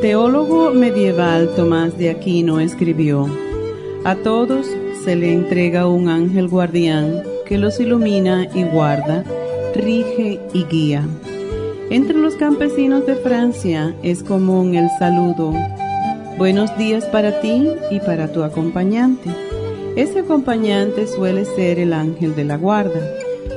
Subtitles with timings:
[0.00, 3.28] Teólogo medieval Tomás de Aquino escribió,
[4.04, 4.66] A todos
[5.04, 9.24] se le entrega un ángel guardián que los ilumina y guarda,
[9.74, 11.06] rige y guía.
[11.90, 15.52] Entre los campesinos de Francia es común el saludo,
[16.38, 19.28] buenos días para ti y para tu acompañante.
[19.96, 23.00] Ese acompañante suele ser el ángel de la guarda.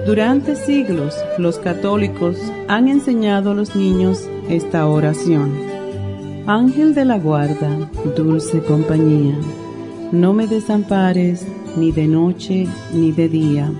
[0.06, 2.36] Durante siglos los católicos
[2.68, 5.73] han enseñado a los niños esta oración.
[6.46, 9.34] Ángel de la guarda, dulce compañía,
[10.12, 13.72] no me desampares ni de noche ni de día,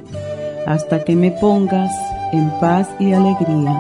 [0.66, 1.92] hasta que me pongas
[2.32, 3.78] en paz y alegría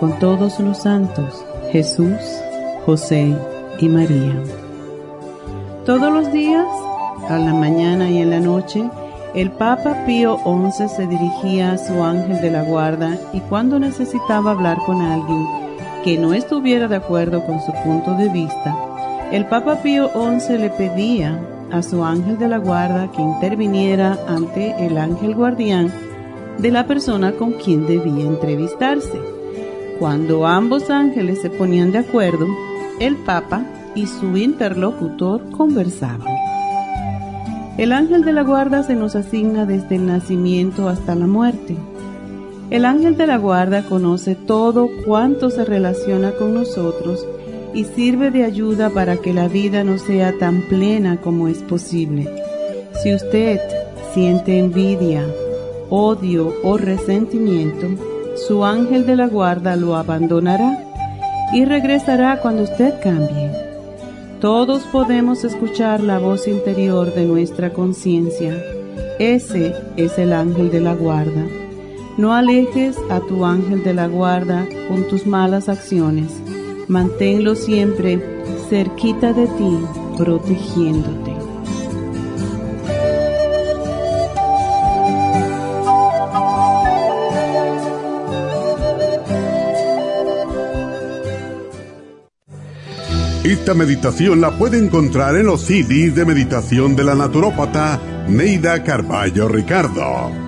[0.00, 2.16] con todos los santos, Jesús,
[2.86, 3.36] José
[3.78, 4.42] y María.
[5.84, 6.66] Todos los días,
[7.28, 8.88] a la mañana y en la noche,
[9.34, 14.52] el Papa Pío XI se dirigía a su ángel de la guarda y cuando necesitaba
[14.52, 15.67] hablar con alguien,
[16.08, 18.74] que no estuviera de acuerdo con su punto de vista,
[19.30, 21.38] el Papa Pío XI le pedía
[21.70, 25.92] a su ángel de la guarda que interviniera ante el ángel guardián
[26.56, 29.20] de la persona con quien debía entrevistarse.
[29.98, 32.46] Cuando ambos ángeles se ponían de acuerdo,
[33.00, 36.34] el Papa y su interlocutor conversaban.
[37.76, 41.76] El ángel de la guarda se nos asigna desde el nacimiento hasta la muerte
[42.70, 47.26] el ángel de la guarda conoce todo cuanto se relaciona con nosotros
[47.72, 52.28] y sirve de ayuda para que la vida no sea tan plena como es posible.
[53.02, 53.60] Si usted
[54.12, 55.24] siente envidia,
[55.88, 57.86] odio o resentimiento,
[58.46, 60.84] su ángel de la guarda lo abandonará
[61.52, 63.50] y regresará cuando usted cambie.
[64.40, 68.54] Todos podemos escuchar la voz interior de nuestra conciencia.
[69.18, 71.44] Ese es el ángel de la guarda.
[72.18, 76.32] No alejes a tu ángel de la guarda con tus malas acciones.
[76.88, 78.20] Manténlo siempre
[78.68, 79.78] cerquita de ti,
[80.16, 81.32] protegiéndote.
[93.44, 99.46] Esta meditación la puede encontrar en los CDs de meditación de la naturópata Neida Carballo
[99.46, 100.47] Ricardo.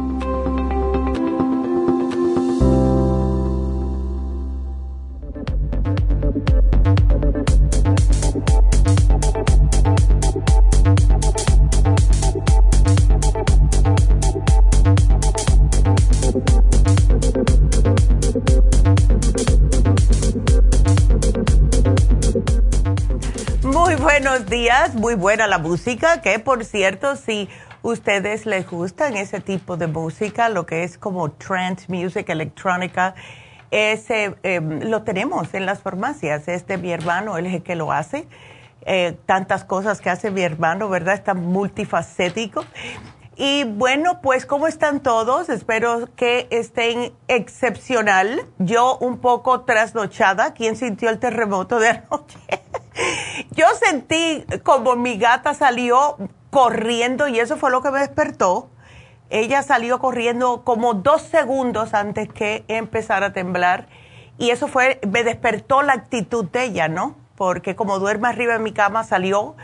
[25.15, 27.49] Buena la música, que por cierto, si
[27.81, 33.15] ustedes les gustan ese tipo de música, lo que es como trance music, electrónica,
[33.71, 36.47] ese em, lo tenemos en las farmacias.
[36.47, 38.27] Este mi hermano, él es el que lo hace.
[38.85, 41.13] Eh, tantas cosas que hace mi hermano, ¿verdad?
[41.13, 42.65] Está multifacético.
[43.43, 45.49] Y bueno, pues ¿cómo están todos?
[45.49, 48.45] Espero que estén excepcional.
[48.59, 50.53] Yo un poco trasnochada.
[50.53, 52.37] ¿Quién sintió el terremoto de anoche?
[53.49, 56.17] Yo sentí como mi gata salió
[56.51, 58.69] corriendo y eso fue lo que me despertó.
[59.31, 63.87] Ella salió corriendo como dos segundos antes que empezara a temblar
[64.37, 67.15] y eso fue, me despertó la actitud de ella, ¿no?
[67.37, 69.55] Porque como duerme arriba de mi cama salió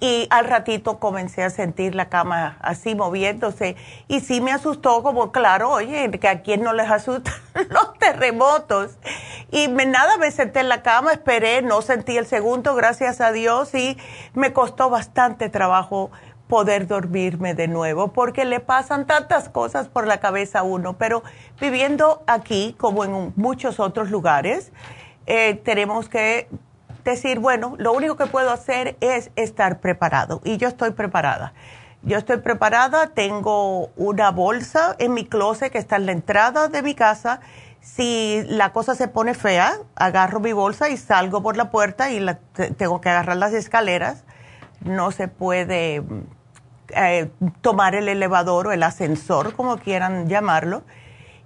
[0.00, 5.32] y al ratito comencé a sentir la cama así moviéndose y sí me asustó como
[5.32, 7.34] claro, oye, que a quién no les asustan
[7.70, 8.98] los terremotos.
[9.50, 13.32] Y me, nada, me senté en la cama, esperé, no sentí el segundo, gracias a
[13.32, 13.96] Dios, y
[14.34, 16.10] me costó bastante trabajo
[16.48, 21.22] poder dormirme de nuevo, porque le pasan tantas cosas por la cabeza a uno, pero
[21.60, 24.72] viviendo aquí, como en muchos otros lugares,
[25.26, 26.48] eh, tenemos que
[27.04, 31.52] decir, bueno, lo único que puedo hacer es estar preparado y yo estoy preparada.
[32.02, 36.82] Yo estoy preparada, tengo una bolsa en mi closet que está en la entrada de
[36.82, 37.40] mi casa.
[37.80, 42.24] Si la cosa se pone fea, agarro mi bolsa y salgo por la puerta y
[42.76, 44.24] tengo que agarrar las escaleras.
[44.80, 46.04] No se puede
[46.90, 47.30] eh,
[47.60, 50.82] tomar el elevador o el ascensor, como quieran llamarlo.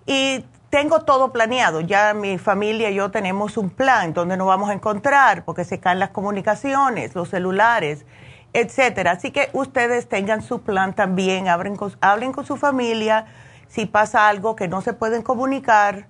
[0.04, 1.82] Y tengo todo planeado.
[1.82, 5.78] Ya mi familia y yo tenemos un plan donde nos vamos a encontrar porque se
[5.80, 8.06] caen las comunicaciones, los celulares,
[8.54, 9.10] etcétera.
[9.10, 13.26] Así que ustedes tengan su plan también, hablen con, hablen con su familia.
[13.68, 16.06] Si pasa algo que no se pueden comunicar,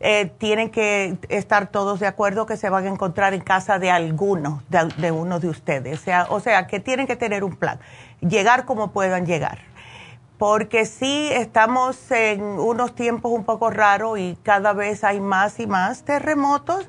[0.00, 3.90] eh, tienen que estar todos de acuerdo que se van a encontrar en casa de
[3.90, 6.00] alguno, de, de uno de ustedes.
[6.00, 7.78] O sea, o sea, que tienen que tener un plan,
[8.20, 9.58] llegar como puedan llegar
[10.38, 15.66] porque sí estamos en unos tiempos un poco raros y cada vez hay más y
[15.66, 16.88] más terremotos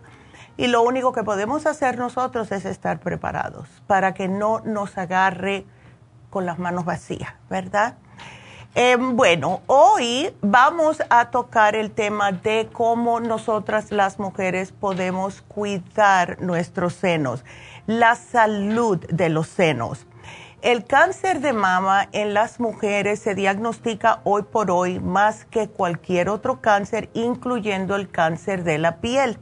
[0.56, 5.66] y lo único que podemos hacer nosotros es estar preparados para que no nos agarre
[6.30, 7.96] con las manos vacías, ¿verdad?
[8.76, 16.40] Em, bueno, hoy vamos a tocar el tema de cómo nosotras las mujeres podemos cuidar
[16.40, 17.44] nuestros senos,
[17.88, 20.06] la salud de los senos.
[20.62, 26.28] El cáncer de mama en las mujeres se diagnostica hoy por hoy más que cualquier
[26.28, 29.38] otro cáncer, incluyendo el cáncer de la piel.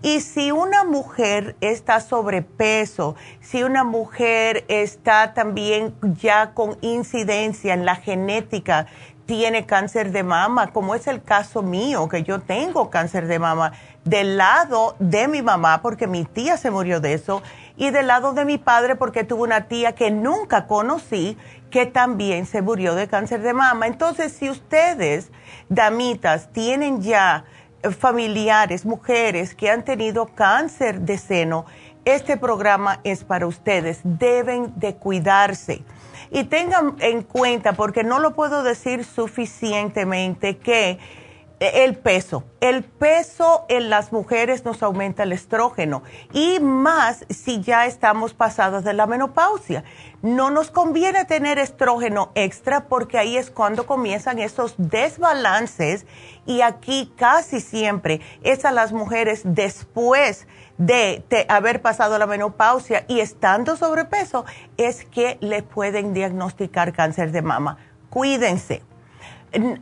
[0.00, 7.84] Y si una mujer está sobrepeso, si una mujer está también ya con incidencia en
[7.84, 8.86] la genética,
[9.26, 13.72] tiene cáncer de mama, como es el caso mío, que yo tengo cáncer de mama
[14.02, 17.42] del lado de mi mamá, porque mi tía se murió de eso,
[17.78, 21.38] y del lado de mi padre porque tuvo una tía que nunca conocí
[21.70, 23.86] que también se murió de cáncer de mama.
[23.86, 25.30] Entonces, si ustedes,
[25.68, 27.44] damitas, tienen ya
[27.98, 31.66] familiares, mujeres que han tenido cáncer de seno,
[32.04, 34.00] este programa es para ustedes.
[34.02, 35.82] Deben de cuidarse.
[36.30, 40.98] Y tengan en cuenta, porque no lo puedo decir suficientemente, que
[41.60, 42.44] el peso.
[42.60, 46.02] El peso en las mujeres nos aumenta el estrógeno
[46.32, 49.84] y más si ya estamos pasadas de la menopausia.
[50.22, 56.06] No nos conviene tener estrógeno extra porque ahí es cuando comienzan esos desbalances
[56.46, 60.46] y aquí casi siempre es a las mujeres después
[60.76, 64.44] de, de haber pasado la menopausia y estando sobrepeso
[64.76, 67.78] es que le pueden diagnosticar cáncer de mama.
[68.10, 68.87] Cuídense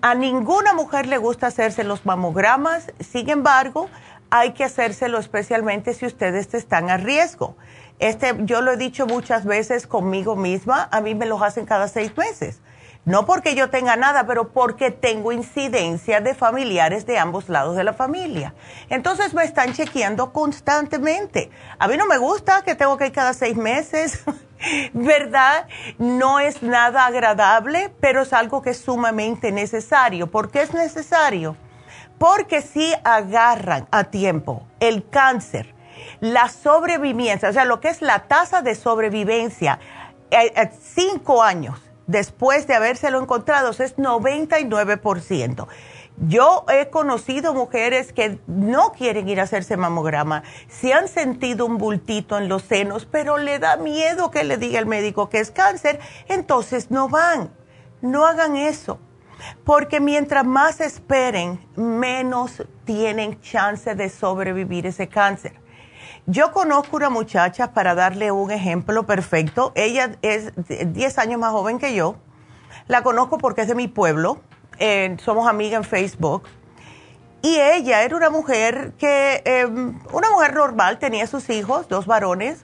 [0.02, 3.88] a ninguna mujer le gusta hacerse los mamogramas, sin embargo,
[4.30, 7.56] hay que hacérselo especialmente si ustedes están a riesgo.
[7.98, 11.88] Este, yo lo he dicho muchas veces conmigo misma, a mí me los hacen cada
[11.88, 12.60] seis meses.
[13.06, 17.84] No porque yo tenga nada, pero porque tengo incidencia de familiares de ambos lados de
[17.84, 18.52] la familia.
[18.90, 21.48] Entonces me están chequeando constantemente.
[21.78, 24.24] A mí no me gusta que tengo que ir cada seis meses.
[24.92, 25.68] ¿verdad?
[25.98, 30.26] No es nada agradable, pero es algo que es sumamente necesario.
[30.26, 31.56] ¿Por qué es necesario?
[32.18, 35.74] Porque si agarran a tiempo el cáncer,
[36.18, 39.78] la sobrevivencia, o sea, lo que es la tasa de sobrevivencia,
[40.30, 45.66] eh, eh, cinco años después de habérselo encontrado es 99%.
[46.18, 51.76] Yo he conocido mujeres que no quieren ir a hacerse mamograma, se han sentido un
[51.76, 55.50] bultito en los senos, pero le da miedo que le diga el médico que es
[55.50, 57.50] cáncer, entonces no van.
[58.00, 58.98] No hagan eso,
[59.64, 65.65] porque mientras más esperen, menos tienen chance de sobrevivir ese cáncer.
[66.28, 71.78] Yo conozco una muchacha, para darle un ejemplo perfecto, ella es 10 años más joven
[71.78, 72.16] que yo,
[72.88, 74.40] La conozco porque es de mi pueblo,
[75.24, 76.42] somos amigas en Facebook.
[77.42, 82.62] Y ella era una mujer que, em, una mujer normal, tenía sus hijos, dos varones.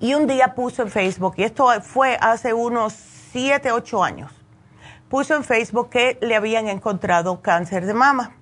[0.00, 2.94] Y un día puso en Facebook, y esto fue hace unos
[3.32, 4.32] siete, ocho años,
[5.10, 8.34] puso en Facebook que le habían encontrado cáncer de mama.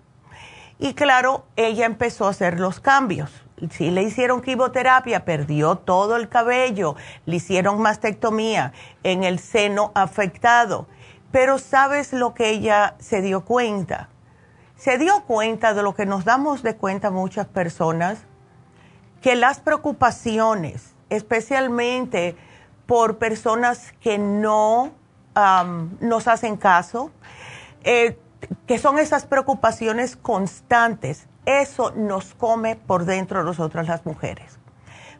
[0.78, 3.41] Y claro, ella empezó a hacer los cambios.
[3.71, 10.87] Si le hicieron quimioterapia, perdió todo el cabello, le hicieron mastectomía en el seno afectado.
[11.31, 14.09] Pero ¿sabes lo que ella se dio cuenta?
[14.83, 18.19] se dio cuenta de lo que nos damos de cuenta muchas personas,
[19.21, 22.35] que las preocupaciones, especialmente
[22.87, 24.90] por personas que no
[26.00, 27.12] nos hacen caso,
[27.85, 28.19] eh,
[28.66, 34.58] que son esas preocupaciones constantes, eso nos come por dentro de nosotras las mujeres.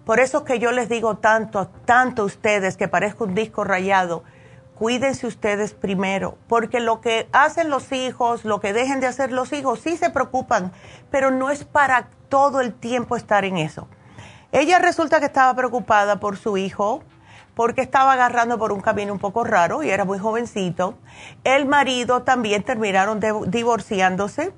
[0.05, 4.25] Por eso que yo les digo tanto, tanto a ustedes que parezco un disco rayado,
[4.75, 9.53] cuídense ustedes primero, porque lo que hacen los hijos, lo que dejen de hacer los
[9.53, 10.73] hijos, sí se preocupan,
[11.11, 13.87] pero no es para todo el tiempo estar en eso.
[14.51, 17.03] Ella resulta que estaba preocupada por su hijo,
[17.55, 20.95] porque estaba agarrando por un camino un poco raro y era muy jovencito.
[21.45, 24.53] El marido también terminaron divorciándose.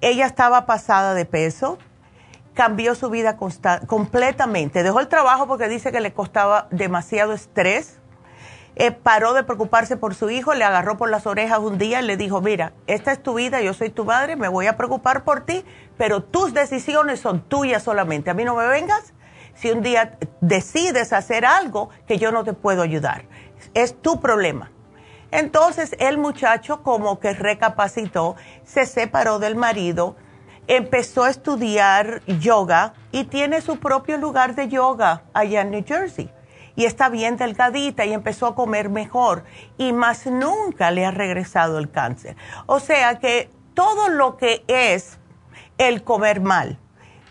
[0.00, 1.78] Ella estaba pasada de peso,
[2.54, 3.36] cambió su vida
[3.86, 4.82] completamente.
[4.82, 8.00] Dejó el trabajo porque dice que le costaba demasiado estrés
[8.76, 12.06] eh, paró de preocuparse por su hijo, le agarró por las orejas un día y
[12.06, 15.24] le dijo, mira, esta es tu vida, yo soy tu madre, me voy a preocupar
[15.24, 15.64] por ti,
[15.98, 18.30] pero tus decisiones son tuyas solamente.
[18.30, 19.12] A mí no me vengas
[19.54, 23.24] si un día decides hacer algo que yo no te puedo ayudar.
[23.74, 24.70] Es tu problema.
[25.30, 30.16] Entonces el muchacho como que recapacitó, se separó del marido,
[30.66, 36.30] empezó a estudiar yoga y tiene su propio lugar de yoga allá en New Jersey
[36.76, 39.44] y está bien delgadita y empezó a comer mejor
[39.78, 42.36] y más nunca le ha regresado el cáncer.
[42.66, 45.18] O sea que todo lo que es
[45.78, 46.78] el comer mal,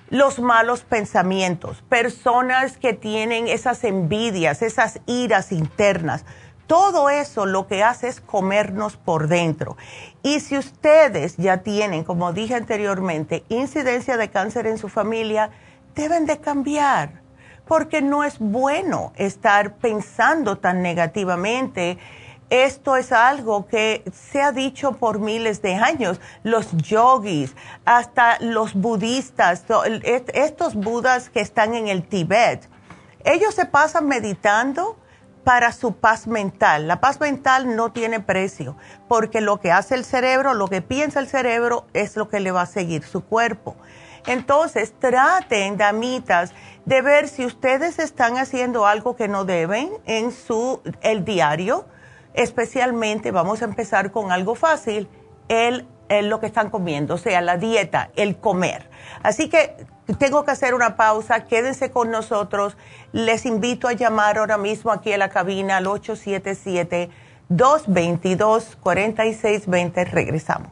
[0.10, 6.26] los malos pensamientos, personas que tienen esas envidias, esas iras internas,
[6.70, 9.76] todo eso lo que hace es comernos por dentro.
[10.22, 15.50] Y si ustedes ya tienen, como dije anteriormente, incidencia de cáncer en su familia,
[15.96, 17.24] deben de cambiar
[17.68, 21.98] porque no es bueno estar pensando tan negativamente.
[22.52, 26.22] Esto es algo que se ha dicho por miles de años.
[26.44, 29.66] Los yogis, hasta los budistas,
[30.34, 32.70] estos budas que están en el Tíbet,
[33.24, 35.00] ellos se pasan meditando
[35.50, 36.88] para su paz mental.
[36.88, 38.78] La paz mental no tiene precio,
[39.08, 42.52] porque lo que hace el cerebro, lo que piensa el cerebro, es lo que le
[42.52, 43.76] va a seguir su cuerpo.
[44.28, 46.54] Entonces, traten, damitas,
[46.86, 51.88] de ver si ustedes están haciendo algo que no deben en su el diario,
[52.36, 55.10] especialmente vamos a empezar con algo fácil,
[55.48, 58.90] el, lo que están comiendo, o sea, la dieta, el comer.
[59.24, 59.76] Así que
[60.18, 62.78] tengo que hacer una pausa, quédense con nosotros.
[63.12, 67.10] Les invito a llamar ahora mismo aquí a la cabina al 877
[67.50, 70.06] 222 4620.
[70.06, 70.72] Regresamos.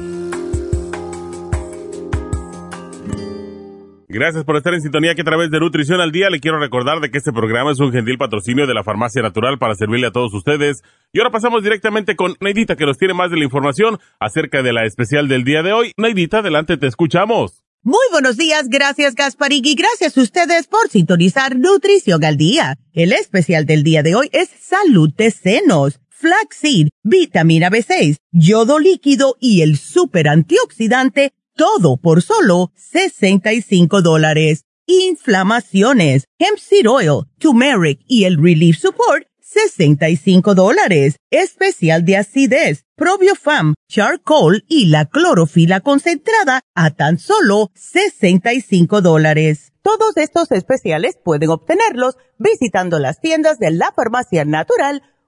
[4.13, 6.99] Gracias por estar en sintonía que a través de Nutrición al Día le quiero recordar
[6.99, 10.11] de que este programa es un gentil patrocinio de la Farmacia Natural para servirle a
[10.11, 10.83] todos ustedes.
[11.13, 14.73] Y ahora pasamos directamente con Neidita que nos tiene más de la información acerca de
[14.73, 15.93] la especial del día de hoy.
[15.95, 17.63] Neidita, adelante, te escuchamos.
[17.83, 22.75] Muy buenos días, gracias Gasparig y gracias a ustedes por sintonizar Nutrición al Día.
[22.91, 29.37] El especial del día de hoy es Salud de Senos, Flaxseed, Vitamina B6, Yodo Líquido
[29.39, 34.65] y el Super Antioxidante todo por solo 65 dólares.
[34.87, 41.17] Inflamaciones, hemp seed oil, turmeric y el relief support, 65 dólares.
[41.29, 49.71] Especial de acidez, probiofam, charcoal y la clorofila concentrada a tan solo 65 dólares.
[49.83, 55.03] Todos estos especiales pueden obtenerlos visitando las tiendas de la farmacia natural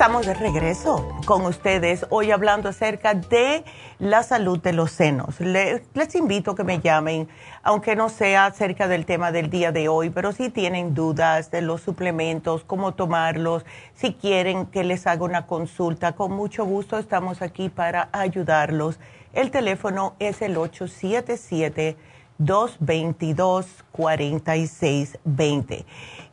[0.00, 3.64] Estamos de regreso con ustedes hoy hablando acerca de
[3.98, 5.38] la salud de los senos.
[5.40, 5.82] Les,
[6.14, 7.28] invito a que me llamen,
[7.62, 11.60] aunque no sea acerca del tema del día de hoy, pero si tienen dudas de
[11.60, 17.42] los suplementos, cómo tomarlos, si quieren que les haga una consulta, con mucho gusto estamos
[17.42, 18.98] aquí para ayudarlos.
[19.34, 21.98] El teléfono es el 877
[22.40, 25.86] 222 4620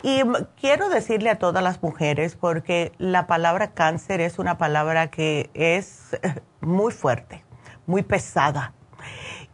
[0.04, 0.22] y
[0.60, 6.18] quiero decirle a todas las mujeres, porque la palabra cáncer es una palabra que es
[6.62, 7.44] muy fuerte,
[7.86, 8.74] muy pesada.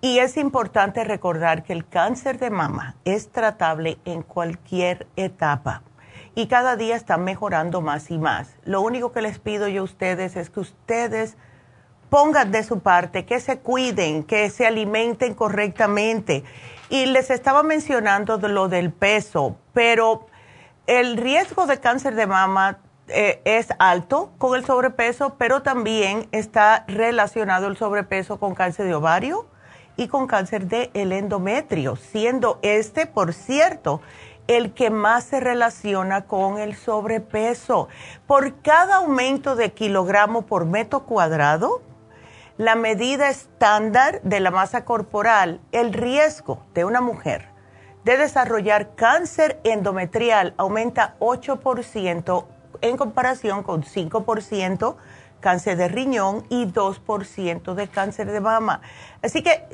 [0.01, 5.81] Y es importante recordar que el cáncer de mama es tratable en cualquier etapa
[6.35, 8.57] y cada día está mejorando más y más.
[8.65, 11.37] Lo único que les pido yo a ustedes es que ustedes
[12.13, 16.43] pongan de su parte, que se cuiden, que se alimenten correctamente.
[16.89, 20.27] Y les estaba mencionando lo del peso, pero
[20.85, 26.85] el riesgo de cáncer de mama eh, es alto con el sobrepeso, pero también está
[26.87, 29.47] relacionado el sobrepeso con cáncer de ovario
[29.97, 34.01] y con cáncer de el endometrio, siendo este, por cierto,
[34.45, 37.87] el que más se relaciona con el sobrepeso.
[38.27, 41.81] Por cada aumento de kilogramo por metro cuadrado,
[42.57, 47.49] la medida estándar de la masa corporal, el riesgo de una mujer
[48.03, 52.45] de desarrollar cáncer endometrial aumenta 8%
[52.81, 54.95] en comparación con 5%
[55.39, 58.81] cáncer de riñón y 2% de cáncer de mama.
[59.21, 59.65] Así que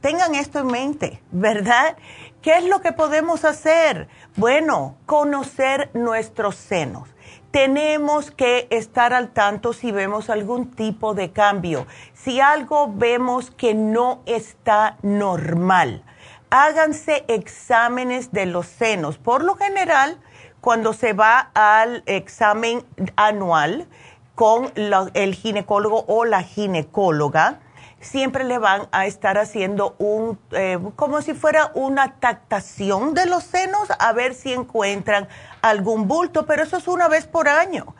[0.00, 1.96] tengan esto en mente, ¿verdad?
[2.40, 4.08] ¿Qué es lo que podemos hacer?
[4.36, 7.08] Bueno, conocer nuestros senos.
[7.50, 13.74] Tenemos que estar al tanto si vemos algún tipo de cambio, si algo vemos que
[13.74, 16.04] no está normal
[16.50, 19.18] háganse exámenes de los senos.
[19.18, 20.18] Por lo general,
[20.60, 22.84] cuando se va al examen
[23.16, 23.86] anual
[24.34, 27.60] con el ginecólogo o la ginecóloga,
[28.00, 33.44] siempre le van a estar haciendo un, eh, como si fuera una tactación de los
[33.44, 35.28] senos a ver si encuentran
[35.62, 37.94] algún bulto, pero eso es una vez por año.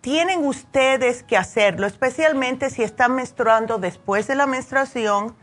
[0.00, 5.34] Tienen ustedes que hacerlo, especialmente si están menstruando después de la menstruación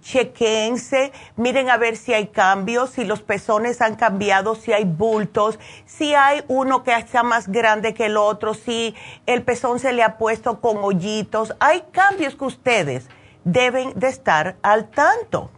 [0.00, 5.58] chequense, miren a ver si hay cambios, si los pezones han cambiado, si hay bultos,
[5.86, 8.94] si hay uno que está más grande que el otro, si
[9.26, 11.54] el pezón se le ha puesto con hoyitos.
[11.60, 13.08] Hay cambios que ustedes
[13.44, 15.50] deben de estar al tanto.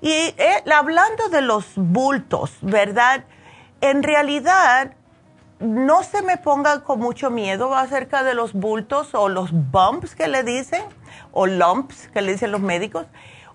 [0.00, 3.24] Y eh, hablando de los bultos, ¿verdad?
[3.80, 4.94] En realidad,
[5.60, 10.26] no se me pongan con mucho miedo acerca de los bultos o los bumps que
[10.26, 10.82] le dicen,
[11.30, 13.06] o lumps que le dicen los médicos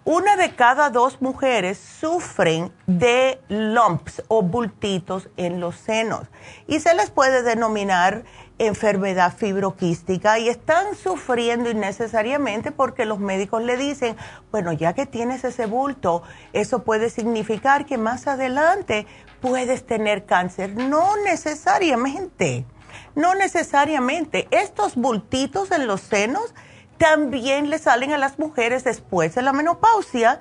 [0.07, 6.29] una de cada dos mujeres sufren de lumps o bultitos en los senos
[6.65, 8.23] y se les puede denominar
[8.57, 14.15] enfermedad fibroquística y están sufriendo innecesariamente porque los médicos le dicen,
[14.49, 19.07] bueno, ya que tienes ese bulto, eso puede significar que más adelante
[19.41, 20.73] puedes tener cáncer.
[20.73, 22.65] No necesariamente,
[23.13, 24.47] no necesariamente.
[24.51, 26.55] Estos bultitos en los senos
[26.97, 30.39] también le salen a las mujeres después de la menopausia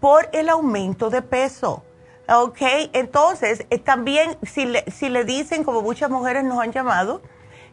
[0.00, 1.84] por el aumento de peso.
[2.28, 2.58] ¿Ok?
[2.92, 7.22] Entonces, eh, también si le, si le dicen, como muchas mujeres nos han llamado,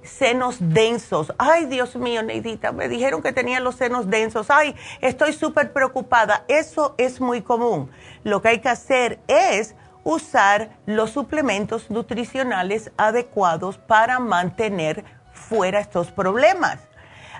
[0.03, 1.33] senos densos.
[1.37, 4.47] Ay, Dios mío, Neidita, me dijeron que tenía los senos densos.
[4.49, 6.45] Ay, estoy súper preocupada.
[6.47, 7.89] Eso es muy común.
[8.23, 16.11] Lo que hay que hacer es usar los suplementos nutricionales adecuados para mantener fuera estos
[16.11, 16.79] problemas.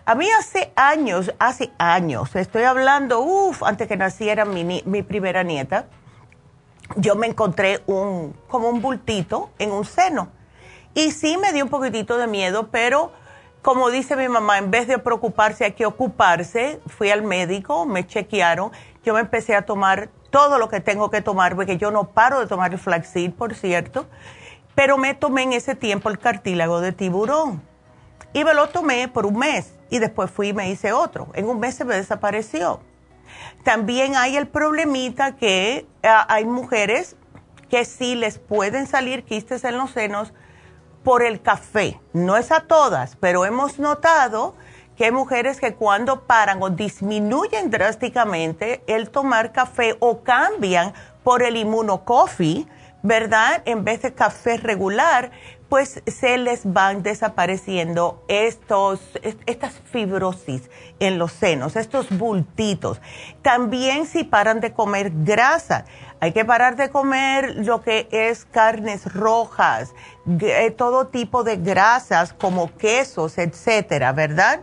[0.06, 5.44] A mí hace años, hace años, estoy hablando, uff, antes que naciera mi, mi primera
[5.44, 5.86] nieta,
[6.98, 10.28] yo me encontré un, como un bultito en un seno.
[10.94, 13.14] Y sí me dio un poquitito de miedo, pero
[13.62, 18.06] como dice mi mamá, en vez de preocuparse hay que ocuparse, fui al médico, me
[18.06, 18.74] chequearon,
[19.06, 22.42] yo me empecé a tomar todo lo que tengo que tomar, porque yo no paro
[22.42, 24.06] de tomar el flaxseed, por cierto,
[24.76, 27.62] pero me tomé en ese tiempo el cartílago de tiburón.
[28.34, 31.28] Y me lo tomé por un mes y después fui y me hice otro.
[31.36, 32.80] En un mes se me desapareció.
[33.64, 37.16] También hay el problemita que ah, hay mujeres
[37.70, 40.34] que sí les pueden salir quistes en los senos
[41.04, 42.02] por el café.
[42.12, 44.56] No es a todas, pero hemos notado
[44.98, 50.92] que hay mujeres que cuando paran o disminuyen drásticamente el tomar café o cambian
[51.24, 52.66] por el inmunocoffee,
[53.04, 53.62] ¿verdad?
[53.66, 55.30] En vez de café regular,
[55.74, 59.00] pues se les van desapareciendo estos,
[59.48, 63.02] estas fibrosis en los senos, estos bultitos.
[63.42, 65.86] También si paran de comer grasa,
[66.20, 69.96] hay que parar de comer lo que es carnes rojas,
[70.42, 74.60] eh, todo tipo de grasas como quesos, etcétera, ¿verdad?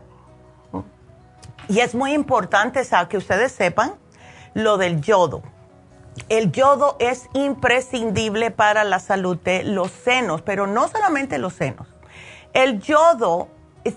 [1.66, 3.94] Y es muy importante que ustedes sepan
[4.54, 5.42] lo del yodo
[6.28, 11.86] el yodo es imprescindible para la salud de los senos, pero no solamente los senos.
[12.52, 13.48] El yodo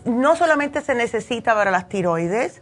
[0.05, 2.61] no solamente se necesita para las tiroides,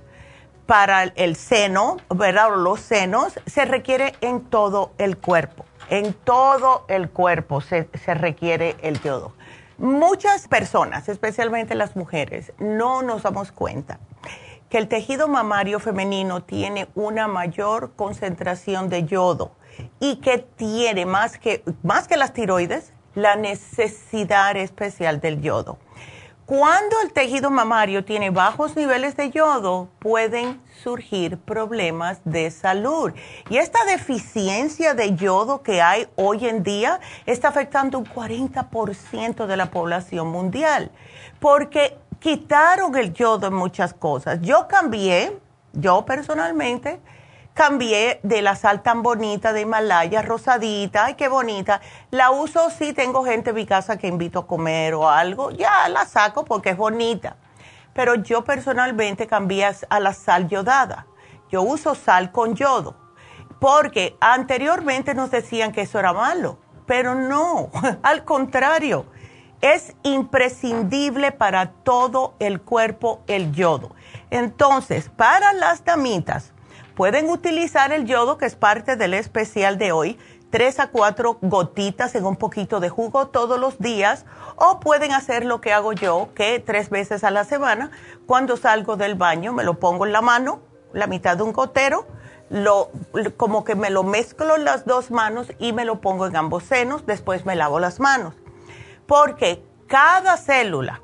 [0.65, 2.49] para el seno, ¿verdad?
[2.55, 5.65] Los senos, se requiere en todo el cuerpo.
[5.89, 9.33] En todo el cuerpo se, se requiere el yodo.
[9.77, 13.99] Muchas personas, especialmente las mujeres, no nos damos cuenta
[14.71, 19.51] que el tejido mamario femenino tiene una mayor concentración de yodo
[19.99, 25.77] y que tiene más que, más que las tiroides, la necesidad especial del yodo.
[26.45, 33.11] Cuando el tejido mamario tiene bajos niveles de yodo, pueden surgir problemas de salud.
[33.49, 39.57] Y esta deficiencia de yodo que hay hoy en día está afectando un 40% de
[39.57, 40.91] la población mundial,
[41.39, 44.39] porque quitaron el yodo en muchas cosas.
[44.41, 45.39] Yo cambié,
[45.73, 47.01] yo personalmente,
[47.55, 51.81] cambié de la sal tan bonita de Himalaya, rosadita, ay, qué bonita.
[52.11, 55.89] La uso si tengo gente en mi casa que invito a comer o algo, ya
[55.89, 57.37] la saco porque es bonita.
[57.93, 61.07] Pero yo personalmente cambié a la sal yodada.
[61.49, 62.95] Yo uso sal con yodo,
[63.59, 67.71] porque anteriormente nos decían que eso era malo, pero no,
[68.03, 69.07] al contrario
[69.61, 73.95] es imprescindible para todo el cuerpo el yodo.
[74.31, 76.51] Entonces, para las damitas,
[76.95, 80.19] pueden utilizar el yodo, que es parte del especial de hoy,
[80.49, 85.45] tres a cuatro gotitas en un poquito de jugo todos los días, o pueden hacer
[85.45, 87.91] lo que hago yo, que tres veces a la semana,
[88.25, 90.59] cuando salgo del baño, me lo pongo en la mano,
[90.91, 92.05] la mitad de un gotero,
[92.49, 92.89] lo,
[93.37, 96.63] como que me lo mezclo en las dos manos y me lo pongo en ambos
[96.63, 98.33] senos, después me lavo las manos
[99.11, 101.01] porque cada célula,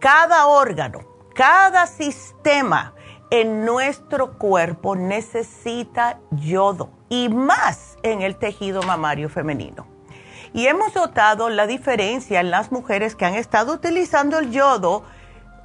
[0.00, 2.92] cada órgano, cada sistema
[3.30, 9.86] en nuestro cuerpo necesita yodo y más en el tejido mamario femenino.
[10.54, 15.04] Y hemos notado la diferencia en las mujeres que han estado utilizando el yodo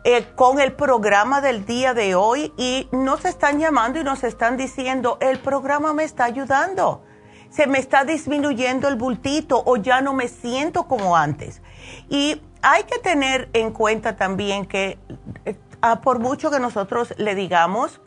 [0.03, 4.55] eh, con el programa del día de hoy y nos están llamando y nos están
[4.55, 7.03] diciendo, el programa me está ayudando,
[7.51, 11.61] se me está disminuyendo el bultito o ya no me siento como antes.
[12.09, 14.97] Y hay que tener en cuenta también que
[15.45, 15.55] eh,
[16.01, 18.01] por mucho que nosotros le digamos,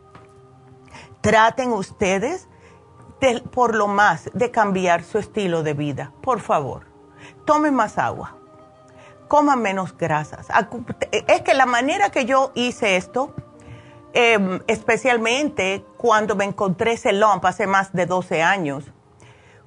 [1.21, 2.49] traten ustedes
[3.53, 6.87] por lo más de cambiar su estilo de vida, por favor.
[7.47, 8.37] Tomen más agua,
[9.29, 10.49] coman menos grasas.
[11.11, 13.35] Es que la manera que yo hice esto,
[14.13, 18.93] em, especialmente cuando me encontré ese lump hace más de 12 años,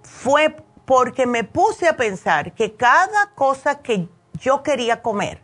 [0.08, 4.08] fue porque me puse a pensar que cada cosa que
[4.40, 5.42] yo quería comer,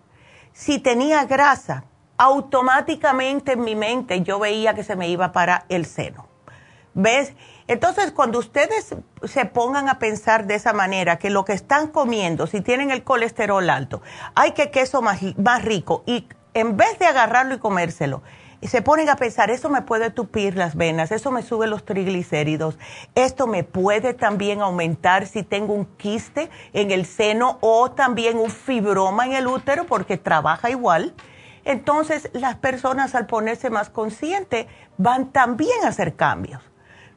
[0.53, 1.83] si tenía grasa,
[2.17, 6.27] automáticamente en mi mente yo veía que se me iba para el seno.
[6.93, 7.33] ¿Ves?
[7.67, 12.45] Entonces, cuando ustedes se pongan a pensar de esa manera, que lo que están comiendo,
[12.45, 14.01] si tienen el colesterol alto,
[14.35, 18.21] hay que queso más, más rico, y en vez de agarrarlo y comérselo,
[18.67, 22.77] se ponen a pensar, eso me puede tupir las venas, eso me sube los triglicéridos,
[23.15, 28.49] esto me puede también aumentar si tengo un quiste en el seno o también un
[28.49, 31.13] fibroma en el útero, porque trabaja igual.
[31.65, 36.61] Entonces, las personas al ponerse más conscientes van también a hacer cambios.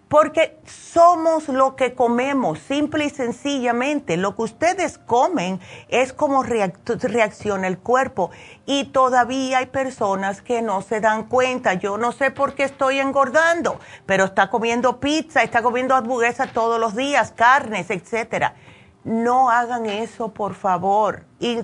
[0.09, 4.17] Porque somos lo que comemos, simple y sencillamente.
[4.17, 8.31] Lo que ustedes comen es como reacciona el cuerpo.
[8.67, 11.75] Y todavía hay personas que no se dan cuenta.
[11.75, 16.79] Yo no sé por qué estoy engordando, pero está comiendo pizza, está comiendo hamburguesa todos
[16.79, 18.55] los días, carnes, etcétera.
[19.03, 21.25] No hagan eso, por favor.
[21.41, 21.59] Y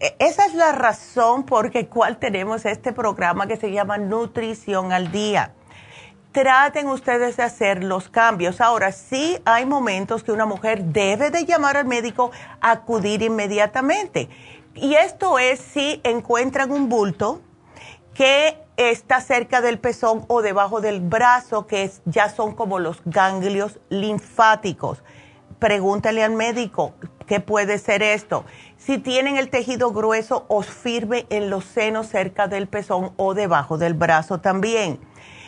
[0.00, 4.90] e, esa es la razón por la cual tenemos este programa que se llama Nutrición
[4.90, 5.52] al Día
[6.34, 8.60] traten ustedes de hacer los cambios.
[8.60, 14.28] Ahora, sí hay momentos que una mujer debe de llamar al médico, acudir inmediatamente.
[14.74, 17.40] Y esto es si encuentran un bulto
[18.14, 23.78] que está cerca del pezón o debajo del brazo, que ya son como los ganglios
[23.88, 25.04] linfáticos.
[25.60, 26.94] Pregúntale al médico
[27.28, 28.44] qué puede ser esto.
[28.76, 33.78] Si tienen el tejido grueso o firme en los senos cerca del pezón o debajo
[33.78, 34.98] del brazo también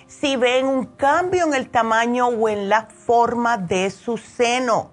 [0.06, 4.92] si ven un cambio en el tamaño o en la forma de su seno.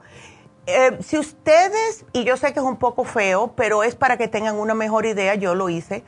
[0.66, 4.28] Eh, si ustedes, y yo sé que es un poco feo, pero es para que
[4.28, 6.04] tengan una mejor idea, yo lo hice,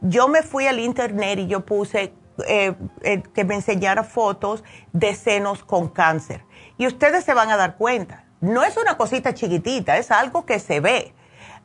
[0.00, 2.12] yo me fui al internet y yo puse
[2.46, 6.44] eh, eh, que me enseñara fotos de senos con cáncer.
[6.76, 10.58] Y ustedes se van a dar cuenta, no es una cosita chiquitita, es algo que
[10.58, 11.14] se ve.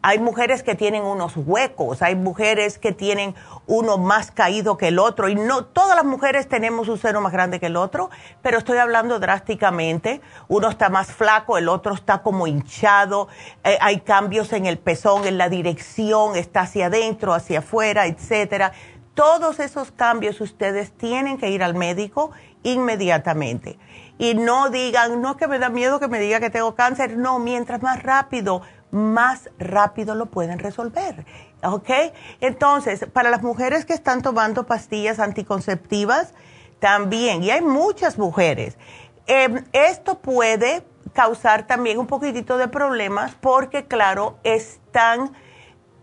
[0.08, 3.34] Hay mujeres que tienen unos huecos, hay mujeres que tienen
[3.65, 7.34] uno más caído que el otro y no todas las mujeres tenemos un seno más
[7.34, 8.12] grande que el otro,
[8.44, 10.22] pero estoy hablando drásticamente.
[10.48, 13.30] Uno está más flaco, el otro está como hinchado,
[13.63, 18.74] eh, hay cambios en el pezón, en la dirección, está hacia adentro, hacia afuera, etcétera.
[19.15, 22.30] Todos esos cambios ustedes tienen que ir al médico
[22.62, 23.80] inmediatamente.
[24.18, 27.18] Y no digan, no es que me da miedo que me diga que tengo cáncer,
[27.18, 28.62] no, mientras más rápido
[28.96, 31.26] más rápido lo pueden resolver.
[31.64, 31.90] ¿Ok?
[32.40, 36.34] Entonces, para las mujeres que están tomando pastillas anticonceptivas,
[36.80, 38.78] también, y hay muchas mujeres,
[39.28, 45.32] em, esto puede causar también un poquitito de problemas porque, claro, están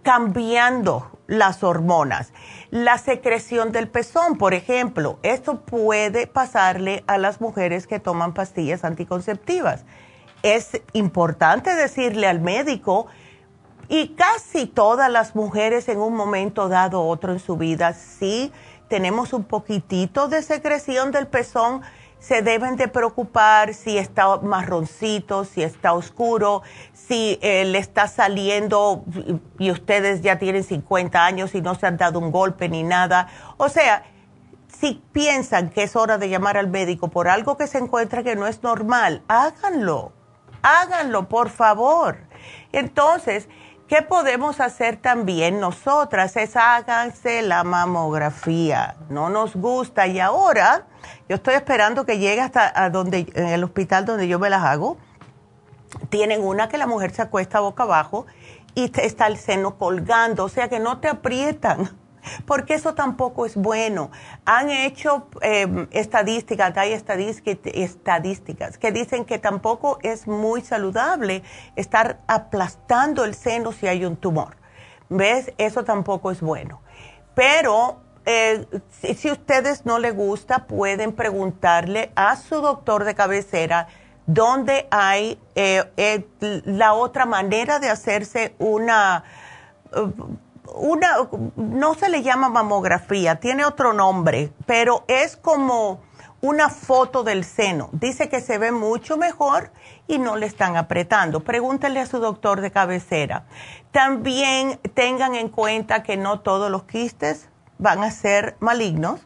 [0.03, 2.33] cambiando las hormonas.
[2.71, 8.85] La secreción del pezón, por ejemplo, esto puede pasarle a las mujeres que toman pastillas
[8.85, 9.85] anticonceptivas
[10.43, 13.07] es importante decirle al médico
[13.89, 18.53] y casi todas las mujeres en un momento dado otro en su vida, si
[18.89, 21.83] tenemos un poquitito de secreción del pezón,
[22.19, 29.05] se deben de preocupar si está marroncito, si está oscuro, si eh, le está saliendo
[29.59, 33.29] y ustedes ya tienen 50 años y no se han dado un golpe ni nada.
[33.57, 34.05] O sea,
[34.69, 38.37] si piensan que es hora de llamar al médico por algo que se encuentra que
[38.37, 40.13] no es normal, háganlo
[40.63, 42.19] háganlo, por favor.
[42.73, 43.49] Entonces,
[43.89, 46.37] ¿qué podemos hacer también nosotras?
[46.37, 48.97] Es háganse la mamografía.
[49.09, 50.87] No nos gusta y ahora
[51.29, 54.97] yo estoy esperando que llegue hasta donde, en el hospital donde yo me las hago.
[56.09, 58.27] Tienen una que la mujer se acuesta boca abajo
[58.75, 61.91] y está el seno colgando, o sea que no te aprietan
[62.47, 64.11] porque eso tampoco es bueno.
[64.45, 71.43] Han hecho em, estadísticas, hay estadísticas que dicen que tampoco es muy saludable
[71.77, 74.57] estar aplastando el seno si hay un tumor.
[75.09, 75.53] ¿Ves?
[75.59, 76.81] Eso tampoco es bueno.
[77.35, 83.89] Pero eh, si, a ustedes no les gusta, pueden preguntarle a su doctor de cabecera
[84.27, 89.25] dónde hay eh, eh, la otra manera de hacerse una,
[90.75, 96.01] una, no se le llama mamografía, tiene otro nombre, pero es como
[96.43, 97.89] una foto del seno.
[97.93, 99.71] Dice que se ve mucho mejor
[100.09, 101.41] y no le están apretando.
[101.41, 103.45] Pregúntenle a su doctor de cabecera.
[103.93, 109.21] También tengan en cuenta que no todos los quistes van a ser malignos.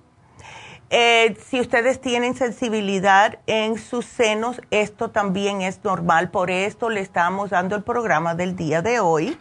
[0.91, 6.31] Eh, si ustedes tienen sensibilidad en sus senos, esto también es normal.
[6.31, 9.39] Por esto le estamos dando el programa del día de hoy.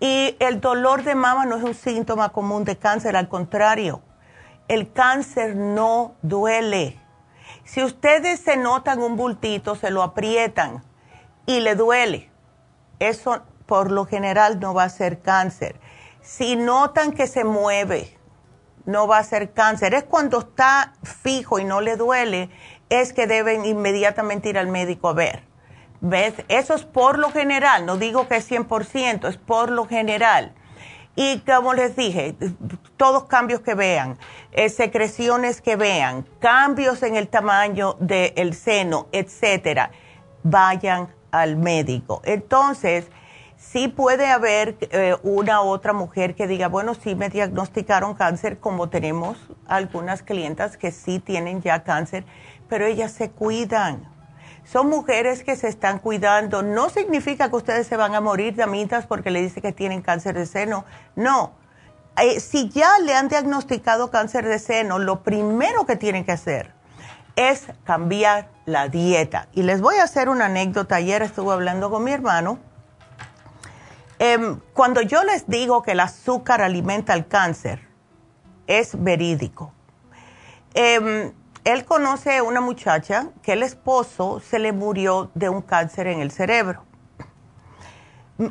[0.00, 4.02] Y el dolor de mama no es un síntoma común de cáncer, al contrario,
[4.68, 6.98] el cáncer no duele.
[7.64, 10.82] Si ustedes se notan un bultito, se lo aprietan
[11.46, 12.30] y le duele,
[12.98, 15.80] eso por lo general no va a ser cáncer.
[16.20, 18.18] Si notan que se mueve,
[18.86, 19.94] no va a ser cáncer.
[19.94, 22.50] Es cuando está fijo y no le duele,
[22.88, 25.53] es que deben inmediatamente ir al médico a ver.
[26.06, 26.34] ¿Ves?
[26.48, 30.52] Eso es por lo general, no digo que es 100%, es por lo general.
[31.16, 32.36] Y como les dije,
[32.98, 34.18] todos cambios que vean,
[34.52, 39.92] eh, secreciones que vean, cambios en el tamaño del seno, etcétera,
[40.42, 42.20] vayan al médico.
[42.26, 43.06] Entonces,
[43.56, 48.90] sí puede haber eh, una otra mujer que diga, bueno, sí me diagnosticaron cáncer, como
[48.90, 52.26] tenemos algunas clientas que sí tienen ya cáncer,
[52.68, 54.13] pero ellas se cuidan.
[54.64, 56.62] Son mujeres que se están cuidando.
[56.62, 60.02] No significa que ustedes se van a morir de amitas porque le dice que tienen
[60.02, 60.84] cáncer de seno.
[61.16, 61.52] No.
[62.16, 66.72] Eh, si ya le han diagnosticado cáncer de seno, lo primero que tienen que hacer
[67.36, 69.48] es cambiar la dieta.
[69.52, 70.96] Y les voy a hacer una anécdota.
[70.96, 72.58] Ayer estuve hablando con mi hermano
[74.18, 77.80] Em, cuando yo les digo que el azúcar alimenta el cáncer,
[78.66, 79.72] es verídico.
[80.72, 81.32] Em,
[81.64, 86.20] él conoce a una muchacha que el esposo se le murió de un cáncer en
[86.20, 86.84] el cerebro.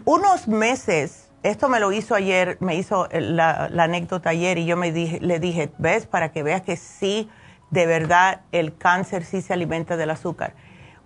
[0.05, 5.39] Unos meses, esto me lo hizo ayer, me hizo la, anécdota ayer y yo le
[5.39, 7.29] dije, ves, para que veas que sí,
[7.69, 10.55] de verdad, el cáncer sí se alimenta del azúcar.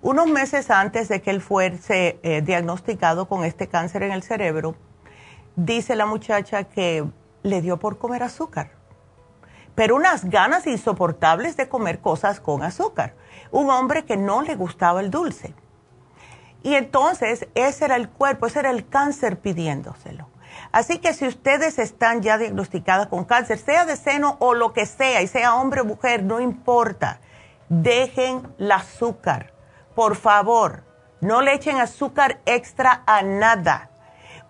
[0.02, 4.76] Unos meses antes de que él fuese eh, diagnosticado con este cáncer en el cerebro,
[5.56, 7.04] dice la muchacha que
[7.42, 8.77] le dio por comer azúcar,
[9.78, 13.14] pero unas ganas insoportables de comer cosas con azúcar.
[13.52, 15.54] Un hombre que no le gustaba el dulce.
[16.64, 20.28] Y entonces ese era el cuerpo, ese era el cáncer pidiéndoselo.
[20.74, 24.86] Así que si ustedes están ya diagnosticadas con cáncer, sea de seno o lo que
[24.86, 27.22] sea, y sea hombre o mujer, no importa,
[27.70, 29.54] dejen el azúcar
[29.98, 30.84] por favor,
[31.22, 33.90] no le echen azúcar extra a nada.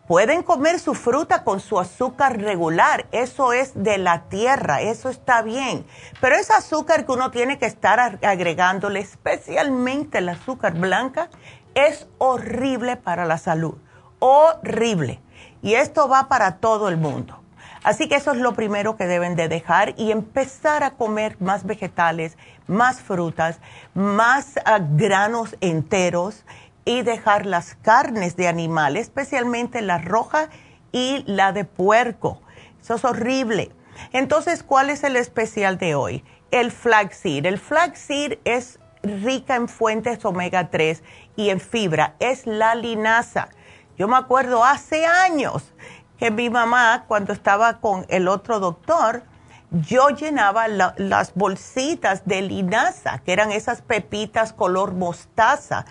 [0.07, 5.41] Pueden comer su fruta con su azúcar regular, eso es de la tierra, eso está
[5.41, 5.85] bien.
[6.21, 11.29] Pero ese azúcar que uno tiene que estar agregándole, especialmente el azúcar blanca,
[11.75, 13.75] es horrible para la salud,
[14.19, 15.19] horrible.
[15.61, 17.41] Y esto va para todo el mundo.
[17.83, 21.65] Así que eso es lo primero que deben de dejar y empezar a comer más
[21.65, 23.59] vegetales, más frutas,
[23.93, 26.43] más ah, granos enteros
[26.88, 30.47] y dejar las carnes de animales, especialmente la roja
[30.93, 32.41] y la de puerco.
[32.82, 33.73] Eso es horrible.
[34.13, 36.23] Entonces, ¿cuál es el especial de hoy?
[36.50, 37.45] El flaxseed.
[37.45, 41.04] El flaxseed es rica en fuentes omega 3
[41.36, 42.15] y en fibra.
[42.19, 43.50] Es la linaza.
[43.97, 45.73] Yo me acuerdo hace años
[46.17, 49.23] que mi mamá, cuando estaba con el otro doctor,
[49.71, 55.86] yo llenaba las bolsitas de linaza, que eran esas pepitas color mostaza,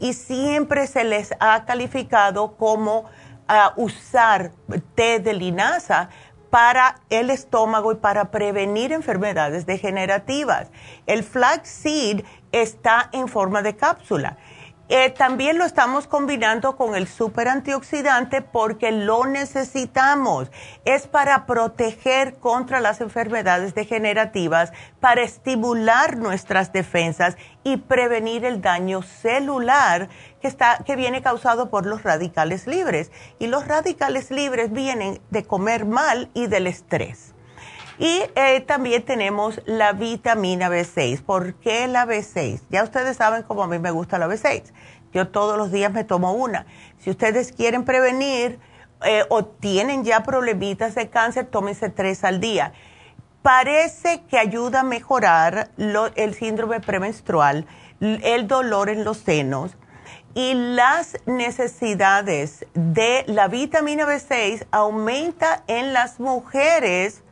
[0.00, 3.04] y siempre se les ha calificado como
[3.46, 4.50] ah, usar
[4.96, 6.08] té de linaza
[6.50, 10.68] para el estómago y para prevenir enfermedades degenerativas.
[11.06, 14.36] El flaxseed está en forma de cápsula
[14.92, 20.50] eh, también lo estamos combinando con el super antioxidante porque lo necesitamos.
[20.84, 29.02] Es para proteger contra las enfermedades degenerativas, para estimular nuestras defensas y prevenir el daño
[29.02, 30.08] celular
[30.42, 33.12] que, está, que viene causado por los radicales libres.
[33.38, 37.29] Y los radicales libres vienen de comer mal y del estrés.
[38.00, 41.22] Y eh, también tenemos la vitamina B6.
[41.22, 42.62] ¿Por qué la B6?
[42.70, 44.62] Ya ustedes saben cómo a mí me gusta la B6.
[45.12, 46.64] Yo todos los días me tomo una.
[46.98, 48.58] Si ustedes quieren prevenir
[49.04, 52.72] eh, o tienen ya problemitas de cáncer, tómense tres al día.
[53.42, 57.66] Parece que ayuda a mejorar el síndrome premenstrual,
[58.00, 59.76] el dolor en los senos
[60.34, 67.22] y las necesidades de la vitamina B6 aumenta en las mujeres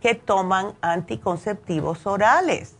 [0.00, 2.74] que toman anticonceptivos orales.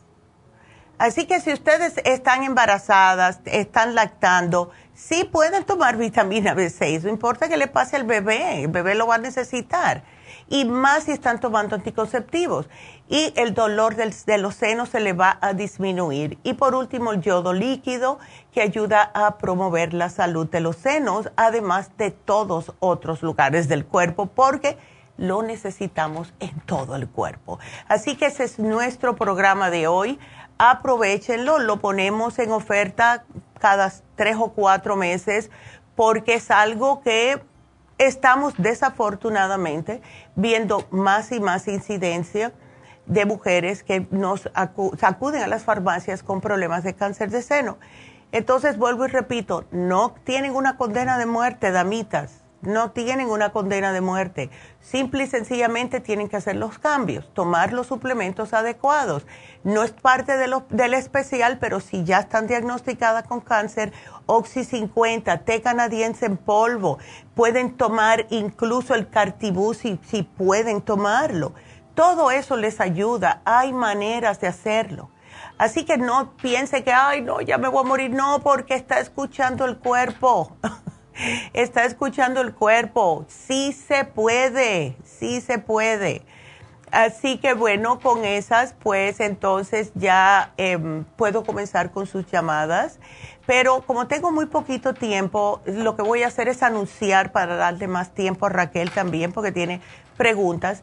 [0.98, 7.48] Así que si ustedes están embarazadas, están lactando, sí pueden tomar vitamina B6, no importa
[7.48, 10.02] que le pase al bebé, el bebé lo va a necesitar.
[10.48, 12.68] Y más si están tomando anticonceptivos.
[13.08, 16.38] Y el dolor de los senos se le va a disminuir.
[16.42, 18.18] Y por último, el yodo líquido,
[18.52, 23.84] que ayuda a promover la salud de los senos, además de todos otros lugares del
[23.84, 24.78] cuerpo, porque
[25.18, 27.58] lo necesitamos en todo el cuerpo.
[27.88, 30.18] Así que ese es nuestro programa de hoy
[30.58, 33.24] aprovechenlo, lo ponemos en oferta
[33.60, 35.50] cada tres o cuatro meses
[35.94, 37.40] porque es algo que
[37.96, 40.02] estamos desafortunadamente
[40.34, 42.52] viendo más y más incidencia
[43.06, 47.78] de mujeres que nos acuden a las farmacias con problemas de cáncer de seno.
[48.30, 53.92] Entonces, vuelvo y repito, no tienen una condena de muerte, damitas no tienen una condena
[53.92, 54.50] de muerte.
[54.80, 59.26] Simple y sencillamente tienen que hacer los cambios, tomar los suplementos adecuados.
[59.64, 63.92] No es parte de lo, del especial, pero si ya están diagnosticadas con cáncer,
[64.26, 66.98] Oxy 50, té canadiense en polvo,
[67.34, 71.52] pueden tomar incluso el cartibú si, si pueden tomarlo.
[71.94, 75.10] Todo eso les ayuda, hay maneras de hacerlo.
[75.58, 78.10] Así que no piense que, ay, no, ya me voy a morir.
[78.10, 80.56] No, porque está escuchando el cuerpo.
[81.52, 83.24] está escuchando el cuerpo.
[83.28, 86.22] Sí se puede, sí se puede.
[86.90, 92.98] Así que bueno, con esas, pues entonces ya em, puedo comenzar con sus llamadas.
[93.46, 97.88] Pero como tengo muy poquito tiempo, lo que voy a hacer es anunciar para darle
[97.88, 99.80] más tiempo a Raquel también, porque tiene
[100.16, 100.82] preguntas.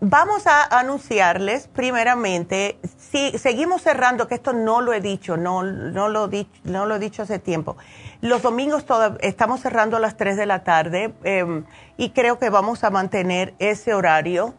[0.00, 6.08] Vamos a anunciarles primeramente, si seguimos cerrando, que esto no lo he dicho, no, no,
[6.08, 6.30] lo,
[6.62, 7.76] no lo he dicho hace tiempo.
[8.20, 8.84] Los domingos
[9.20, 11.64] estamos cerrando a las 3 de la tarde em,
[11.96, 14.54] y creo que vamos a mantener ese horario.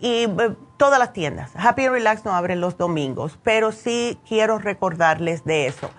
[0.00, 5.44] Y eh, todas las tiendas, Happy Relax no abren los domingos, pero sí quiero recordarles
[5.44, 5.90] de eso.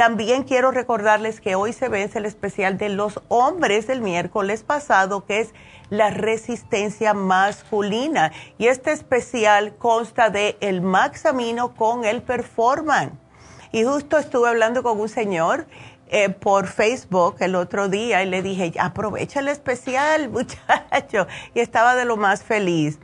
[0.00, 5.26] También quiero recordarles que hoy se vence el especial de los hombres del miércoles pasado,
[5.26, 5.52] que es
[5.90, 8.32] la resistencia masculina.
[8.56, 13.20] Y este especial consta de el Maxamino con el Performan.
[13.72, 15.66] Y justo estuve hablando con un señor
[16.12, 21.26] eh, por Facebook el otro día y le dije, aprovecha el especial, muchacho.
[21.52, 22.98] Y estaba de lo más feliz.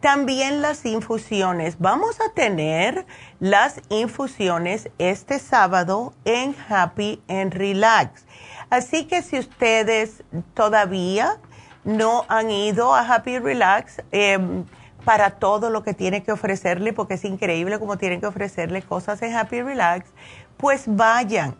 [0.00, 1.78] También las infusiones.
[1.78, 3.06] Vamos a tener
[3.42, 8.24] las infusiones este sábado en Happy and Relax.
[8.70, 10.22] Así que si ustedes
[10.54, 11.40] todavía
[11.82, 14.64] no han ido a Happy Relax, em,
[15.04, 19.20] para todo lo que tiene que ofrecerle, porque es increíble como tienen que ofrecerle cosas
[19.22, 20.08] en Happy Relax,
[20.56, 21.56] pues vayan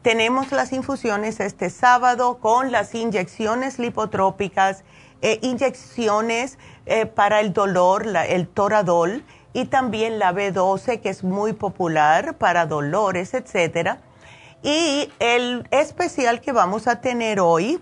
[0.00, 4.82] tenemos las infusiones este sábado con las inyecciones lipotrópicas,
[5.20, 6.56] eh, inyecciones
[7.14, 9.24] para el dolor, el toradol
[9.58, 13.98] y también la B12 que es muy popular para dolores, etcétera.
[14.62, 17.80] Y el especial que vamos a tener hoy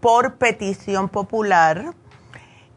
[0.00, 1.94] por petición popular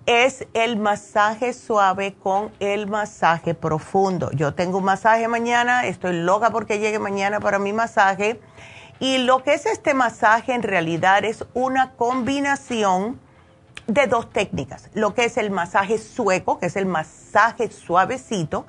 [0.06, 4.32] es el masaje suave con el masaje profundo.
[4.32, 8.39] Yo tengo un masaje mañana, estoy loca porque llegue mañana para mi masaje
[9.02, 13.20] y lo que es este masaje en realidad es una combinación
[13.88, 18.66] de dos técnicas, lo que es el masaje sueco, que es el masaje suavecito,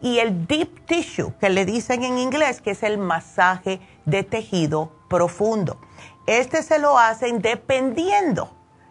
[0.00, 4.92] y el deep tissue, que le dicen en inglés, que es el masaje de tejido
[5.08, 5.78] profundo.
[6.26, 8.50] Este se lo hacen dependiendo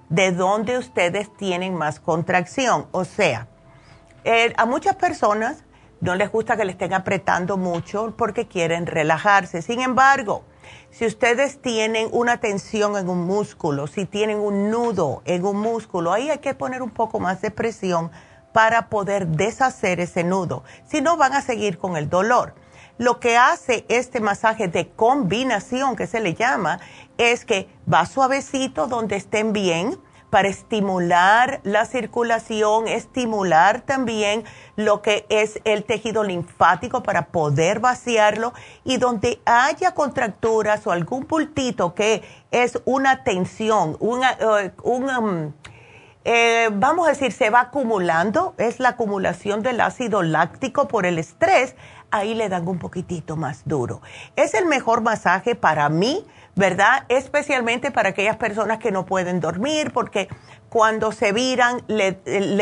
[0.09, 2.87] de dónde ustedes tienen más contracción.
[2.91, 3.47] O sea,
[4.23, 5.63] eh, a muchas personas
[5.99, 9.61] no les gusta que le estén apretando mucho porque quieren relajarse.
[9.61, 10.43] Sin embargo,
[10.91, 16.11] si ustedes tienen una tensión en un músculo, si tienen un nudo en un músculo,
[16.11, 18.11] ahí hay que poner un poco más de presión
[18.51, 20.63] para poder deshacer ese nudo.
[20.85, 22.53] Si no, van a seguir con el dolor.
[22.97, 26.79] Lo que hace este masaje de combinación, que se le llama,
[27.17, 29.97] es que va suavecito donde estén bien
[30.31, 34.45] para estimular la circulación, estimular también
[34.77, 38.53] lo que es el tejido linfático para poder vaciarlo
[38.85, 45.53] y donde haya contracturas o algún pultito que es una tensión, eh, un, um,
[46.23, 51.19] eh, vamos a decir, se va acumulando, es la acumulación del ácido láctico por el
[51.19, 51.75] estrés,
[52.09, 54.01] ahí le dan un poquitito más duro.
[54.37, 56.25] Es el mejor masaje para mí
[56.55, 57.05] ¿verdad?
[57.07, 60.27] Especialmente para aquellas personas que no pueden dormir porque
[60.69, 62.13] cuando se viran le,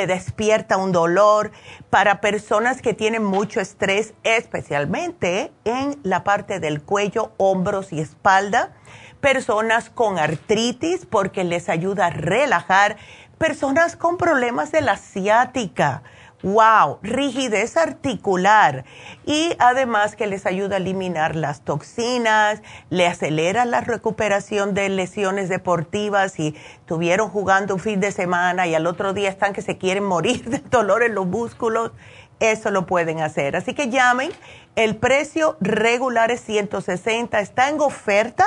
[0.08, 1.52] despierta un dolor.
[1.90, 8.74] Para personas que tienen mucho estrés, especialmente en la parte del cuello, hombros y espalda.
[9.22, 12.98] Personas con artritis porque les ayuda a relajar.
[13.38, 16.04] Personas con problemas de la ciática
[16.44, 18.86] wow, rigidez articular.
[19.26, 25.50] Y además que les ayuda a eliminar las toxinas, le acelera la recuperación de lesiones
[25.50, 26.34] deportivas.
[26.34, 30.04] Si estuvieron jugando un fin de semana y al otro día están que se quieren
[30.04, 31.92] morir de dolor en los músculos,
[32.40, 33.56] eso lo pueden hacer.
[33.56, 34.32] Así que llamen,
[34.76, 38.46] el precio regular es 160, está en oferta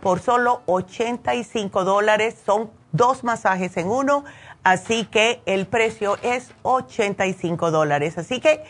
[0.00, 4.24] por solo 85 dólares, son dos masajes en uno
[4.64, 8.18] Así que el precio es 85 dólares.
[8.18, 8.62] Así que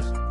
[0.01, 0.30] podcast.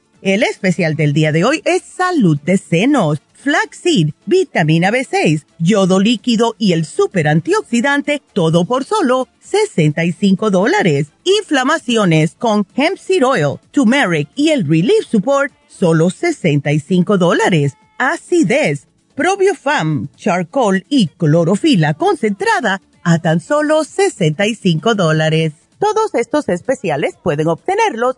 [0.21, 6.55] El especial del día de hoy es salud de senos, flaxseed, vitamina B6, yodo líquido
[6.59, 11.07] y el super antioxidante, todo por solo 65 dólares.
[11.23, 20.07] Inflamaciones con hemp seed oil, turmeric y el relief support, solo 65 dólares acidez, probiofam,
[20.15, 25.53] charcoal y clorofila concentrada a tan solo 65 dólares.
[25.79, 28.17] Todos estos especiales pueden obtenerlos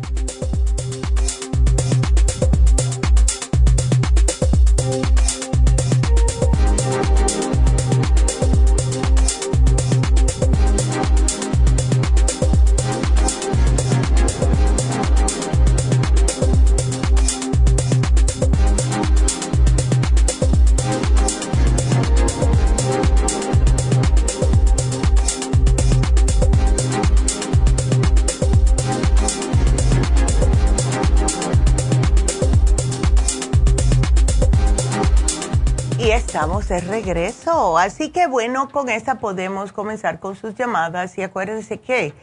[36.71, 37.77] De regreso.
[37.77, 42.13] Así que bueno, con esta podemos comenzar con sus llamadas y acuérdense que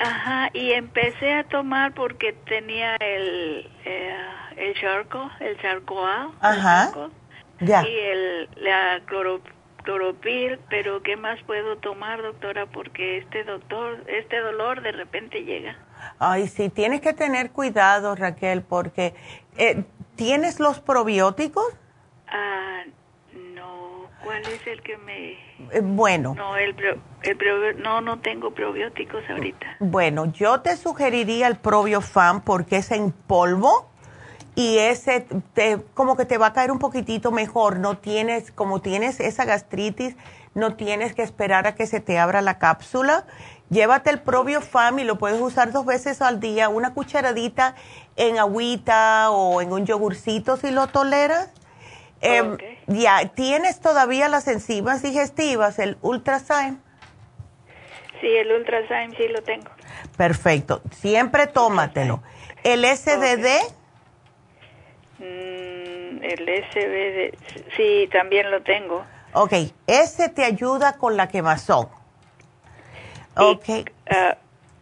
[0.00, 4.16] Ajá, y empecé a tomar porque tenía el, eh,
[4.56, 6.30] el charco, el charcoal.
[6.40, 6.90] Ajá.
[7.60, 7.86] ya.
[7.86, 9.02] Y el, la
[9.84, 12.64] cloropil, pero ¿qué más puedo tomar, doctora?
[12.64, 15.76] Porque este doctor, este dolor de repente llega.
[16.18, 19.14] Ay, sí, tienes que tener cuidado, Raquel, porque
[19.58, 19.84] eh,
[20.16, 21.66] ¿tienes los probióticos?
[22.26, 22.84] Ah.
[24.24, 25.32] ¿Cuál es el que me...?
[25.72, 26.34] Eh, bueno.
[26.34, 26.74] No, el,
[27.78, 29.76] no, no tengo probióticos ahorita.
[29.80, 33.90] Bueno, yo te sugeriría el probiofam porque es en polvo
[34.54, 37.78] y ese te, como que te va a caer un poquitito mejor.
[37.78, 40.16] No tienes, como tienes esa gastritis,
[40.54, 43.24] no tienes que esperar a que se te abra la cápsula
[43.70, 47.76] Llévate el Probio Fam y lo puedes usar dos veces al día, una cucharadita
[48.16, 51.50] en agüita o en un yogurcito si lo toleras.
[52.20, 56.76] Em, ya, ¿tienes todavía las enzimas digestivas, el Ultrazyme?
[58.20, 59.70] Sí, el Ultrazyme sí lo tengo.
[60.16, 62.22] Perfecto, siempre tómatelo.
[62.62, 63.46] ¿El SDD?
[65.18, 67.38] Mm, el SBD,
[67.76, 69.04] sí, también lo tengo.
[69.32, 69.52] Ok,
[69.86, 71.88] ese te ayuda con la quemazón.
[73.36, 73.88] Ok.
[74.10, 74.36] Ah,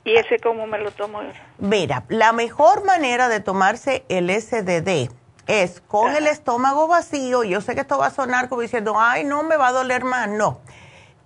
[0.05, 1.21] ¿Y ese cómo me lo tomo?
[1.59, 5.11] Mira, la mejor manera de tomarse el SDD
[5.49, 7.43] es con el estómago vacío.
[7.43, 10.05] Yo sé que esto va a sonar como diciendo, ay, no me va a doler
[10.05, 10.29] más.
[10.29, 10.61] No.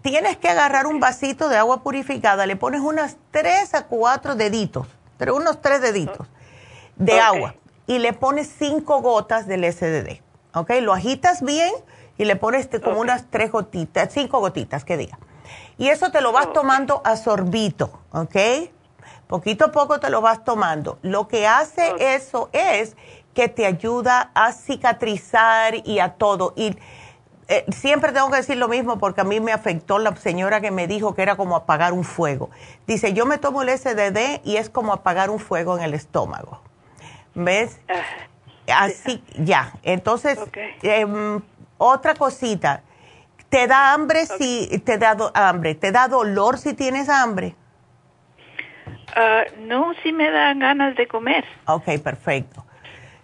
[0.00, 4.86] Tienes que agarrar un vasito de agua purificada, le pones unas tres a cuatro deditos,
[5.18, 6.26] pero unos tres deditos
[6.96, 7.54] de agua
[7.86, 10.20] y le pones cinco gotas del SDD.
[10.54, 10.70] ¿Ok?
[10.80, 11.72] Lo agitas bien
[12.16, 15.18] y le pones como unas tres gotitas, cinco gotitas, que diga.
[15.78, 18.36] Y eso te lo vas tomando a sorbito, ¿ok?
[19.26, 20.98] Poquito a poco te lo vas tomando.
[21.02, 22.96] Lo que hace eso es
[23.34, 26.52] que te ayuda a cicatrizar y a todo.
[26.56, 26.76] Y
[27.48, 30.70] eh, siempre tengo que decir lo mismo porque a mí me afectó la señora que
[30.70, 32.50] me dijo que era como apagar un fuego.
[32.86, 36.60] Dice, yo me tomo el SDD y es como apagar un fuego en el estómago.
[37.34, 37.80] ¿Ves?
[38.68, 39.72] Así, ya.
[39.82, 40.38] Entonces,
[40.82, 41.40] em,
[41.78, 42.82] otra cosita
[43.52, 45.74] ¿Te da hambre si te da hambre?
[45.74, 47.54] ¿Te da dolor si tienes hambre?
[49.14, 51.44] Ah, no, sí me dan ganas de comer.
[51.66, 52.64] Ok, perfecto.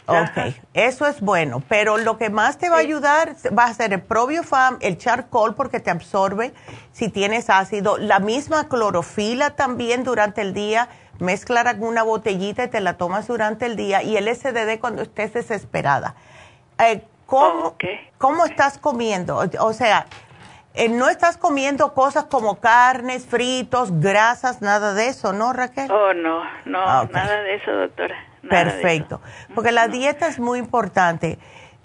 [0.09, 3.93] Ok, eso es bueno, pero lo que más te va a ayudar va a ser
[3.93, 6.55] el probiofam, el charcoal porque te absorbe
[6.93, 10.89] si tienes ácido, la misma clorofila también durante el día,
[11.19, 15.35] mezclar una botellita y te la tomas durante el día y el SDD cuando estés
[15.35, 16.15] desesperada.
[16.79, 17.77] Eh, ¿Cómo,
[18.17, 19.43] ¿Cómo estás comiendo?
[19.61, 20.07] O sea,
[20.73, 25.91] eh, no estás comiendo cosas como carnes, fritos, grasas, nada de eso, ¿no, Raquel?
[25.91, 28.17] Oh, no, no, ah, nada de eso, doctora.
[28.49, 29.21] Perfecto,
[29.55, 31.39] porque la dieta es muy importante.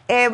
[0.08, 0.30] Eh,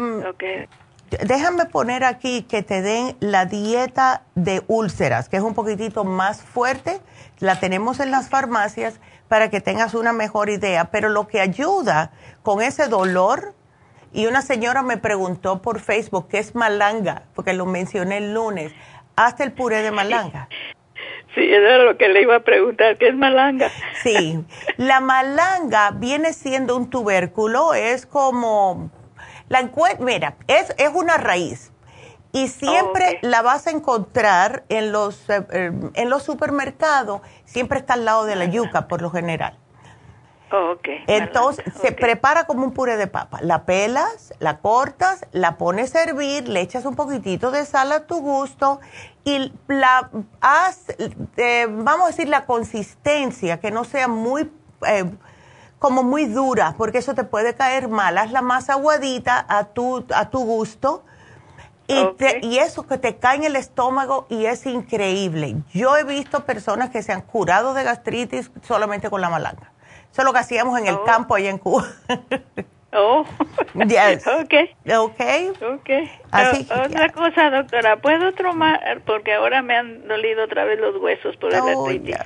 [1.23, 6.43] Déjame poner aquí que te den la dieta de úlceras, que es un poquitito más
[6.43, 7.01] fuerte.
[7.39, 12.11] La tenemos en las farmacias para que tengas una mejor idea, pero lo que ayuda
[12.43, 13.55] con ese dolor
[14.13, 18.71] y una señora me preguntó por Facebook qué es malanga, porque lo mencioné el lunes.
[19.15, 20.47] Hasta el puré de malanga.
[21.39, 23.71] Sí, era lo que le iba a preguntar, ¿qué es malanga?
[24.03, 24.43] Sí,
[24.75, 28.91] la malanga viene siendo un tubérculo, es como,
[29.47, 29.69] la
[30.01, 31.71] mira, es, es una raíz
[32.33, 37.93] y siempre la vas a encontrar en los, eh, eh, en los supermercados, siempre está
[37.93, 39.57] al lado de la yuca por lo general.
[40.51, 40.75] Oh,
[41.05, 43.37] Entonces se prepara como un puré de papa.
[43.41, 48.07] La pelas, la cortas, la pones a hervir, le echas un poquitito de sal a
[48.07, 48.79] tu gusto
[49.29, 50.09] y la
[50.41, 50.85] haz,
[51.37, 54.51] eh, vamos a decir, la consistencia, que no sea muy,
[54.87, 55.05] eh,
[55.77, 58.17] como muy dura, porque eso te puede caer mal.
[58.17, 61.03] Haz la más aguadita a tu, a tu gusto.
[61.87, 61.95] Y,
[62.43, 65.55] y, eso que te cae en el estómago y es increíble.
[65.73, 69.71] Yo he visto personas que se han curado de gastritis solamente con la malanga.
[70.11, 71.03] Eso es lo que hacíamos en el oh.
[71.03, 71.87] campo allá en Cuba.
[72.91, 73.23] Oh,
[73.87, 74.25] yes.
[74.25, 74.53] ok.
[74.97, 75.21] Ok.
[75.61, 76.11] okay.
[76.31, 79.01] otra cosa, doctora, ¿puedo tomar?
[79.05, 82.17] Porque ahora me han dolido otra vez los huesos por el oh, artritis.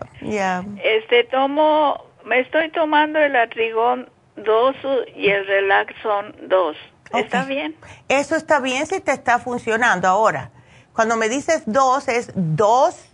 [0.83, 4.75] Este, tomo, me estoy tomando el atrigón 2
[5.15, 6.77] y el relaxon 2.
[7.13, 7.75] ¿Está bien?
[8.07, 10.07] Eso está bien si te está funcionando.
[10.07, 10.51] Ahora,
[10.93, 13.09] cuando me dices dos, ¿es dos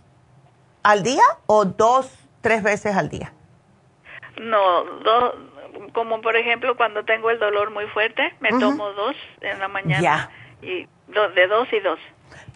[0.82, 3.32] al día o dos, tres veces al día?
[4.40, 5.34] No, dos,
[5.92, 10.30] como por ejemplo cuando tengo el dolor muy fuerte, me tomo dos en la mañana.
[10.62, 11.98] Y de dos y dos.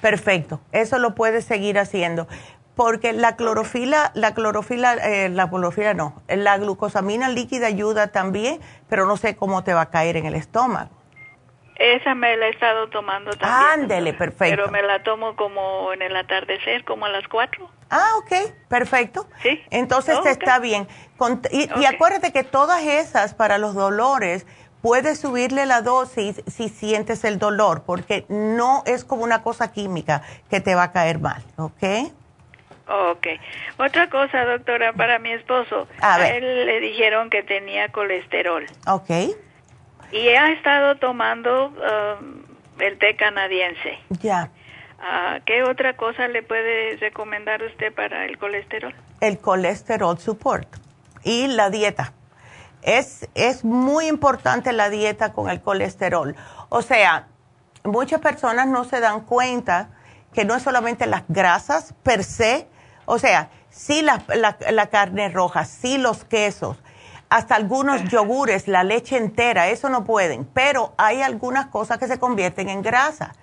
[0.01, 2.27] Perfecto, eso lo puedes seguir haciendo.
[2.75, 9.07] porque la clorofila, la clorofila, eh, la clorofila no, la glucosamina líquida ayuda también, pero
[9.07, 10.91] no sé cómo te va a caer en el estómago.
[11.77, 13.83] Esa me la he estado tomando también.
[13.83, 14.57] Ándele, perfecto.
[14.57, 17.69] Pero me la tomo como en el atardecer, como a las 4.
[17.91, 19.27] Ah, ok, perfecto.
[19.43, 19.61] Sí.
[19.71, 20.87] Entonces te está bien.
[21.51, 24.47] y, acuérdate que todas esas para los dolores,
[24.83, 30.23] puedes subirle la dosis si sientes el dolor, porque no es como una cosa química
[30.51, 32.13] que te va a caer mal, ¿ok?
[32.87, 33.27] Ok.
[33.79, 35.89] Otra cosa, doctora, para mi esposo.
[36.03, 38.67] A, él le dijeron que tenía colesterol.
[38.87, 39.11] Ok.
[40.15, 42.45] Y ha estado tomando um,
[42.79, 43.99] el té canadiense.
[44.23, 44.51] Ya.
[45.01, 48.95] Ah, ¿Qué otra cosa le puede recomendar usted para el colesterol?
[49.21, 50.69] El colesterol support
[51.25, 52.13] y la dieta.
[52.83, 56.37] Es, es muy importante la dieta con el colesterol.
[56.69, 57.27] O sea,
[57.83, 59.89] muchas personas no se dan cuenta
[60.33, 62.69] que no es solamente las grasas per se,
[63.05, 66.77] o sea, sí la, la, carne roja, sí los quesos,
[67.35, 72.21] hasta algunos yogures, la leche entera, eso no pueden, pero hay algunas cosas que se
[72.21, 73.35] convierten en grasa,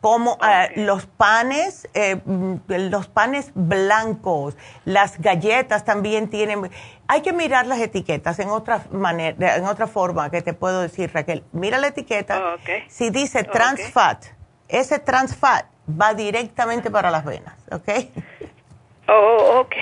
[0.00, 6.68] como eh, los panes, eh, mm, los panes blancos, las galletas también tienen.
[7.06, 11.10] Hay que mirar las etiquetas en otra manera, en otra forma que te puedo decir,
[11.14, 11.44] Raquel.
[11.52, 12.56] Mira la etiqueta.
[12.88, 14.24] Si dice trans fat,
[14.66, 17.88] ese trans fat va directamente para las venas, ¿ok?
[19.08, 19.74] Oh, ok.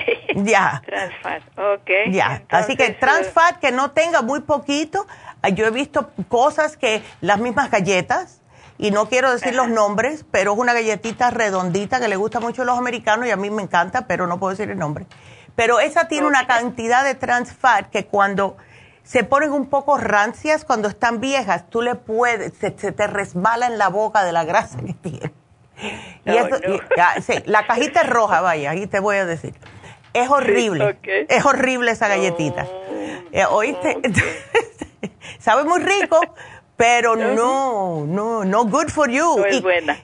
[0.45, 0.83] Ya.
[0.87, 1.91] Transfat, ok.
[2.11, 2.43] Ya.
[2.49, 5.07] Así que transfat que no tenga muy poquito.
[5.43, 8.41] Ah, yo he visto cosas que las mismas galletas,
[8.79, 12.63] y no quiero decir los nombres, pero es una galletita redondita que le gusta mucho
[12.63, 15.07] a los americanos y a mí me encanta, pero no puedo decir el nombre.
[15.57, 18.57] Pero esa tiene una cantidad de transfat que cuando
[19.03, 23.79] se ponen un poco rancias, cuando están viejas, tú le puedes, se te resbala en
[23.79, 25.33] la boca de la grasa que tiene
[27.21, 29.55] sí, la cajita es roja, vaya, ahí te voy a decir.
[30.17, 30.99] Es horrible.
[31.29, 32.67] Es horrible esa galletita.
[33.33, 33.99] Eh, ¿Oíste?
[35.39, 36.19] Sabe muy rico,
[36.77, 39.45] pero no, no, no good for you.
[39.51, 39.99] y, buena.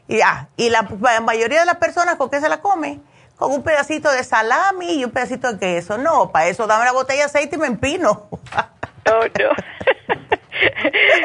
[0.56, 0.82] Y, la,
[1.22, 3.00] mayoría de las personas, ¿con qué se la come?
[3.36, 5.96] Con un pedacito de salami y un pedacito de queso.
[5.96, 8.28] No, para eso dame la botella de aceite y me empino.
[8.30, 8.38] Oh,
[9.38, 9.50] no.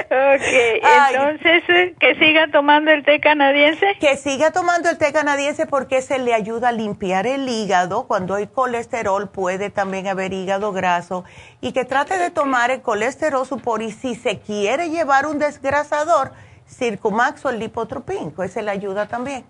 [0.06, 3.96] Ok, entonces, eh, ¿que siga tomando el té canadiense?
[4.00, 8.08] Que siga tomando el té canadiense porque se le ayuda a limpiar el hígado.
[8.08, 11.24] Cuando hay colesterol puede también haber hígado graso.
[11.62, 16.32] Y que trate de tomar el colesterol supor y si se quiere llevar un desgrasador,
[16.68, 19.46] Circumax o el lipotropín, pues se le ayuda también.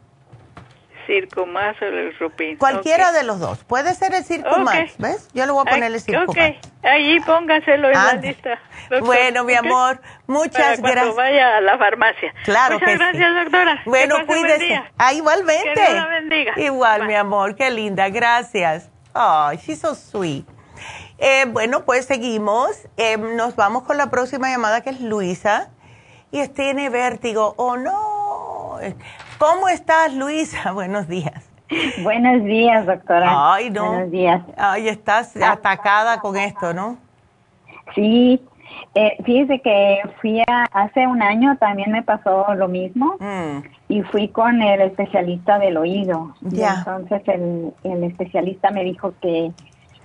[1.07, 2.57] Circumax o el Rupin.
[2.57, 3.63] Cualquiera de los dos.
[3.63, 5.29] Puede ser el Circumax, ¿ves?
[5.33, 6.29] Yo le voy a poner el Circumax.
[6.29, 8.59] Ok, allí póngaselo en la lista.
[9.01, 11.15] Bueno, mi amor, muchas gracias.
[11.15, 12.33] vaya a la farmacia.
[12.43, 13.81] Claro muchas gracias, doctora.
[13.85, 14.81] Bueno, cuídese.
[14.97, 15.73] Ah, igualmente.
[15.73, 16.53] Que Dios la bendiga.
[16.57, 18.89] Igual, mi amor, qué linda, gracias.
[19.13, 20.45] Oh, she's so sweet.
[21.17, 22.87] Eh, bueno, pues seguimos.
[22.97, 25.69] Eh, nos vamos con la próxima llamada que es Luisa.
[26.31, 27.55] Y tiene vértigo.
[27.57, 28.79] Oh, no.
[29.37, 30.71] ¿Cómo estás, Luisa?
[30.73, 31.49] Buenos días.
[32.01, 33.53] Buenos días, doctora.
[33.53, 33.87] Ay, no.
[33.87, 34.41] Buenos días.
[34.57, 36.97] Ay, estás atacada con esto, ¿no?
[37.93, 38.41] Sí.
[38.95, 43.59] Eh, fíjese que fui a, hace un año también me pasó lo mismo mm.
[43.89, 46.33] y fui con el especialista del oído.
[46.41, 46.79] Ya.
[46.79, 49.51] entonces el, el, especialista me dijo que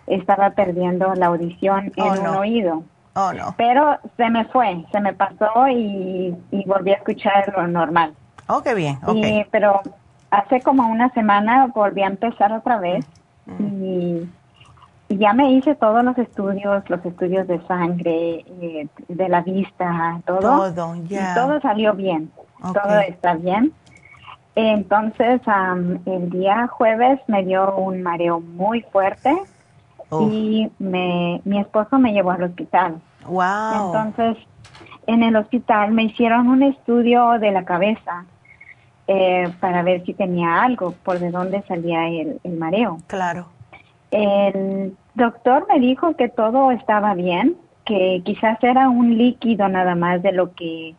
[0.07, 2.83] estaba perdiendo la audición en oh, un oído.
[3.15, 3.55] Oh, no.
[3.57, 8.15] Pero se me fue, se me pasó y, y volví a escuchar lo normal.
[8.49, 8.99] Oh, qué bien.
[9.05, 9.47] Okay.
[9.51, 9.81] pero
[10.31, 13.05] hace como una semana volví a empezar otra vez
[13.47, 13.85] mm.
[13.85, 14.29] y,
[15.09, 20.73] ya me hice todos los estudios, los estudios de sangre, eh, de la vista, todo.
[20.73, 21.35] Todo, ya.
[21.35, 22.33] todo salió bien.
[22.63, 23.75] Todo está bien.
[24.55, 25.43] Entonces,
[26.07, 29.37] el día jueves me dio un mareo muy fuerte
[30.11, 33.01] y me, mi esposo me llevó al hospital.
[33.27, 33.87] Wow.
[33.87, 34.39] Entonces,
[35.07, 38.25] en el hospital me hicieron un estudio de la cabeza
[39.09, 42.99] eh, para ver si tenía algo, por de dónde salía el, mareo.
[43.09, 43.47] Claro.
[44.11, 50.23] El doctor me dijo que todo estaba bien, que quizás era un líquido nada más
[50.23, 50.95] de lo que,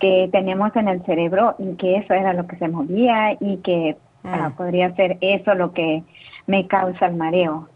[0.00, 3.96] que tenemos en el cerebro y que eso era lo que se movía y que
[4.24, 4.52] ah, mm.
[4.52, 6.02] podría ser eso lo que
[6.46, 7.68] me causa el mareo.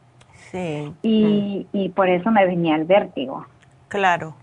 [0.51, 0.93] Sí.
[1.03, 3.45] Y, y por eso me venía el vértigo.
[3.89, 4.35] Claro.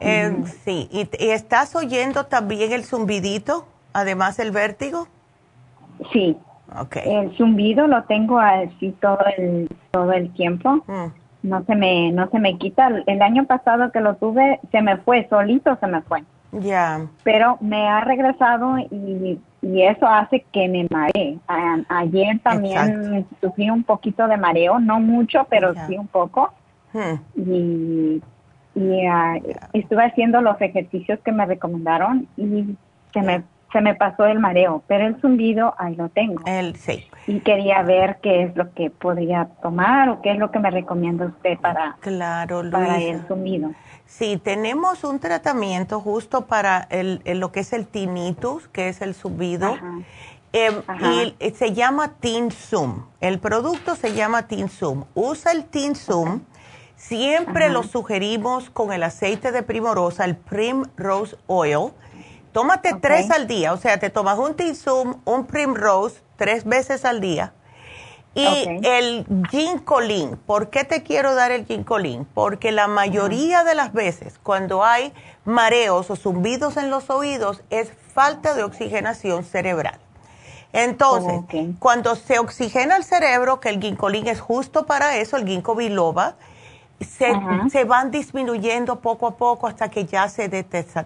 [0.00, 3.66] Eh, sí, ¿Y, ¿Y, estás oyendo también el zumbidito?
[3.94, 5.08] además el vértigo?
[6.12, 6.36] Sí.
[6.82, 7.02] Okay.
[7.06, 10.82] El zumbido lo tengo así todo el todo el tiempo.
[10.86, 11.06] Mm.
[11.44, 12.88] No se me no se me quita.
[13.06, 16.24] El año pasado que lo tuve se me fue solito, se me fue.
[16.52, 17.06] Ya.
[17.22, 21.38] Pero me ha regresado y, eso hace que me maree.
[21.88, 26.52] ayer también sufrí un poquito de mareo, no mucho, pero sí un poco.
[26.92, 27.16] Hmm.
[27.34, 28.22] Y,
[29.10, 29.38] ah,
[29.72, 32.76] estuve haciendo los ejercicios que me recomendaron y
[33.12, 33.44] se me
[33.74, 36.40] se me pasó el mareo, pero el zumbido ahí lo tengo.
[36.46, 37.04] El, sí.
[37.26, 40.70] Y quería ver qué es lo que podría tomar o qué es lo que me
[40.70, 43.72] recomienda usted para, claro, para el zumbido.
[44.06, 49.12] Sí, tenemos un tratamiento justo para el, lo que es el tinnitus, que es el
[49.12, 49.76] zumbido.
[50.52, 50.74] Em,
[51.40, 53.06] y se llama Tinsum.
[53.20, 55.02] El producto se llama Tinsum.
[55.14, 56.42] Usa el Tinsum.
[57.08, 61.92] Siempre lo sugerimos con el aceite de primorosa, el Primrose Oil.
[62.52, 67.20] Tómate tres al día, o sea, te tomas un Tinsum, un Primrose, tres veces al
[67.20, 67.52] día.
[68.34, 72.24] Y el ginkolin, ¿por qué te quiero dar el ginkolin?
[72.24, 75.12] Porque la mayoría de las veces cuando hay
[75.44, 80.00] mareos o zumbidos en los oídos es falta de oxigenación cerebral.
[80.72, 81.42] Entonces,
[81.78, 86.36] cuando se oxigena el cerebro, que el ginkolin es justo para eso, el ginkgo biloba,
[87.00, 90.48] se, van disminuyendo poco a poco hasta que ya se,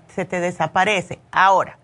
[0.09, 1.19] se te desaparece.
[1.31, 1.79] Ahora,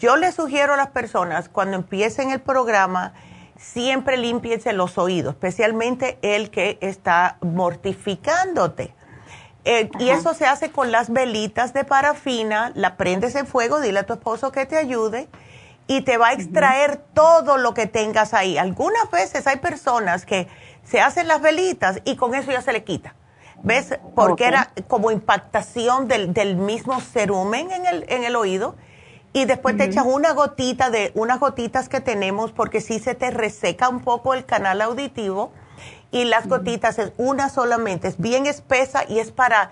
[0.00, 3.14] yo le sugiero a las personas cuando empiecen el programa,
[3.58, 8.94] siempre limpiense los oídos, especialmente el que está mortificándote.
[9.64, 14.00] Eh, y eso se hace con las velitas de parafina, la prendes en fuego, dile
[14.00, 15.28] a tu esposo que te ayude
[15.88, 18.58] y te va a extraer todo lo que tengas ahí.
[18.58, 20.46] Algunas veces hay personas que
[20.88, 23.14] se hacen las velitas y con eso ya se le quita.
[23.62, 23.98] ¿Ves?
[24.14, 28.76] Porque era como impactación del, del, mismo cerumen en el, en el oído.
[29.32, 33.30] Y después te echas una gotita de unas gotitas que tenemos porque si se te
[33.30, 35.52] reseca un poco el canal auditivo.
[36.12, 39.70] Y las gotitas es una solamente, es bien espesa y es para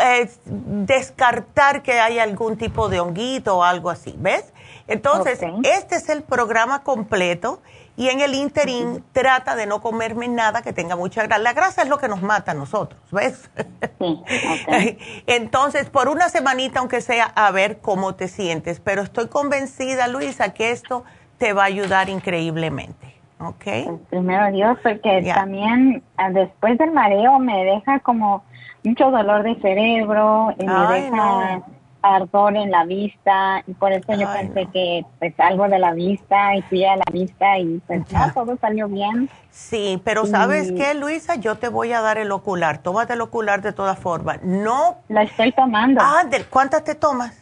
[0.00, 4.14] eh, descartar que hay algún tipo de honguito o algo así.
[4.18, 4.52] ¿Ves?
[4.88, 7.62] Entonces, este es el programa completo
[8.00, 11.42] y en el interín trata de no comerme nada que tenga mucha grasa.
[11.42, 13.50] La grasa es lo que nos mata a nosotros, ¿ves?
[15.26, 18.80] Entonces, por una semanita, aunque sea, a ver cómo te sientes.
[18.80, 21.04] Pero estoy convencida, Luisa, que esto
[21.36, 23.16] te va a ayudar increíblemente.
[23.38, 23.64] ¿Ok?
[23.64, 28.44] Pues, primero Dios, porque también ah, después del mareo me deja como
[28.82, 31.62] mucho dolor de cerebro, y me deja
[32.02, 36.54] ardor en la vista y por eso yo pensé que pues algo de la vista
[36.56, 39.28] y fui a la vista y pues ya todo salió bien.
[39.50, 41.36] Sí, pero ¿sabes qué, Luisa?
[41.36, 42.78] Yo te voy a dar el ocular.
[42.78, 44.42] Tómate el ocular de todas formas.
[44.42, 44.98] No.
[45.08, 46.00] La estoy tomando.
[46.02, 47.36] Ah, ¿cuántas te tomas?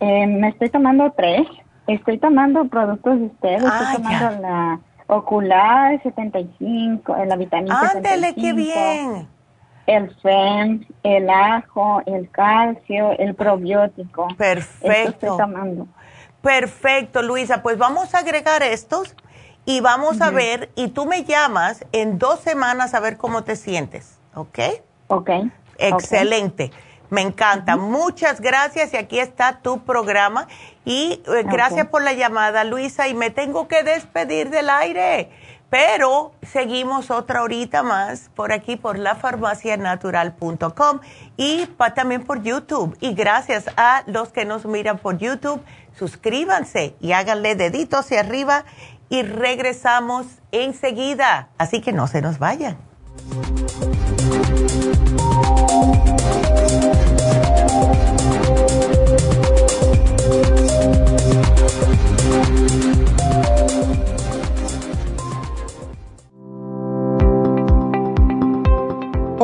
[0.00, 1.46] Eh, me estoy tomando tres.
[1.86, 3.62] Estoy tomando productos de ustedes.
[3.62, 9.39] estoy ah, tomando la ocular 75, la vitamina Ándele, qué bien
[9.90, 14.28] el FEM, el ajo, el calcio, el probiótico.
[14.36, 15.36] Perfecto.
[16.40, 17.62] Perfecto, Luisa.
[17.62, 19.16] Pues vamos a agregar estos
[19.66, 23.56] y vamos a ver, y tú me llamas en dos semanas a ver cómo te
[23.56, 24.58] sientes, ¿ok?
[25.08, 25.30] Ok.
[25.78, 26.70] Excelente.
[27.10, 27.76] Me encanta.
[27.76, 30.46] Muchas gracias y aquí está tu programa.
[30.84, 33.08] Y eh, gracias por la llamada, Luisa.
[33.08, 35.30] Y me tengo que despedir del aire.
[35.70, 41.00] Pero seguimos otra horita más por aquí por lafarmacianatural.com
[41.36, 42.96] y también por YouTube.
[43.00, 45.62] Y gracias a los que nos miran por YouTube,
[45.96, 48.64] suscríbanse y háganle deditos hacia arriba
[49.08, 51.48] y regresamos enseguida.
[51.56, 52.76] Así que no se nos vayan.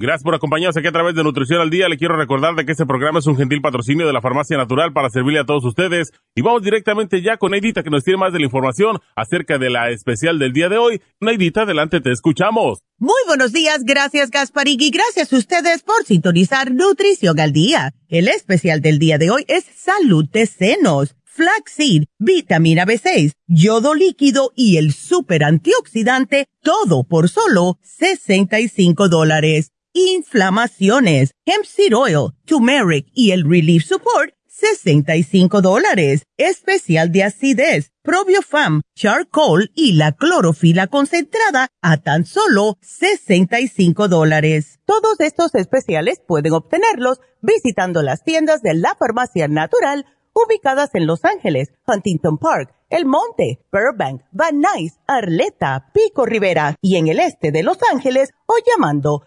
[0.00, 1.86] Gracias por acompañarnos aquí a través de Nutrición al Día.
[1.86, 4.94] Le quiero recordar de que este programa es un gentil patrocinio de la Farmacia Natural
[4.94, 6.10] para servirle a todos ustedes.
[6.34, 9.68] Y vamos directamente ya con Neidita que nos tiene más de la información acerca de
[9.68, 11.02] la especial del día de hoy.
[11.20, 12.78] Neidita, adelante, te escuchamos.
[12.96, 17.92] Muy buenos días, gracias Gasparig y gracias a ustedes por sintonizar Nutrición al Día.
[18.08, 24.52] El especial del día de hoy es Salud de Senos flaxseed, vitamina B6, yodo líquido
[24.56, 33.32] y el super antioxidante, todo por solo 65 dólares inflamaciones, hemp seed oil, turmeric y
[33.32, 36.24] el relief support, 65 dólares.
[36.36, 44.80] Especial de acidez, probiofam, charcoal y la clorofila concentrada a tan solo 65 dólares.
[44.84, 51.24] Todos estos especiales pueden obtenerlos visitando las tiendas de la farmacia natural ubicadas en Los
[51.24, 57.50] Ángeles, Huntington Park, El Monte, Burbank, Van Nuys, Arleta, Pico Rivera y en el este
[57.50, 59.26] de Los Ángeles o llamando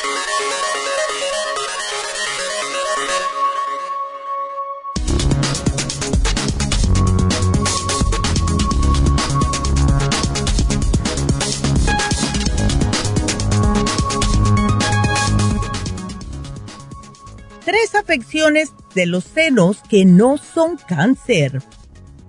[17.63, 21.61] Tres afecciones de los senos que no son cáncer.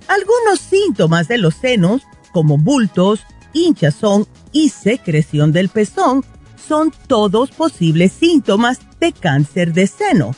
[0.09, 2.03] Algunos síntomas de los senos,
[2.33, 3.21] como bultos,
[3.53, 6.25] hinchazón y secreción del pezón,
[6.69, 10.35] son todos posibles síntomas de cáncer de seno.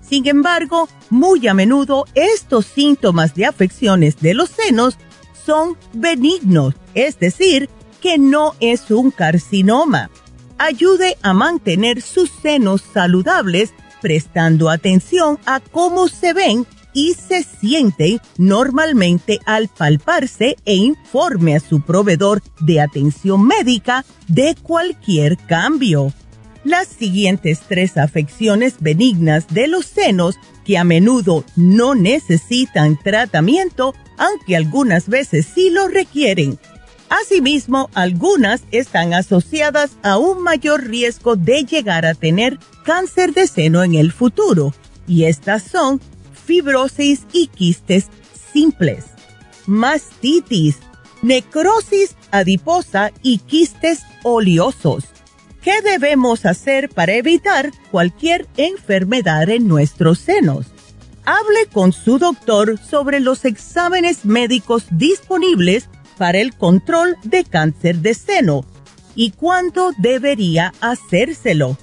[0.00, 4.96] Sin embargo, muy a menudo estos síntomas de afecciones de los senos
[5.44, 7.68] son benignos, es decir,
[8.00, 10.10] que no es un carcinoma.
[10.56, 18.20] Ayude a mantener sus senos saludables prestando atención a cómo se ven y se sienten
[18.38, 26.12] normalmente al palparse e informe a su proveedor de atención médica de cualquier cambio.
[26.64, 34.56] Las siguientes tres afecciones benignas de los senos que a menudo no necesitan tratamiento, aunque
[34.56, 36.58] algunas veces sí lo requieren.
[37.08, 43.82] Asimismo, algunas están asociadas a un mayor riesgo de llegar a tener cáncer de seno
[43.82, 44.72] en el futuro,
[45.06, 46.00] y estas son
[46.46, 48.06] fibrosis y quistes
[48.50, 49.04] simples,
[49.66, 50.78] mastitis,
[51.20, 55.04] necrosis adiposa y quistes oleosos.
[55.60, 60.64] ¿Qué debemos hacer para evitar cualquier enfermedad en nuestros senos?
[61.26, 68.14] Hable con su doctor sobre los exámenes médicos disponibles para el control de cáncer de
[68.14, 68.64] seno
[69.14, 71.76] y cuándo debería hacérselo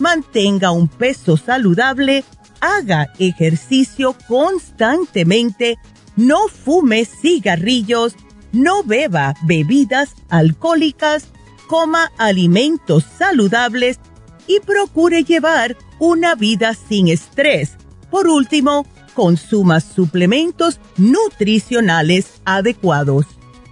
[0.00, 2.24] mantenga un peso saludable,
[2.60, 5.78] haga ejercicio constantemente,
[6.16, 8.14] no fume cigarrillos,
[8.52, 11.28] no beba bebidas alcohólicas,
[11.68, 13.98] coma alimentos saludables
[14.46, 17.76] y procure llevar una vida sin estrés.
[18.10, 23.26] Por último, consuma suplementos nutricionales adecuados.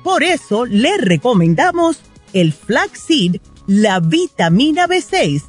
[0.04, 1.98] Por eso le recomendamos
[2.32, 5.42] el flaxseed, la vitamina B6,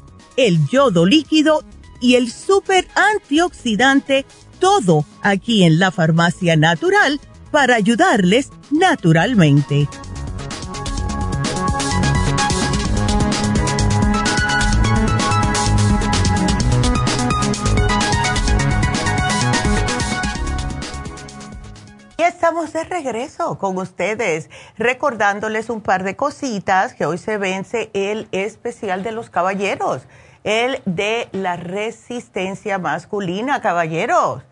[0.46, 1.62] el yodo líquido
[2.00, 4.24] y el super antioxidante,
[4.58, 7.20] todo aquí en la farmacia natural
[7.50, 9.86] para ayudarles naturalmente.
[22.16, 28.28] Estamos de regreso con ustedes, recordándoles un par de cositas que hoy se vence el
[28.32, 30.06] especial de los caballeros
[30.44, 34.42] el de la resistencia masculina, caballeros.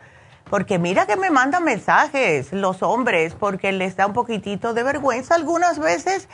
[0.50, 5.34] Porque mira que me mandan mensajes los hombres, porque les da un poquitito de vergüenza
[5.34, 6.28] algunas veces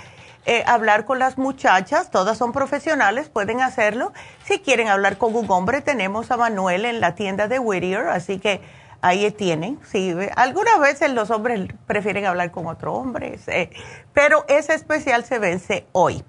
[0.46, 4.12] eh, hablar con las muchachas, todas son profesionales, pueden hacerlo.
[4.44, 8.38] Si quieren hablar con un hombre, tenemos a Manuel en la tienda de Whittier, así
[8.38, 8.60] que
[9.00, 9.80] ahí tienen.
[9.90, 13.38] Sí, algunas veces los hombres prefieren hablar con otro hombre,
[14.12, 16.22] pero ese especial se vence hoy.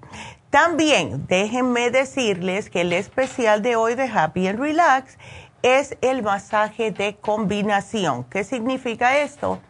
[0.56, 5.18] También déjenme decirles que el especial de hoy de Happy and Relax
[5.60, 8.24] es el masaje de combinación.
[8.24, 9.60] ¿Qué significa esto?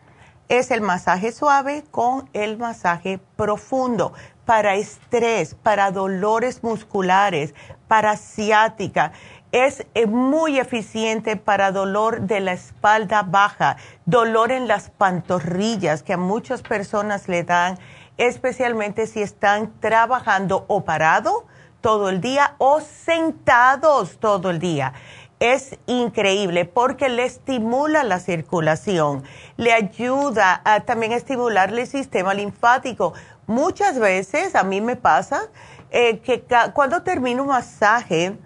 [0.48, 4.12] Es el masaje suave con el masaje profundo
[4.44, 7.52] para estrés, para dolores musculares,
[7.88, 9.10] para ciática
[9.52, 16.12] es eh, muy eficiente para dolor de la espalda baja, dolor en las pantorrillas que
[16.12, 17.78] a muchas personas le dan,
[18.18, 21.46] especialmente si están trabajando o parado
[21.80, 24.92] todo el día o sentados todo el día.
[25.38, 29.22] Es increíble porque le estimula la circulación,
[29.58, 33.12] le ayuda a también estimular el sistema linfático.
[33.46, 35.42] Muchas veces a mí me pasa
[35.90, 38.36] eh, que cuando termino un masaje,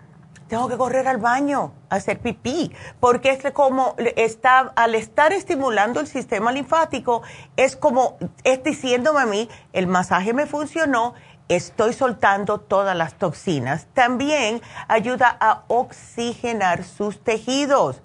[0.50, 6.00] tengo que correr al baño a hacer pipí, porque es como está, al estar estimulando
[6.00, 7.22] el sistema linfático,
[7.56, 11.14] es como, es diciéndome a mí, el masaje me funcionó,
[11.48, 13.86] estoy soltando todas las toxinas.
[13.94, 18.02] También ayuda a oxigenar sus tejidos.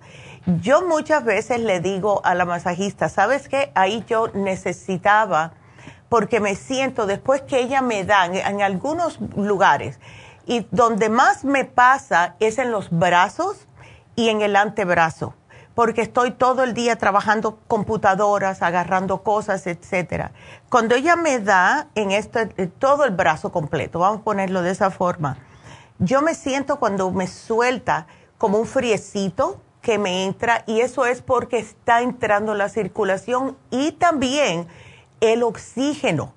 [0.61, 3.71] Yo muchas veces le digo a la masajista, ¿sabes qué?
[3.73, 5.53] Ahí yo necesitaba,
[6.09, 9.99] porque me siento, después que ella me da, en algunos lugares,
[10.45, 13.67] y donde más me pasa es en los brazos
[14.15, 15.33] y en el antebrazo,
[15.73, 20.31] porque estoy todo el día trabajando computadoras, agarrando cosas, etcétera.
[20.69, 24.91] Cuando ella me da en este todo el brazo completo, vamos a ponerlo de esa
[24.91, 25.37] forma,
[25.99, 31.21] yo me siento cuando me suelta como un friecito que me entra y eso es
[31.21, 34.67] porque está entrando la circulación y también
[35.21, 36.34] el oxígeno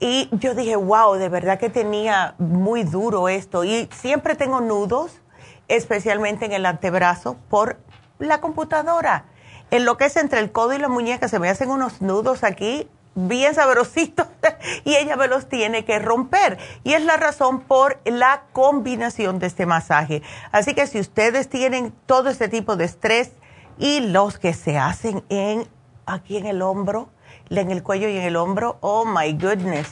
[0.00, 3.64] y yo dije, wow, de verdad que tenía muy duro esto.
[3.64, 5.20] Y siempre tengo nudos,
[5.68, 7.78] especialmente en el antebrazo, por
[8.18, 9.26] la computadora.
[9.70, 12.44] En lo que es entre el codo y la muñeca se me hacen unos nudos
[12.44, 14.26] aquí bien sabrositos
[14.84, 16.58] y ella me los tiene que romper.
[16.82, 20.22] Y es la razón por la combinación de este masaje.
[20.50, 23.32] Así que si ustedes tienen todo este tipo de estrés
[23.78, 25.68] y los que se hacen en
[26.06, 27.10] aquí en el hombro,
[27.58, 28.78] en el cuello y en el hombro.
[28.80, 29.88] Oh my goodness.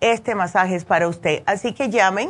[0.00, 1.44] Este masaje es para usted.
[1.46, 2.28] Así que llamen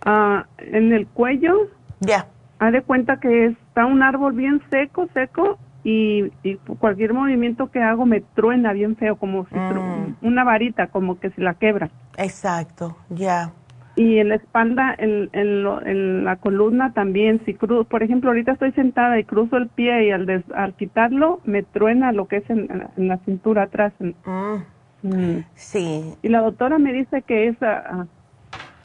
[0.05, 1.67] ah, en el cuello,
[1.99, 2.29] ya,
[2.61, 6.31] ha de cuenta que está un árbol bien seco, seco, y,
[6.79, 10.19] cualquier movimiento que hago me truena bien feo, como si mm.
[10.23, 11.91] una varita, como que se la quebra.
[12.17, 13.51] Exacto, ya
[13.95, 18.73] y en la espalda, en, en, la columna también, si cruzo, por ejemplo, ahorita estoy
[18.73, 22.89] sentada y cruzo el pie y al, al quitarlo me truena lo que es en,
[22.97, 23.93] la cintura atrás.
[24.01, 25.09] Mm.
[25.09, 25.45] Mm.
[25.55, 26.15] Sí.
[26.23, 28.07] Y la doctora me dice que esa,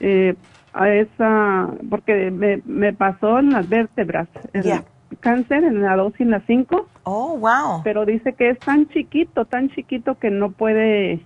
[0.02, 0.36] eh,
[0.76, 4.84] esa, porque me, me pasó en las vértebras, el
[5.22, 6.86] cáncer en la 2 y en la 5.
[7.04, 7.82] Oh, wow.
[7.82, 11.22] Pero dice que es tan chiquito, tan chiquito que no puede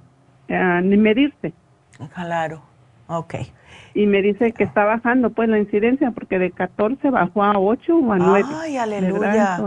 [0.50, 1.54] eh, ni medirse.
[2.14, 2.62] Claro,
[3.08, 3.36] ok
[3.94, 7.98] y me dice que está bajando pues la incidencia porque de 14 bajó a 8
[7.98, 8.50] o a 9.
[8.62, 9.60] Ay, aleluya.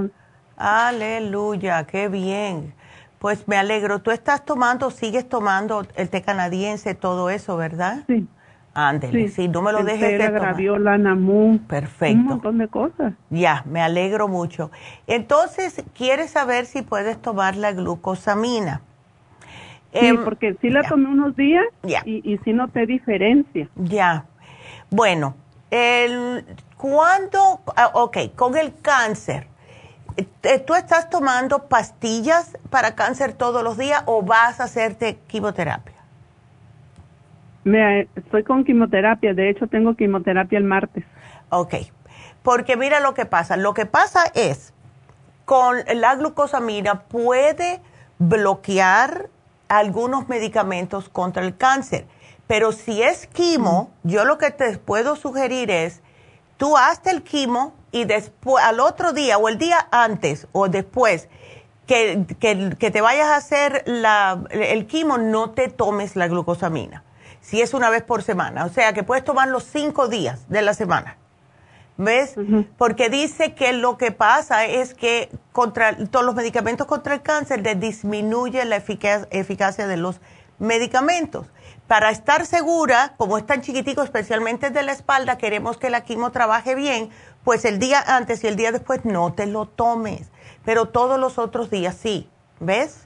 [0.57, 2.75] Aleluya, qué bien.
[3.19, 4.01] Pues me alegro.
[4.01, 8.05] Tú estás tomando, sigues tomando el té canadiense, todo eso, ¿verdad?
[8.07, 8.27] Sí.
[8.75, 9.47] Ándele, sí.
[9.47, 11.61] no me lo dejes de graviola, namú.
[11.69, 12.19] Perfecto.
[12.19, 13.15] Un montón de cosas.
[13.31, 14.73] Ya, me alegro mucho.
[15.07, 18.81] Entonces, ¿quieres saber si puedes tomar la glucosamina?
[19.95, 21.65] Sí, em, porque sí la tomé unos días
[22.05, 23.69] y, y sí noté diferencia.
[23.77, 24.27] Ya.
[24.91, 25.35] Bueno,
[25.71, 26.45] El,
[26.85, 27.63] ¿Cuándo?
[27.77, 29.47] Ah, ok, con el cáncer,
[30.19, 35.95] eh, ¿tú estás tomando pastillas para cáncer todos los días o vas a hacerte quimioterapia?
[37.65, 41.05] Me, estoy con quimioterapia, de hecho tengo quimioterapia el martes.
[41.49, 41.75] Ok,
[42.43, 43.57] porque mira lo que pasa.
[43.57, 44.75] Lo que pasa es,
[45.47, 47.81] con la glucosamina puede
[48.19, 49.31] bloquear
[49.79, 52.07] algunos medicamentos contra el cáncer,
[52.47, 56.03] pero si es quimo, yo lo que te puedo sugerir es,
[56.57, 61.29] tú hazte el quimo y después, al otro día o el día antes o después
[61.87, 67.05] que, que, te vayas a hacer la, el quimo, no te tomes la glucosamina.
[67.41, 68.65] Si es una vez por semana.
[68.65, 71.19] O sea, que puedes tomar los cinco días de la semana.
[71.97, 72.35] ¿Ves?
[72.77, 77.63] Porque dice que lo que pasa es que contra todos los medicamentos contra el cáncer
[77.79, 80.21] disminuye la eficacia de los
[80.59, 81.47] medicamentos.
[81.87, 86.33] Para estar segura, como es tan chiquitico, especialmente de la espalda, queremos que la quimo
[86.33, 87.11] trabaje bien,
[87.45, 90.29] pues el día antes y el día después no te lo tomes,
[90.65, 92.29] pero todos los otros días sí.
[92.61, 93.04] ¿Ves?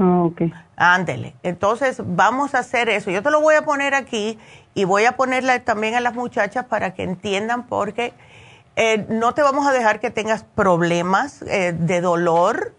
[0.00, 0.42] Ah, ok.
[0.76, 1.34] Ándele.
[1.42, 3.10] Entonces, vamos a hacer eso.
[3.10, 4.38] Yo te lo voy a poner aquí
[4.74, 8.14] y voy a ponerla también a las muchachas para que entiendan porque
[8.76, 12.74] eh, no te vamos a dejar que tengas problemas eh, de dolor.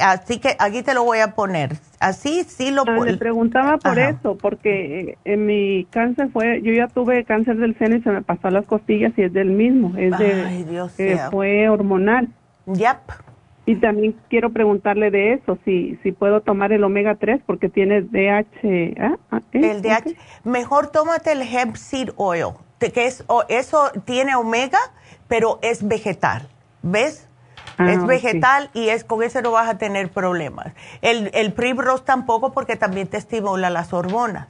[0.00, 1.76] Así que aquí te lo voy a poner.
[1.98, 2.84] Así sí lo.
[2.84, 7.76] Le preguntaba por eso, porque eh, en mi cáncer fue, yo ya tuve cáncer del
[7.78, 10.92] seno y se me pasó a las costillas y es del mismo, es Ay, Dios
[11.32, 12.28] fue hormonal.
[12.66, 13.27] Yep.
[13.68, 18.00] Y también quiero preguntarle de eso, si, si puedo tomar el omega 3 porque tiene
[18.00, 19.18] DHA.
[19.30, 19.40] ¿ah?
[19.52, 20.04] El DHA.
[20.42, 24.78] Mejor tómate el hemp seed oil, que es, eso tiene omega,
[25.26, 26.48] pero es vegetal.
[26.80, 27.28] ¿Ves?
[27.76, 30.72] Ah, es vegetal y es con ese no vas a tener problemas.
[31.02, 34.48] El, el Primrose tampoco porque también te estimula las hormonas.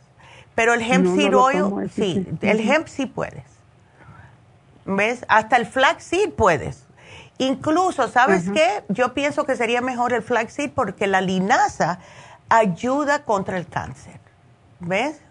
[0.55, 3.43] Pero el hemp seed oil, sí, el hemp sí puedes.
[4.85, 5.27] ¿Ves?
[5.27, 6.88] Hasta el flaxseed puedes.
[7.39, 8.82] Incluso, ¿sabes qué?
[8.89, 12.01] Yo pienso que sería mejor el flaxseed porque la linaza
[12.48, 14.20] ayuda contra el cáncer.
[14.81, 15.23] ¿Ves?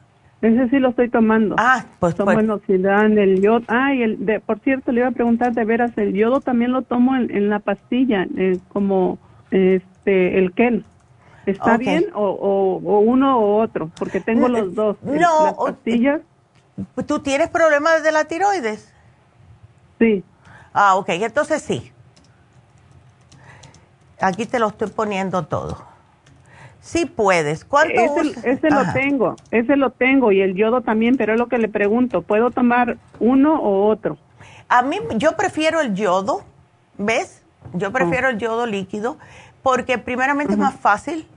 [0.41, 1.55] Ese sí lo estoy tomando.
[1.57, 2.81] Ah, pues, Tomo pues.
[2.81, 3.65] dan el yodo.
[3.67, 6.71] Ah, y el, de, por cierto, le iba a preguntar de veras, el yodo también
[6.71, 9.17] lo tomo en, la pastilla, eh, como
[9.51, 10.85] este el Ken.
[11.47, 13.89] ¿Está bien o, o, uno o otro?
[13.97, 14.97] Porque tengo los dos.
[15.01, 15.45] No.
[15.45, 16.21] Las pastillas.
[17.07, 18.93] ¿Tú tienes problemas de la tiroides?
[19.97, 20.23] Sí.
[20.73, 21.91] Ah, ok, entonces sí.
[24.19, 25.77] Aquí te lo estoy poniendo todo.
[26.79, 27.65] Sí puedes.
[27.65, 31.47] ¿Cuánto Ese, ese lo tengo, ese lo tengo y el yodo también, pero es lo
[31.47, 34.17] que le pregunto, ¿puedo tomar uno o otro?
[34.69, 36.43] A mí, yo prefiero el yodo,
[36.97, 37.43] ¿ves?
[37.73, 39.17] Yo prefiero el yodo líquido
[39.63, 41.27] porque primeramente es más fácil.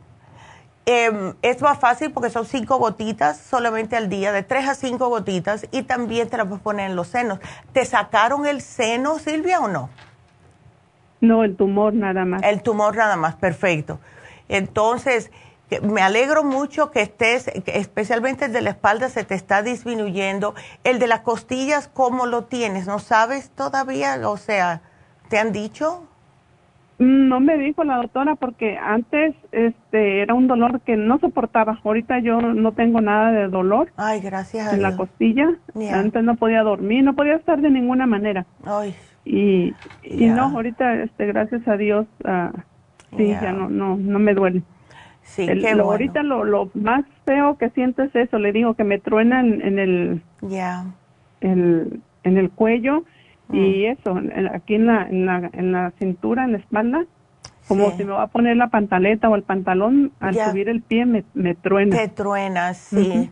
[0.87, 5.09] Em, es más fácil porque son cinco gotitas solamente al día, de tres a cinco
[5.09, 7.39] gotitas, y también te las puedes poner en los senos.
[7.73, 9.91] ¿Te sacaron el seno, Silvia, o no?
[11.21, 12.43] No, el tumor nada más.
[12.43, 14.01] El tumor nada más, perfecto.
[14.49, 15.31] Entonces,
[15.83, 20.55] me alegro mucho que estés, especialmente el de la espalda se te está disminuyendo.
[20.83, 22.87] El de las costillas, ¿cómo lo tienes?
[22.87, 24.29] ¿No sabes todavía?
[24.29, 24.81] O sea,
[25.29, 26.07] ¿te han dicho?
[26.99, 31.79] No me dijo la doctora porque antes este era un dolor que no soportaba.
[31.83, 33.91] Ahorita yo no tengo nada de dolor.
[33.97, 35.49] Ay, gracias en la costilla.
[35.93, 38.45] Antes no podía dormir, no podía estar de ninguna manera.
[38.67, 38.95] Ay.
[39.25, 42.57] Y, y no, ahorita este gracias a Dios uh,
[43.17, 44.63] sí, ya no no no me duele.
[45.23, 45.85] Sí, qué bueno.
[45.85, 49.79] Ahorita lo, lo más feo que siento es eso, le digo que me truena en,
[49.79, 50.87] el, ya
[51.41, 53.05] el en el cuello
[53.53, 53.93] y mm.
[53.93, 54.21] eso,
[54.55, 57.05] aquí en la, en la, en la cintura, en la espalda,
[57.69, 61.05] como si me va a poner la pantaleta o el pantalón, al subir el pie
[61.07, 61.97] me, me truena.
[61.97, 63.31] Te truena, sí.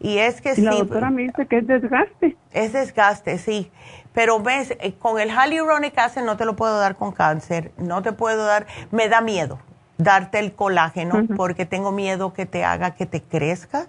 [0.00, 0.62] Y es que sí.
[0.62, 2.36] La doctora me dice que es desgaste.
[2.52, 3.70] Es desgaste, sí.
[4.12, 8.02] Pero ves, eh, con el hyaluronic acid no te lo puedo dar con cáncer, no
[8.02, 9.58] te puedo dar, me da miedo
[10.02, 13.86] darte el colágeno porque tengo miedo que te haga que te crezca,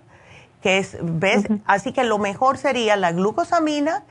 [0.62, 4.04] que es, ves, así que lo mejor sería la glucosamina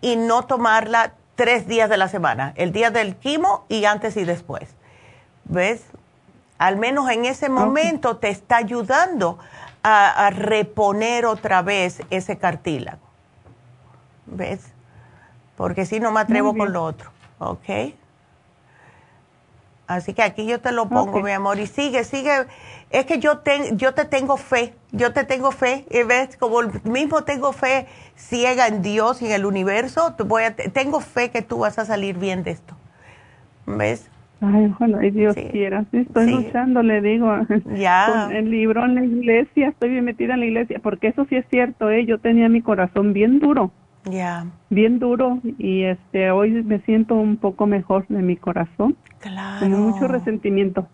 [0.00, 4.24] y no tomarla tres días de la semana, el día del quimo y antes y
[4.24, 4.68] después.
[5.44, 5.82] ¿Ves?
[6.58, 9.38] Al menos en ese momento te está ayudando
[9.82, 13.00] a, reponer otra vez ese cartílago.
[14.26, 14.60] ¿Ves?
[15.62, 17.12] Porque si no me atrevo con lo otro.
[17.38, 17.94] ¿Ok?
[19.86, 22.32] Así que aquí yo te lo pongo, mi amor, y sigue, sigue.
[22.90, 26.62] Es que yo, te, yo te tengo fe, yo te tengo fe, y ves, como
[26.82, 27.86] mismo tengo fe
[28.16, 31.84] ciega en Dios y en el universo, voy a, tengo fe que tú vas a
[31.84, 32.74] salir bien de esto.
[33.64, 34.10] ¿Ves?
[34.40, 35.84] Ay, ojalá, Dios quiera.
[35.92, 37.32] Sí, estoy luchando, le digo.
[37.76, 38.06] Ya.
[38.26, 41.36] Con el libro en la iglesia, estoy bien metida en la iglesia, porque eso sí
[41.36, 42.04] es cierto, ¿eh?
[42.04, 43.70] Yo tenía mi corazón bien duro.
[44.04, 44.46] Ya.
[44.70, 48.96] Bien duro y este hoy me siento un poco mejor de mi corazón.
[49.20, 49.60] Claro.
[49.60, 50.86] Con mucho resentimiento.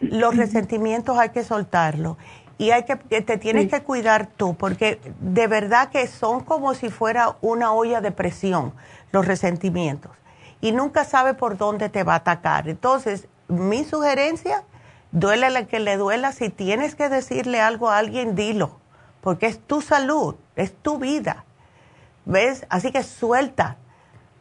[0.00, 2.18] Los resentimientos hay que soltarlo
[2.58, 6.90] y hay que te tienes que cuidar tú porque de verdad que son como si
[6.90, 8.72] fuera una olla de presión
[9.12, 10.12] los resentimientos
[10.60, 12.68] y nunca sabe por dónde te va a atacar.
[12.68, 14.64] Entonces, mi sugerencia,
[15.12, 18.78] duele la que le duela, si tienes que decirle algo a alguien, dilo,
[19.20, 21.44] porque es tu salud, es tu vida.
[22.24, 22.66] ¿Ves?
[22.68, 23.76] Así que suelta,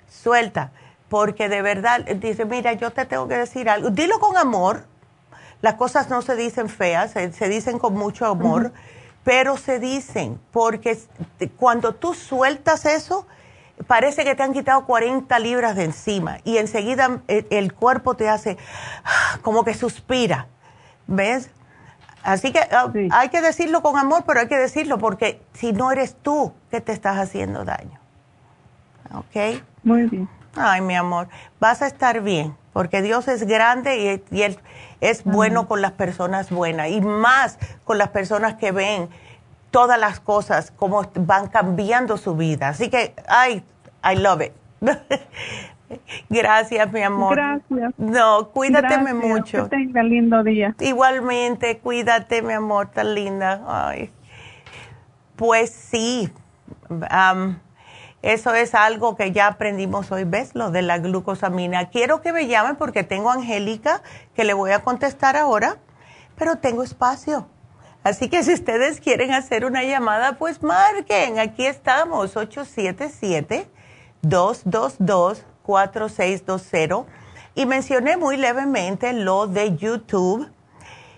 [0.07, 0.71] suelta,
[1.07, 3.89] porque de verdad dice, mira, yo te tengo que decir algo.
[3.89, 4.85] Dilo con amor,
[5.61, 8.71] las cosas no se dicen feas, se, dicen con mucho amor,
[9.23, 10.97] pero se dicen porque
[11.57, 13.25] cuando tú sueltas eso,
[13.87, 18.29] parece que te han quitado 40 libras de encima y enseguida el, el cuerpo te
[18.29, 18.57] hace
[19.41, 20.47] como que suspira,
[21.07, 21.49] ¿ves?
[22.23, 25.91] Así que ah, hay que decirlo con amor, pero hay que decirlo porque si no
[25.91, 27.99] eres tú que te estás haciendo daño.
[29.13, 29.61] ¿Ok?
[29.83, 30.29] Muy bien.
[30.55, 31.29] Ay, mi amor,
[31.59, 34.59] vas a estar bien porque Dios es grande y, Él
[35.01, 39.09] es bueno con las personas buenas y más con las personas que ven
[39.71, 42.69] todas las cosas, cómo van cambiando su vida.
[42.69, 43.63] Así que, ay,
[44.03, 44.53] I love it.
[46.29, 47.35] Gracias, mi amor.
[47.35, 47.93] Gracias.
[47.97, 49.63] No, cuídateme mucho.
[49.63, 50.75] Que tenga lindo día.
[50.79, 53.63] Igualmente, cuídate, mi amor, tan linda.
[53.67, 54.11] Ay.
[55.35, 56.29] Pues sí,
[58.21, 60.53] eso es algo que ya aprendimos hoy, ¿ves?
[60.53, 61.89] Lo de la glucosamina.
[61.89, 64.01] Quiero que me llamen porque tengo a Angélica
[64.35, 65.77] que le voy a contestar ahora,
[66.35, 67.47] pero tengo espacio.
[68.03, 71.39] Así que si ustedes quieren hacer una llamada, pues marquen.
[71.39, 72.35] Aquí estamos,
[75.69, 77.05] 877-222-4620.
[77.55, 80.49] Y mencioné muy levemente lo de YouTube.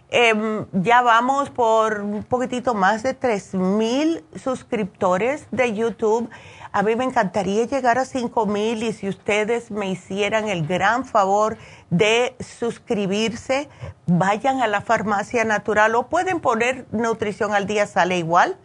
[0.09, 6.29] Em, ya vamos por un poquitito más de 3,000 suscriptores de YouTube
[6.73, 11.03] a mí me encantaría llegar a 5 mil y si ustedes me hicieran el gran
[11.03, 11.57] favor
[11.89, 13.67] de suscribirse,
[14.05, 18.57] vayan a la farmacia natural o pueden poner nutrición al día, sale igual.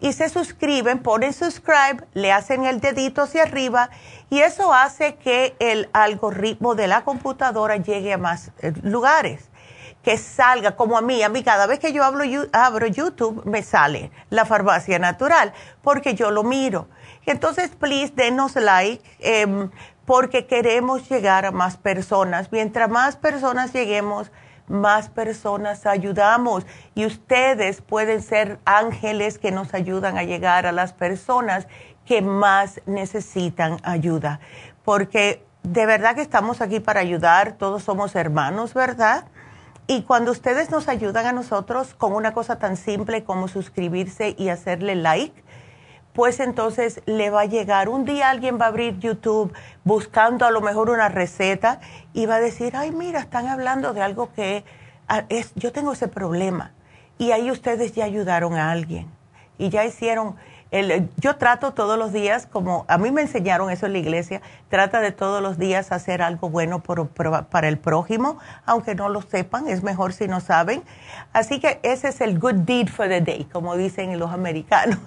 [0.00, 3.90] Y se suscriben, ponen subscribe, le hacen el dedito hacia arriba
[4.30, 9.50] y eso hace que el algoritmo de la computadora llegue a más eh, lugares
[10.02, 11.22] que salga como a mí.
[11.22, 15.52] A mí cada vez que yo hablo, abro YouTube me sale la farmacia natural
[15.82, 16.88] porque yo lo miro.
[17.26, 19.70] Entonces, please, denos like em,
[20.06, 22.50] porque queremos llegar a más personas.
[22.50, 24.30] Mientras más personas lleguemos,
[24.66, 26.64] más personas ayudamos.
[26.94, 31.66] Y ustedes pueden ser ángeles que nos ayudan a llegar a las personas
[32.10, 34.40] que más necesitan ayuda.
[34.84, 39.26] Porque de verdad que estamos aquí para ayudar, todos somos hermanos, ¿verdad?
[39.86, 44.48] Y cuando ustedes nos ayudan a nosotros con una cosa tan simple como suscribirse y
[44.48, 45.44] hacerle like,
[46.12, 47.88] pues entonces le va a llegar.
[47.88, 49.52] Un día alguien va a abrir YouTube
[49.84, 51.78] buscando a lo mejor una receta
[52.12, 54.64] y va a decir, ay, mira, están hablando de algo que
[55.06, 56.72] ah, es, yo tengo ese problema.
[57.18, 59.06] Y ahí ustedes ya ayudaron a alguien
[59.58, 60.34] y ya hicieron
[61.16, 65.00] yo trato todos los días, como a mí me enseñaron eso en la iglesia, trata
[65.00, 69.82] de todos los días hacer algo bueno para el prójimo, aunque no lo sepan, es
[69.82, 70.82] mejor si no saben.
[71.32, 74.98] Así que ese es el good deed for the day, como dicen los americanos.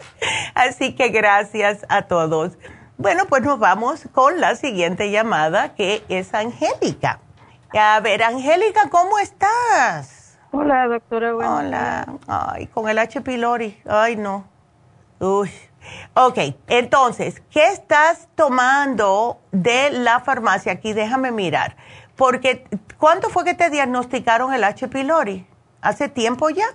[0.54, 2.56] Así que gracias a todos.
[2.96, 7.20] Bueno, pues nos vamos con la siguiente llamada, que es Angélica.
[7.72, 10.38] A ver, Angélica, ¿cómo estás?
[10.50, 11.34] Hola, doctora.
[11.34, 12.06] Hola.
[12.26, 13.20] Ay, con el H.
[13.20, 13.80] pylori.
[13.86, 14.44] Ay, no.
[15.20, 15.50] Uy.
[16.14, 20.72] Ok, entonces, ¿qué estás tomando de la farmacia?
[20.72, 21.76] Aquí déjame mirar.
[22.16, 22.66] Porque,
[22.98, 24.88] ¿cuánto fue que te diagnosticaron el H.
[24.88, 25.46] pylori?
[25.80, 26.66] ¿Hace tiempo ya?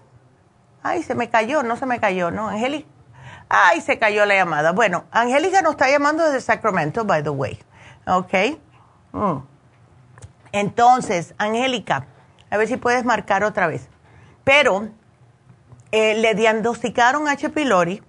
[0.81, 2.88] Ay, se me cayó, no se me cayó, ¿no, Angélica?
[3.49, 4.72] Ay, se cayó la llamada.
[4.72, 7.59] Bueno, Angélica nos está llamando desde Sacramento, by the way.
[8.07, 8.34] Ok.
[9.11, 9.38] Mm.
[10.51, 12.07] Entonces, Angélica,
[12.49, 13.88] a ver si puedes marcar otra vez.
[14.43, 14.89] Pero
[15.91, 17.49] eh, le diagnosticaron H.
[17.49, 18.01] pylori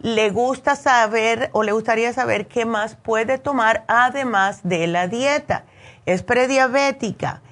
[0.00, 5.64] le gusta saber o le gustaría saber qué más puede tomar además de la dieta.
[6.06, 7.42] Es prediabética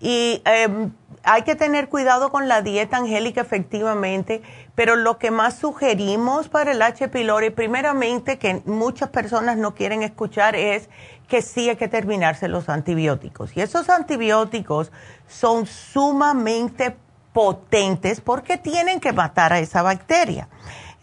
[0.00, 4.42] y em, hay que tener cuidado con la dieta angélica efectivamente,
[4.74, 7.08] pero lo que más sugerimos para el H.
[7.08, 10.90] pylori, primeramente que muchas personas no quieren escuchar es
[11.26, 13.56] que sí hay que terminarse los antibióticos.
[13.56, 14.92] Y esos antibióticos
[15.26, 16.96] son sumamente
[17.32, 20.48] potentes porque tienen que matar a esa bacteria.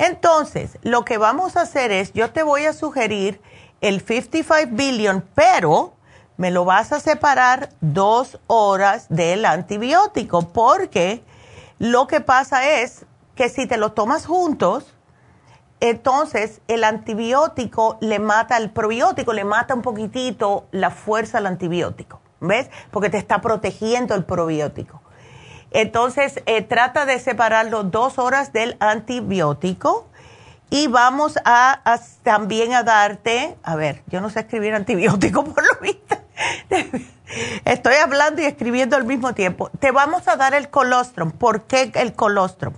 [0.02, 3.40] Entonces, lo que vamos a hacer es, yo te voy a sugerir
[3.82, 5.94] el 55 billion, pero
[6.38, 11.24] me lo vas a separar dos horas del antibiótico, porque
[11.78, 13.06] lo que pasa es
[13.36, 14.92] que si te lo tomas juntos,
[15.80, 22.22] entonces el antibiótico le mata, el probiótico le mata un poquitito la fuerza al antibiótico,
[22.40, 22.72] ¿ves?
[22.90, 25.01] Porque te está protegiendo el probiótico.
[25.72, 30.08] Entonces, eh, trata de separarlo dos horas del antibiótico
[30.70, 31.82] y vamos a,
[32.24, 36.18] también a darte, a ver, yo no sé escribir antibiótico por lo visto.
[37.66, 39.70] Estoy hablando y escribiendo al mismo tiempo.
[39.80, 41.32] Te vamos a dar el colostrum.
[41.32, 42.74] ¿Por qué el colostrum?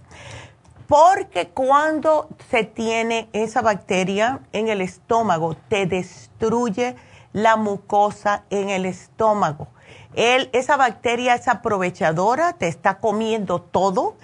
[0.87, 6.95] Porque cuando se tiene esa bacteria en el estómago, te destruye
[7.31, 9.67] la mucosa en el estómago.
[10.15, 14.15] Esa bacteria es aprovechadora, te está comiendo todo.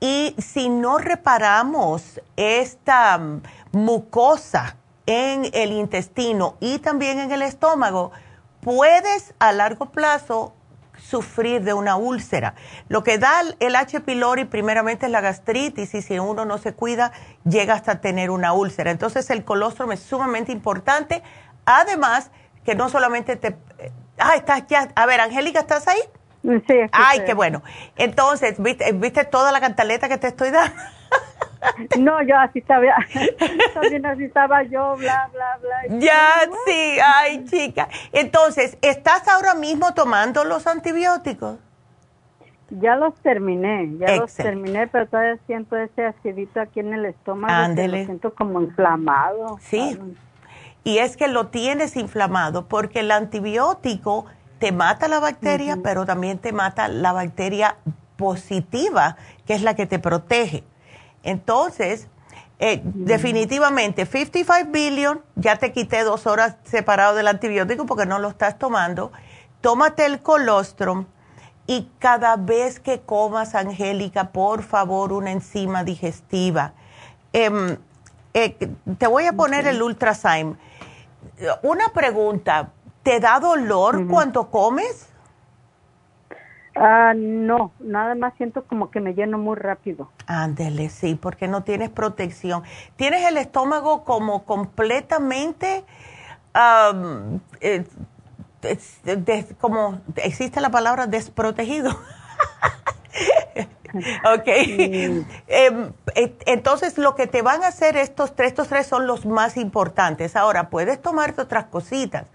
[0.00, 3.42] Y si no reparamos esta mm,
[3.72, 8.12] mucosa en el intestino y también en el estómago,
[8.60, 10.54] puedes a largo plazo
[10.98, 12.54] sufrir de una úlcera.
[12.88, 14.00] Lo que da el H.
[14.00, 17.12] pylori primeramente es la gastritis y si uno no se cuida
[17.44, 18.90] llega hasta tener una úlcera.
[18.90, 21.22] Entonces el colostrum es sumamente importante.
[21.66, 22.30] Además
[22.64, 23.56] que no solamente te...
[24.18, 24.88] Ah, estás ya...
[24.94, 26.00] A ver, Angélica, ¿estás ahí?
[26.42, 26.74] Sí.
[26.92, 27.62] Ay, qué bueno.
[27.96, 30.74] Entonces, ¿viste, ¿viste toda la cantaleta que te estoy dando?
[31.98, 32.82] No, yo así estaba,
[33.74, 35.98] también así estaba yo, bla, bla, bla.
[35.98, 37.88] Ya, sí, ay, chica.
[38.12, 41.58] Entonces, ¿estás ahora mismo tomando los antibióticos?
[42.68, 47.52] Ya los terminé, ya los terminé, pero todavía siento ese acidito aquí en el estómago.
[47.52, 48.00] Ándele.
[48.00, 49.58] Lo siento como inflamado.
[49.60, 49.98] Sí,
[50.84, 54.26] y es que lo tienes inflamado porque el antibiótico
[54.58, 57.76] te mata la bacteria, pero también te mata la bacteria
[58.16, 59.16] positiva,
[59.46, 60.62] que es la que te protege.
[61.22, 62.08] Entonces,
[62.58, 68.28] eh, definitivamente, 55 billion, ya te quité dos horas separado del antibiótico porque no lo
[68.28, 69.10] estás tomando.
[69.60, 71.06] Tómate el colostrum
[71.66, 76.74] y cada vez que comas, Angélica, por favor, una enzima digestiva.
[77.32, 77.76] Em,
[78.34, 78.56] eh,
[78.98, 80.56] te voy a poner el Ultrazyme.
[81.62, 82.70] Una pregunta,
[83.02, 85.08] ¿te da dolor cuando comes?
[86.76, 90.10] Ah, no, nada más siento como que me lleno muy rápido.
[90.26, 92.64] Ándele, sí, porque no tienes protección.
[92.96, 95.84] Tienes el estómago como completamente,
[97.60, 97.84] eh,
[99.60, 101.90] como existe la palabra desprotegido.
[104.34, 104.46] ok.
[104.46, 105.24] Em,
[106.14, 109.56] eh, entonces, lo que te van a hacer estos tres, estos tres son los más
[109.56, 110.36] importantes.
[110.36, 112.26] Ahora, puedes tomarte otras cositas.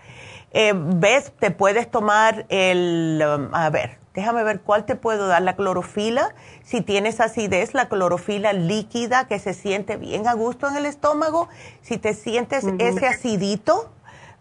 [0.52, 1.32] Eh, ¿Ves?
[1.40, 6.34] Te puedes tomar el, um, a ver, déjame ver cuál te puedo dar, la clorofila,
[6.64, 11.50] si tienes acidez, la clorofila líquida que se siente bien a gusto en el estómago,
[11.82, 13.92] si te sientes ese acidito,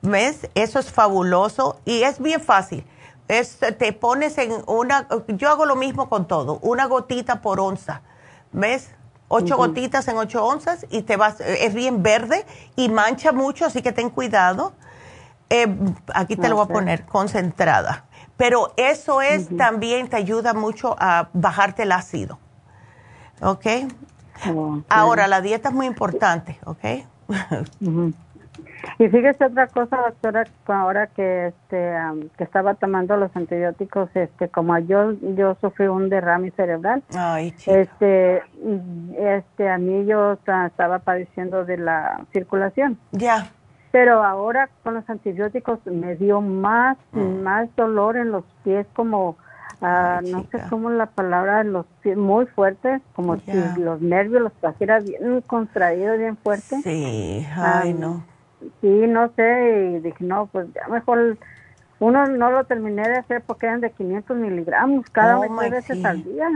[0.01, 0.49] ¿ves?
[0.55, 2.85] Eso es fabuloso y es bien fácil.
[3.29, 8.03] Es, te pones en una, yo hago lo mismo con todo, una gotita por onza,
[8.53, 8.91] ¿ves?
[9.31, 12.47] Ocho gotitas en ocho onzas y te vas, es bien verde
[12.77, 14.73] y mancha mucho, así que ten cuidado.
[15.51, 15.67] Eh,
[16.15, 21.29] aquí te lo voy a poner, concentrada pero eso es también te ayuda mucho a
[21.35, 22.39] bajarte el ácido.
[23.43, 23.67] ¿Ok?
[24.89, 26.85] Ahora, la dieta es muy importante, ¿ok?
[28.99, 31.95] Y fíjese otra cosa, doctora, ahora que este
[32.37, 37.03] que estaba tomando los antibióticos, este como yo yo sufrí un derrame cerebral.
[37.17, 38.43] Ay, este
[39.19, 42.99] este a mí yo estaba padeciendo de la circulación.
[43.13, 43.51] Ya.
[43.91, 47.43] Pero ahora con los antibióticos me dio más, mm.
[47.43, 49.31] más dolor en los pies, como,
[49.81, 54.43] uh, no sé cómo la palabra, en los pies muy fuertes, como si los nervios
[54.43, 56.83] los trajera bien contraídos, bien fuerte.
[56.83, 58.25] Sí, ay, no.
[58.81, 61.39] Sí, no sé, y dije, no, pues ya mejor
[62.01, 66.05] uno no lo terminé de hacer porque eran de 500 miligramos cada oh vez veces
[66.05, 66.47] al día.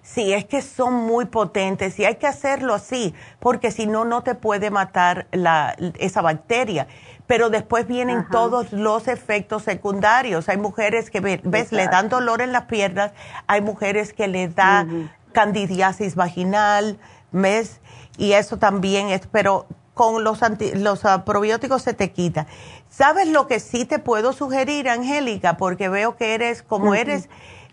[0.00, 4.22] Sí, es que son muy potentes y hay que hacerlo así, porque si no, no
[4.22, 6.86] te puede matar la, esa bacteria.
[7.26, 10.48] Pero después vienen todos los efectos secundarios.
[10.48, 13.12] Hay mujeres que, ves, le dan dolor en las piernas,
[13.46, 14.86] hay mujeres que le da
[15.32, 16.98] candidiasis vaginal,
[17.30, 17.80] ¿ves?
[18.18, 20.40] Y eso también es, pero con los,
[20.74, 22.46] los ah, probióticos se te quita.
[22.88, 25.56] ¿Sabes lo que sí te puedo sugerir, Angélica?
[25.56, 27.28] Porque veo que eres, como eres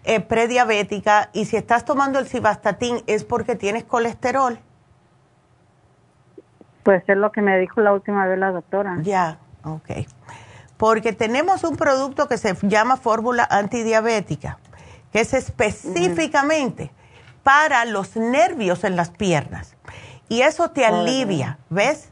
[0.06, 4.60] eh, prediabética y si estás tomando el cibastatín es porque tienes colesterol.
[6.84, 8.98] Pues es lo que me dijo la última vez la doctora.
[9.02, 10.08] Ya, ok.
[10.78, 14.58] Porque tenemos un producto que se llama fórmula antidiabética,
[15.12, 16.92] que es específicamente
[17.44, 19.76] para los nervios en las piernas.
[20.30, 22.09] Y eso te alivia, ¿ves?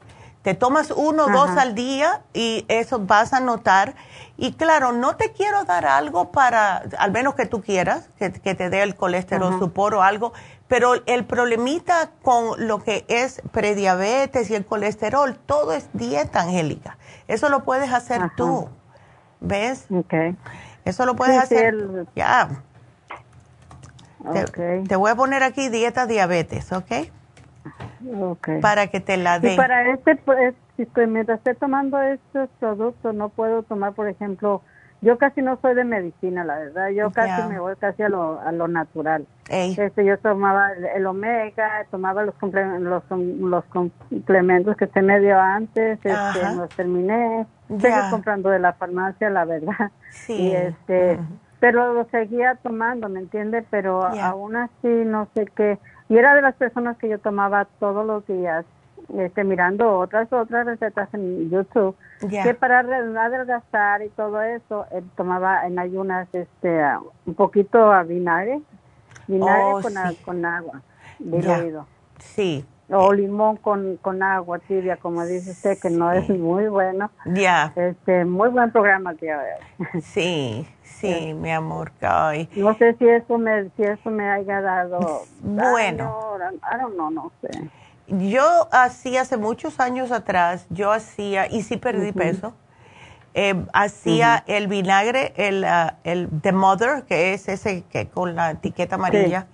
[0.48, 3.96] Te tomas uno o dos al día y eso vas a notar.
[4.38, 8.70] Y claro, no te quiero dar algo para, al menos que tú quieras, que, te
[8.70, 10.32] dé el colesterol supor o algo,
[10.70, 16.98] pero el problemita con lo que es prediabetes y el colesterol, todo es dieta, Angélica.
[17.28, 18.70] Eso lo puedes hacer tú.
[19.42, 19.88] ¿Ves?
[19.94, 20.38] Okay.
[20.86, 21.76] Eso lo puedes hacer.
[22.16, 22.64] Ya.
[24.88, 27.12] Te, voy a poner aquí dieta diabetes, ¿ok?
[28.20, 28.50] Ok.
[28.62, 29.54] Para que te la dé.
[29.54, 30.54] Y para este, pues,
[31.08, 34.62] mientras esté tomando estos productos, no puedo tomar, por ejemplo,
[35.02, 36.90] yo casi no soy de medicina, la verdad.
[36.90, 39.28] Yo casi me voy casi a lo, a lo natural.
[39.48, 46.00] Este, yo tomaba el, omega, tomaba los, los, los complementos que se me dio antes,
[46.04, 47.46] este, los terminé.
[47.70, 49.92] Estoy comprando de la farmacia, la verdad.
[50.10, 50.34] Sí.
[50.34, 51.20] Y este,
[51.60, 53.64] pero lo seguía tomando, ¿me entiende?
[53.70, 55.78] Pero aún así no sé qué.
[56.10, 58.66] Y era de las personas que yo tomaba todos los días
[59.16, 61.96] este, mirando otras otras recetas en YouTube
[62.30, 66.82] que para adelgazar y todo eso él tomaba en ayunas este
[67.26, 68.62] un poquito a vinagre
[69.28, 69.94] vinagre oh, con,
[70.26, 70.82] con, agua
[71.20, 71.88] diluido.
[72.20, 72.66] Sí.
[72.90, 77.12] O limón con, con agua tibia como dice usted que no es muy bueno.
[77.26, 77.72] Ya.
[77.76, 79.34] Este muy buen programa que
[80.02, 80.68] sí
[81.00, 81.92] sí mi amor
[82.56, 86.38] no sé si eso me si eso me haya dado bueno.
[86.98, 87.70] no no sé.
[88.08, 92.54] Yo hacía hace muchos años atrás, yo hacía, y sí perdí peso,
[93.34, 98.52] eh, hacía el vinagre, el, uh, el The Mother, que es ese que con la
[98.52, 99.48] etiqueta amarilla.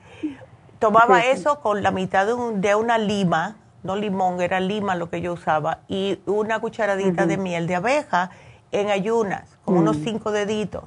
[0.77, 5.19] Tomaba eso con la mitad de, de, una lima, no limón, era lima lo que
[5.19, 8.29] yo usaba, y una cucharadita de miel de abeja
[8.73, 10.03] en ayunas, con unos mm.
[10.03, 10.83] cinco deditos.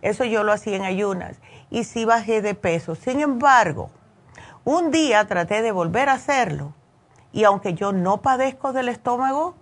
[0.00, 1.36] Eso yo lo hacía en ayunas.
[1.70, 2.94] Y sí bajé de peso.
[2.94, 3.90] Sin embargo,
[4.64, 6.72] un día traté de volver a hacerlo
[7.32, 9.54] y aunque yo no padezco del estómago,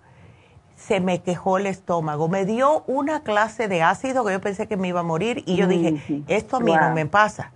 [0.75, 2.27] se me quejó el estómago.
[2.27, 5.55] Me dio una clase de ácido que yo pensé que me iba a morir y
[5.55, 7.51] yo dije, esto a mí no me pasa.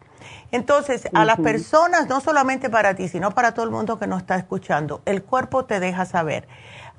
[0.51, 4.21] Entonces, a las personas, no solamente para ti, sino para todo el mundo que nos
[4.21, 6.47] está escuchando, el cuerpo te deja saber.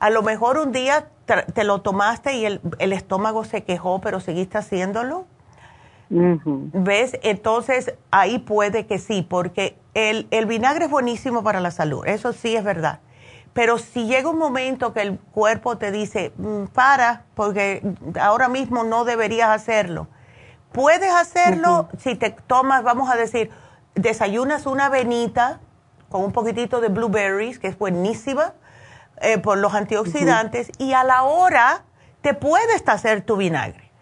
[0.03, 1.07] A lo mejor un día
[1.55, 5.27] te lo tomaste y el, el estómago se quejó, pero seguiste haciéndolo.
[6.11, 7.17] ¿Ves?
[7.23, 12.33] Entonces, ahí puede que sí, porque el, el, vinagre es buenísimo para la salud, eso
[12.33, 12.99] sí es verdad.
[13.53, 17.81] Pero si llega un momento que el cuerpo te dice, mm, para, porque
[18.21, 20.09] ahora mismo no deberías hacerlo,
[20.73, 23.51] puedes hacerlo si te tomas, vamos a decir,
[23.95, 25.61] desayunas una avenita
[26.09, 28.55] con un poquitito de blueberries, que es buenísima
[29.21, 31.85] eh, por los antioxidantes, y a la hora
[32.21, 33.93] te puedes hacer tu vinagre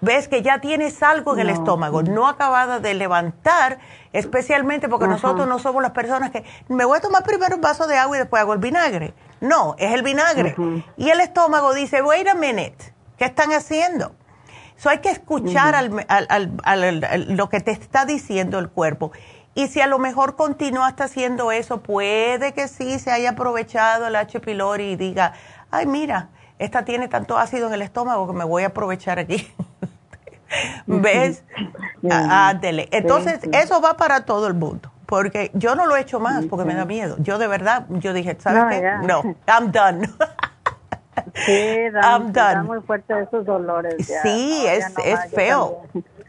[0.00, 3.78] ves que ya tienes algo en el estómago, no acabada de levantar,
[4.12, 7.86] especialmente porque nosotros no somos las personas que me voy a tomar primero un vaso
[7.86, 9.14] de agua y después hago el vinagre.
[9.40, 10.54] No, es el vinagre.
[10.96, 14.14] Y el estómago dice, wait a minute, ¿qué están haciendo?
[14.76, 19.10] So hay que escuchar al, lo que te está diciendo el cuerpo.
[19.54, 24.16] Y si a lo mejor continuaste haciendo eso, puede que sí se haya aprovechado el
[24.16, 24.38] H.
[24.40, 25.32] pylori y diga,
[25.70, 29.52] ay, mira, esta tiene tanto ácido en el estómago que me voy a aprovechar aquí.
[30.86, 31.44] ¿Ves?
[32.08, 32.88] Ándele.
[32.92, 34.90] Entonces, eso va para todo el mundo.
[35.06, 37.16] Porque yo no lo he hecho más porque me da miedo.
[37.18, 39.06] Yo de verdad, yo dije, ¿sabes qué?
[39.06, 40.06] No, I'm done.
[41.46, 42.62] sí, I'm done.
[42.64, 44.06] muy fuerte esos dolores.
[44.22, 45.82] Sí, es, es feo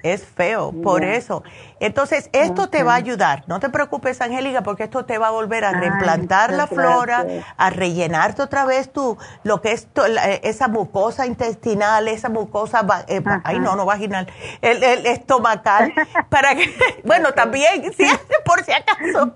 [0.04, 1.44] es feo, por eso.
[1.80, 3.44] Entonces, esto te va a ayudar.
[3.48, 7.26] No te preocupes, Angélica, porque esto te va a volver a reimplantar la flora,
[7.58, 13.22] a rellenarte otra vez tu, lo que es eh, esa mucosa intestinal, esa mucosa, eh,
[13.44, 14.28] ay no, no vaginal,
[14.62, 15.94] el, estomacal,
[16.30, 16.74] para que,
[17.04, 18.06] bueno, también, sí,
[18.46, 19.34] por si acaso,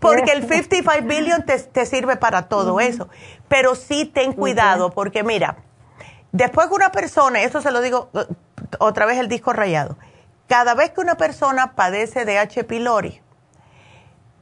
[0.00, 3.08] porque el 55 billion te, te sirve para todo eso.
[3.48, 5.56] Pero sí ten cuidado, porque mira,
[6.32, 8.10] después que una persona, eso se lo digo
[8.78, 9.96] otra vez el disco rayado.
[10.48, 12.64] Cada vez que una persona padece de H.
[12.64, 13.22] pylori,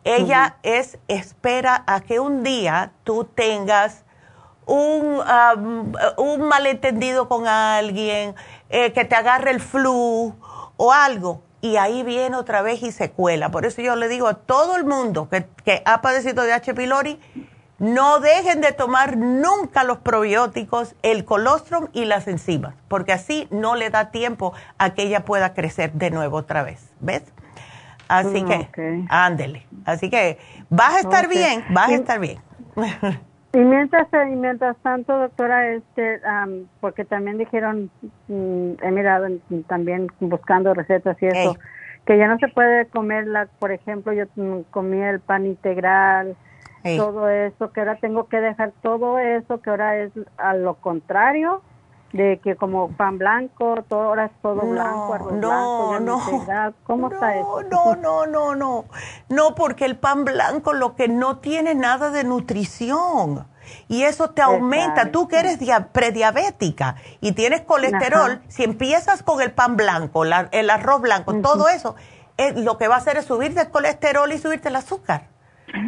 [0.04, 4.04] ella es espera a que un día tú tengas
[4.66, 5.20] un,
[6.16, 8.34] un malentendido con alguien,
[8.70, 10.34] eh, que te agarre el flu
[10.76, 11.42] o algo.
[11.60, 13.50] Y ahí viene otra vez y se cuela.
[13.50, 16.72] Por eso yo le digo a todo el mundo que, que ha padecido de H.
[16.72, 17.20] pylori,
[17.80, 23.74] no dejen de tomar nunca los probióticos, el colostrum y las enzimas, porque así no
[23.74, 26.92] le da tiempo a que ella pueda crecer de nuevo otra vez.
[27.00, 27.24] ¿Ves?
[28.06, 28.68] Así que,
[29.08, 29.66] ándele.
[29.86, 30.38] Así que
[30.68, 32.38] vas a estar bien, vas a estar bien.
[33.52, 36.20] Y mientras, y mientras tanto, doctora, este,
[36.80, 37.90] porque también dijeron,
[38.28, 39.26] mm, he mirado
[39.66, 41.56] también buscando recetas y eso,
[42.06, 44.26] que ya no se puede comer, la, por ejemplo, yo
[44.70, 46.36] comí el pan integral,
[46.82, 51.62] todo eso, que ahora tengo que dejar todo eso, que ahora es a lo contrario
[52.12, 57.10] de que como pan blanco, todo ahora es todo blanco, arroz no, blanco, no, ¿cómo
[57.10, 57.62] está eso?
[57.70, 58.84] No, no, no, no,
[59.28, 63.46] no, porque el pan blanco lo que no tiene nada de nutrición.
[63.86, 65.12] Y eso te aumenta.
[65.12, 65.58] Tú que eres
[65.92, 71.94] prediabética y tienes colesterol, si empiezas con el pan blanco, el arroz blanco, todo eso,
[72.36, 75.28] eh, lo que va a hacer es subirte el colesterol y subirte el azúcar.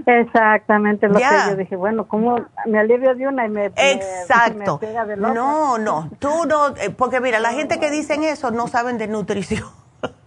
[0.06, 2.36] Exactamente lo que yo dije, bueno, ¿cómo
[2.66, 4.80] me alivio de una y me, Exacto.
[5.16, 9.09] No, no, tú no, eh, porque mira, la gente que dicen eso no saben de
[9.09, 9.64] nutrición.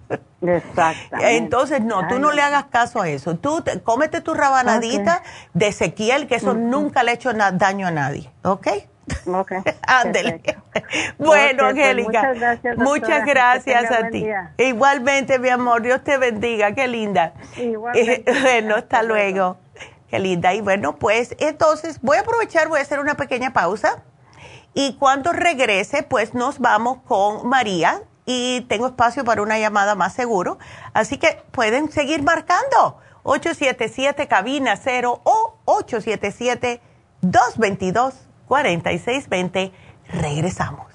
[0.41, 1.37] Exactamente.
[1.37, 3.35] Entonces, no, tú no le hagas caso a eso.
[3.37, 5.23] Tú cómete tu rabanadita
[5.53, 8.67] de Ezequiel, que eso nunca le ha hecho daño a nadie, ¿ok?
[9.27, 9.51] Ok.
[9.87, 10.41] Ándele.
[11.17, 12.09] bueno, pues, Angélica.
[12.09, 14.25] muchas gracias, muchas gracias a ti.
[14.57, 17.33] Igualmente, mi amor, Dios te bendiga, qué linda.
[17.57, 18.31] Igualmente.
[18.41, 19.57] bueno, hasta luego.
[20.09, 20.53] Qué linda.
[20.53, 24.03] Y bueno, pues entonces voy a aprovechar, voy a hacer una pequeña pausa.
[24.73, 30.13] Y cuando regrese, pues nos vamos con María y tengo espacio para una llamada más
[30.13, 30.57] seguro.
[30.93, 36.81] Así que pueden seguir marcando 877 cabina 0 o 877
[37.21, 39.71] 222 4620.
[40.09, 40.94] Regresamos.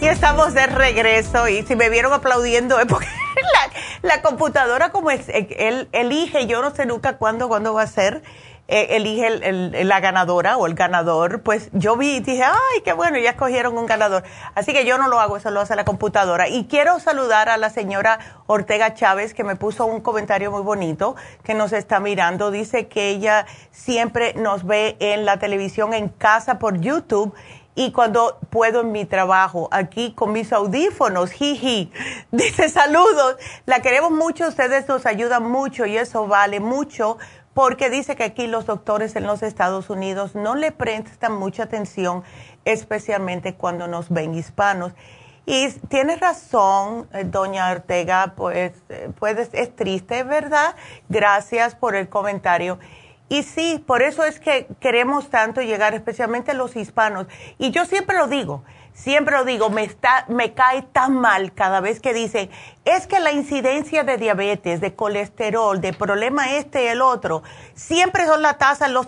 [0.01, 3.05] Y estamos de regreso y si me vieron aplaudiendo es porque
[4.01, 8.23] la, computadora como es, él elige, yo no sé nunca cuándo, cuándo va a ser
[8.67, 12.93] eh, elige el, la ganadora o el ganador, pues yo vi y dije, ay, qué
[12.93, 14.23] bueno, ya escogieron un ganador.
[14.55, 16.49] Así que yo no lo hago, eso lo hace la computadora.
[16.49, 21.15] Y quiero saludar a la señora Ortega Chávez, que me puso un comentario muy bonito,
[21.43, 22.51] que nos está mirando.
[22.51, 27.33] Dice que ella siempre nos ve en la televisión en casa por YouTube
[27.79, 31.91] y cuando puedo en mi trabajo, aquí con mis audífonos, jiji,
[32.31, 33.35] dice saludos,
[33.67, 37.19] la queremos mucho, ustedes nos ayudan mucho y eso vale mucho
[37.57, 42.23] porque dice que aquí los doctores en los Estados Unidos no le prestan mucha atención,
[42.65, 44.93] especialmente cuando nos ven hispanos.
[45.47, 50.75] Y tiene razón, eh, doña Ortega, pues, eh, pues es triste, ¿verdad?
[51.09, 52.77] Gracias por el comentario.
[53.27, 57.25] Y sí, por eso es que queremos tanto llegar, especialmente los hispanos.
[57.57, 58.63] Y yo siempre lo digo,
[58.97, 62.49] siempre lo digo, me, está, me cae tan mal cada vez que dicen,
[62.83, 67.43] es que la incidencia de diabetes, de colesterol, de problema este y el otro,
[67.75, 69.07] siempre son la tasa, los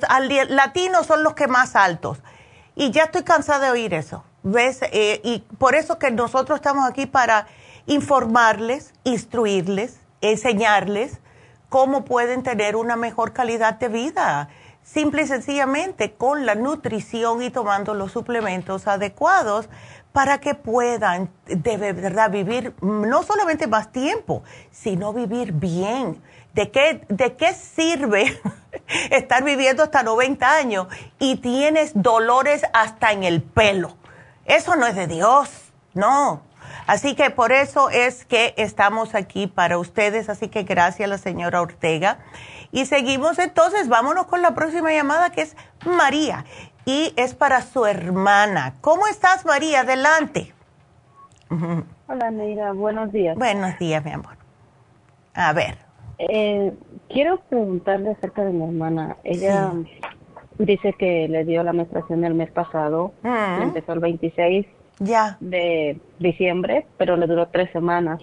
[0.49, 2.19] latinos son los que más altos.
[2.75, 4.79] Y ya estoy cansada de oír eso, ¿ves?
[4.83, 7.47] Eh, y por eso que nosotros estamos aquí para
[7.87, 11.19] informarles, instruirles, enseñarles
[11.67, 14.49] cómo pueden tener una mejor calidad de vida
[14.91, 19.69] simple y sencillamente con la nutrición y tomando los suplementos adecuados
[20.11, 26.21] para que puedan de verdad vivir no solamente más tiempo, sino vivir bien.
[26.53, 28.41] ¿De qué, de qué sirve
[29.11, 30.87] estar viviendo hasta 90 años
[31.19, 33.95] y tienes dolores hasta en el pelo?
[34.45, 35.49] Eso no es de Dios,
[35.93, 36.41] no.
[36.87, 40.27] Así que por eso es que estamos aquí para ustedes.
[40.27, 42.17] Así que gracias a la señora Ortega.
[42.71, 45.55] Y seguimos entonces, vámonos con la próxima llamada que es
[45.85, 46.45] María
[46.85, 48.75] y es para su hermana.
[48.81, 49.81] ¿Cómo estás María?
[49.81, 50.53] Adelante.
[52.07, 53.37] Hola Neira, buenos días.
[53.37, 54.37] Buenos días, mi amor.
[55.33, 55.77] A ver.
[56.19, 56.73] Eh,
[57.09, 59.17] quiero preguntarle acerca de mi hermana.
[59.23, 59.71] Ella
[60.59, 63.61] dice que le dio la menstruación el mes pasado, mm.
[63.61, 64.65] empezó el 26
[64.99, 65.37] ya.
[65.39, 68.21] de diciembre, pero le duró tres semanas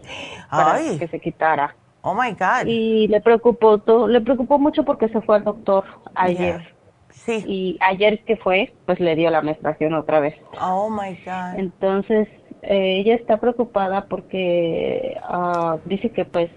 [0.51, 1.75] para que se quitara.
[2.09, 2.67] Oh my God.
[2.67, 5.83] Y le preocupó todo, le preocupó mucho porque se fue al doctor
[6.15, 6.73] ayer.
[7.11, 7.43] Sí.
[7.45, 10.37] Y ayer que fue, pues le dio la menstruación otra vez.
[10.63, 11.59] Oh my God.
[11.59, 12.29] Entonces,
[12.63, 16.49] eh, ella está preocupada porque uh, dice que pues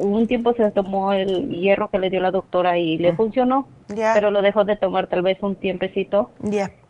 [0.00, 3.16] un tiempo se tomó el hierro que le dio la doctora y le mm.
[3.16, 6.30] funcionó, pero lo dejó de tomar tal vez un tiempecito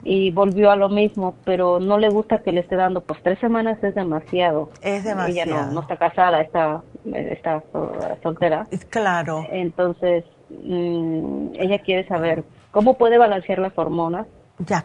[0.03, 3.39] y volvió a lo mismo, pero no le gusta que le esté dando, pues tres
[3.39, 4.71] semanas es demasiado.
[4.83, 5.51] Es demasiado.
[5.53, 6.83] Ella no, está casada, está,
[7.13, 7.63] está
[8.23, 8.67] soltera.
[8.91, 9.47] Claro.
[9.51, 14.27] Entonces, mm, ella quiere saber cómo puede balancear las hormonas.
[14.59, 14.85] Ya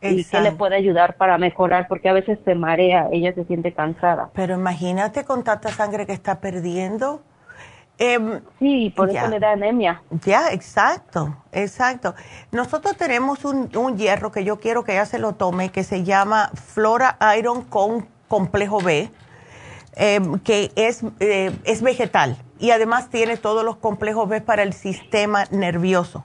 [0.00, 3.72] y qué le puede ayudar para mejorar, porque a veces se marea, ella se siente
[3.72, 4.30] cansada.
[4.34, 7.22] Pero imagínate con tanta sangre que está perdiendo.
[8.00, 10.02] Em, sí, por eso le da anemia.
[10.24, 12.14] Ya, exacto, exacto.
[12.52, 16.50] Nosotros tenemos un, hierro que yo quiero que ella se lo tome, que se llama
[16.54, 19.10] Flora Iron con complejo B,
[19.96, 24.74] em, que es, eh, es vegetal y además tiene todos los complejos B para el
[24.74, 26.24] sistema nervioso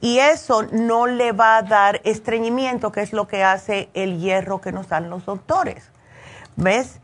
[0.00, 4.60] y eso no le va a dar estreñimiento, que es lo que hace el hierro
[4.60, 5.90] que nos dan los doctores.
[6.56, 7.00] ¿Ves?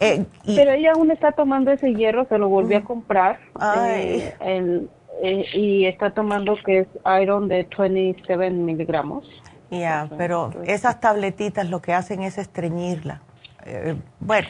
[0.00, 3.38] Eh, Pero ella aún está tomando ese hierro, se lo volvió a comprar.
[3.90, 6.88] Eh, eh, y está tomando que es
[7.22, 9.28] iron de 27 miligramos.
[9.70, 13.20] Ya, pero esas tabletitas lo que hacen es estreñirla.
[13.70, 14.48] Eh, bueno,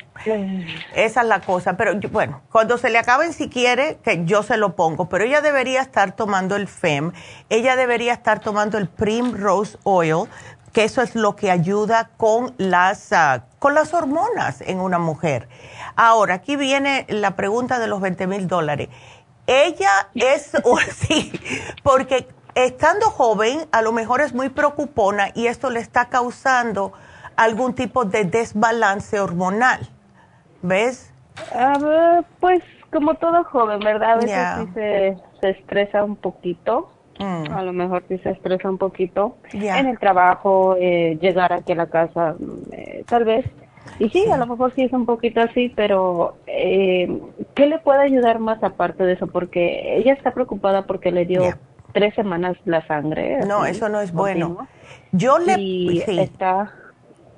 [0.95, 1.77] esa es la cosa.
[1.77, 5.09] Pero bueno, cuando se le acaben, si quiere, que yo se lo pongo.
[5.09, 7.13] Pero ella debería estar tomando el FEM,
[7.51, 10.29] ella debería estar tomando el Primrose Oil,
[10.73, 15.49] que eso es lo que ayuda con las, ah, con las hormonas en una mujer.
[15.97, 18.89] Ahora, aquí viene la pregunta de los 20 mil dólares.
[19.49, 20.53] Ella es,
[20.97, 21.33] sí,
[21.83, 26.93] porque estando joven, a lo mejor es muy preocupona y esto le está causando
[27.39, 29.81] algún tipo de desbalance hormonal.
[30.61, 31.15] ¿Ves?
[32.41, 34.13] pues como todo joven, ¿verdad?
[34.13, 34.73] A veces sí
[35.41, 36.91] se, estresa un poquito.
[37.21, 37.53] Mm.
[37.53, 41.77] A lo mejor sí se estresa un poquito en el trabajo, eh, llegar aquí a
[41.77, 42.35] la casa,
[42.73, 43.47] eh, tal vez.
[44.01, 47.21] Y sí, a lo mejor sí es un poquito así, pero eh,
[47.55, 49.29] ¿qué le puede ayudar más aparte de eso?
[49.29, 51.43] Porque ella está preocupada porque le dio
[51.93, 53.41] tres semanas la sangre.
[53.47, 54.67] No, eso no es bueno.
[55.13, 55.59] Yo le...
[55.59, 56.73] Y está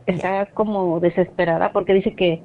[0.06, 2.42] está como desesperada porque dice que,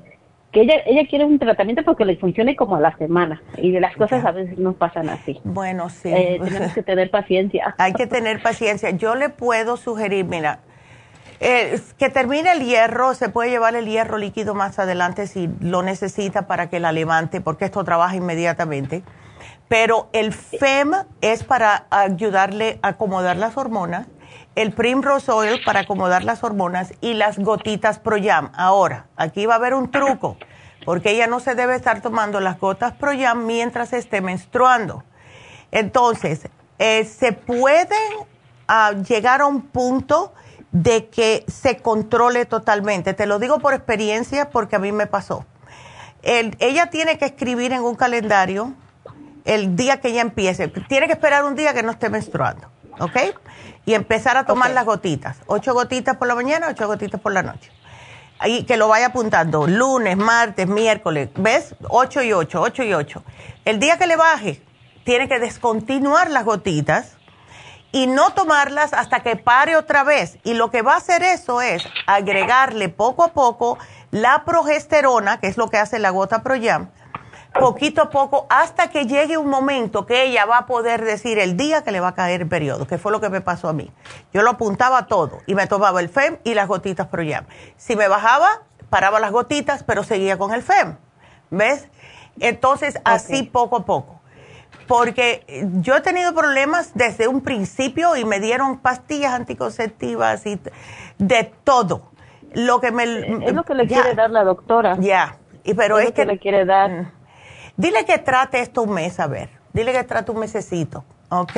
[0.51, 3.79] que ella, ella quiere un tratamiento porque le funcione como a la semana y de
[3.79, 5.39] las cosas a veces no pasan así.
[5.43, 6.09] Bueno, sí.
[6.09, 7.75] Eh, tenemos que tener paciencia.
[7.77, 8.91] Hay que tener paciencia.
[8.91, 10.59] Yo le puedo sugerir, mira,
[11.39, 15.83] eh, que termine el hierro, se puede llevar el hierro líquido más adelante si lo
[15.83, 19.03] necesita para que la levante, porque esto trabaja inmediatamente.
[19.67, 20.91] Pero el FEM
[21.21, 24.07] es para ayudarle a acomodar las hormonas
[24.55, 28.51] el Primrose Oil para acomodar las hormonas y las gotitas Proyam.
[28.55, 30.37] Ahora, aquí va a haber un truco,
[30.85, 35.03] porque ella no se debe estar tomando las gotas Proyam mientras esté menstruando.
[35.71, 36.47] Entonces,
[36.79, 37.97] eh, se puede
[38.67, 40.33] ah, llegar a un punto
[40.71, 43.13] de que se controle totalmente.
[43.13, 45.45] Te lo digo por experiencia porque a mí me pasó.
[46.23, 48.73] ella tiene que escribir en un calendario
[49.45, 50.67] el día que ella empiece.
[50.67, 52.67] Tiene que esperar un día que no esté menstruando,
[52.99, 53.17] ¿ok?
[53.85, 55.37] Y empezar a tomar las gotitas.
[55.47, 57.71] Ocho gotitas por la mañana, ocho gotitas por la noche.
[58.45, 61.29] Y que lo vaya apuntando lunes, martes, miércoles.
[61.35, 61.75] ¿Ves?
[61.89, 63.23] Ocho y ocho, ocho y ocho.
[63.63, 64.61] El día que le baje,
[65.05, 67.15] tiene que descontinuar las gotitas
[67.91, 70.37] y no tomarlas hasta que pare otra vez.
[70.43, 73.77] Y lo que va a hacer eso es agregarle poco a poco
[74.11, 76.89] la progesterona, que es lo que hace la gota Proyam,
[77.59, 81.57] poquito a poco hasta que llegue un momento que ella va a poder decir el
[81.57, 83.73] día que le va a caer el periodo, que fue lo que me pasó a
[83.73, 83.91] mí.
[84.33, 87.45] Yo lo apuntaba todo y me tomaba el FEM y las gotitas Proyam.
[87.77, 90.97] Si me bajaba, paraba las gotitas, pero seguía con el FEM.
[91.49, 91.89] ¿Ves?
[92.39, 94.15] Entonces, así poco a poco
[94.87, 100.59] porque yo he tenido problemas desde un principio y me dieron pastillas anticonceptivas y
[101.17, 102.11] de todo.
[102.53, 104.95] Lo que me es lo que le quiere dar la doctora.
[104.99, 107.11] Ya, y pero es, que, le quiere dar.
[107.77, 109.49] Dile que trate esto un mes a ver.
[109.73, 111.51] Dile que trate un mesecito, ¿ok?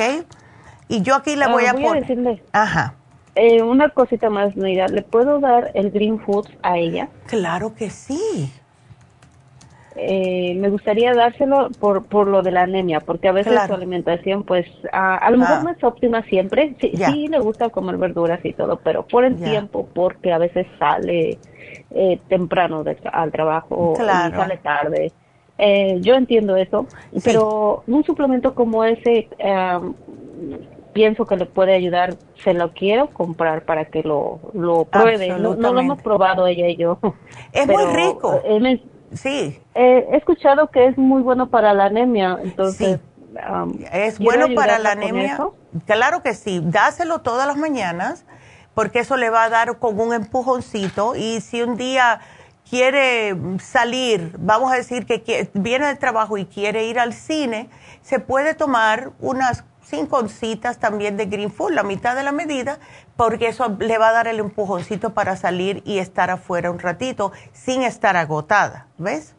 [0.88, 2.00] Y yo aquí le ah, voy a poner.
[2.00, 2.42] decirle.
[2.52, 2.94] Ajá.
[3.34, 7.08] Eh, una cosita más, mira, ¿le puedo dar el Green Food a ella?
[7.26, 8.52] Claro que sí.
[9.94, 14.44] Eh, me gustaría dárselo por, por lo de la anemia, porque a veces su alimentación,
[14.44, 15.62] pues, a, lo mejor ah.
[15.64, 16.74] no es óptima siempre.
[16.80, 20.66] Sí, sí, le gusta comer verduras y todo, pero por el tiempo, porque a veces
[20.78, 21.38] sale
[21.90, 25.12] eh, temprano al trabajo y sale tarde.
[25.58, 26.86] Eh, yo entiendo eso,
[27.24, 29.28] pero un suplemento como ese,
[30.92, 32.14] pienso que le puede ayudar,
[32.44, 35.28] se lo quiero comprar para que lo, lo pruebe.
[35.30, 36.98] No, lo hemos probado ella y yo.
[37.52, 38.40] Es muy rico.
[39.12, 39.58] Sí.
[39.74, 43.00] he escuchado que es muy bueno para la anemia, entonces.
[43.50, 45.38] Um, es bueno para la anemia.
[45.86, 46.60] Claro que sí.
[46.62, 48.24] Dáselo todas las mañanas,
[48.74, 51.16] porque eso le va a dar como un empujoncito.
[51.16, 52.20] Y si un día
[52.68, 57.68] quiere salir, vamos a decir que viene del trabajo y quiere ir al cine,
[58.02, 62.78] se puede tomar unas cinco oncitas también de Green Food, la mitad de la medida,
[63.16, 67.32] porque eso le va a dar el empujoncito para salir y estar afuera un ratito
[67.52, 69.34] sin estar agotada, ¿ves?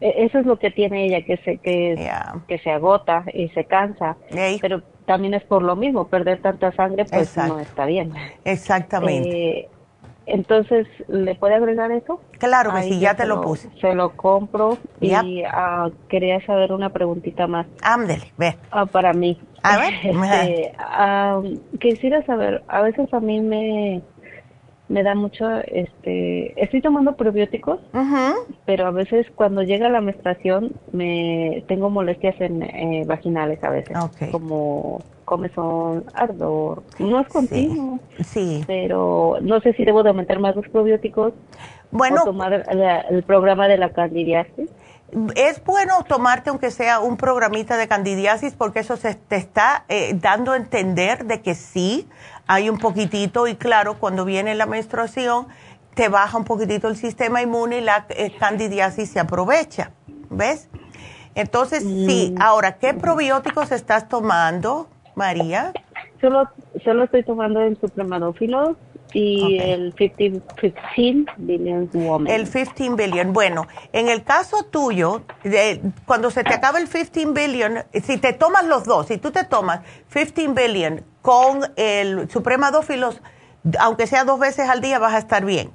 [0.00, 2.10] E, eso es lo que tiene ella, que se, que,
[2.46, 4.16] que se agota y se cansa,
[4.60, 8.12] pero también es por lo mismo, perder tanta sangre pues no está bien.
[8.44, 9.58] Exactamente.
[9.58, 9.68] Eh,
[10.26, 12.20] entonces, ¿le puede agregar eso?
[12.38, 13.68] Claro que sí, ya te lo, puse.
[13.80, 17.66] Se lo compro y uh, quería saber una preguntita más.
[17.82, 18.56] Ándele, ve.
[18.72, 19.40] Uh, para mí.
[19.62, 19.92] A ver.
[20.42, 24.02] Este, quisiera saber, a veces a mí me,
[24.88, 27.80] me da mucho, este, estoy tomando probióticos,
[28.66, 33.96] pero a veces cuando llega la menstruación me tengo molestias en eh, vaginales a veces,
[34.30, 35.00] como
[35.32, 38.62] comezón, ardor, no es continuo, sí.
[38.66, 41.32] pero no sé si debo de aumentar más los probióticos
[41.90, 44.68] bueno, o tomar el programa de la candidiasis
[45.34, 50.12] es bueno tomarte aunque sea un programita de candidiasis porque eso se te está eh,
[50.14, 52.08] dando a entender de que sí
[52.46, 55.48] hay un poquitito y claro, cuando viene la menstruación
[55.94, 59.92] te baja un poquitito el sistema inmune y la eh, candidiasis se aprovecha,
[60.30, 60.68] ¿ves?
[61.34, 62.42] Entonces, sí, mm.
[62.42, 65.72] ahora, ¿qué probióticos estás tomando, María?
[66.20, 66.48] Solo,
[66.84, 68.76] solo estoy tomando el supremadófilo
[69.12, 70.42] y el 15,
[71.36, 72.32] billion woman.
[72.32, 73.32] El 15 billion.
[73.32, 78.32] Bueno, en el caso tuyo, de, cuando se te acaba el 15 billion, si te
[78.32, 79.80] tomas los dos, si tú te tomas
[80.12, 83.20] 15 billion con el supremadófilos,
[83.78, 85.70] aunque sea dos veces al día, vas a estar bien.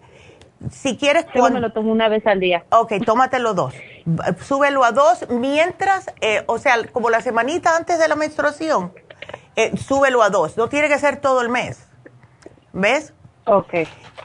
[0.72, 1.26] Si quieres...
[1.36, 2.66] Yo me lo tomo una vez al día.
[2.72, 3.76] Ok, tómatelo dos.
[4.42, 8.92] Súbelo a dos mientras, eh, o sea, como la semanita antes de la menstruación,
[9.58, 10.56] eh, súbelo a dos.
[10.56, 11.90] No tiene que ser todo el mes.
[12.74, 13.14] ¿Ves?
[13.46, 13.74] Ok.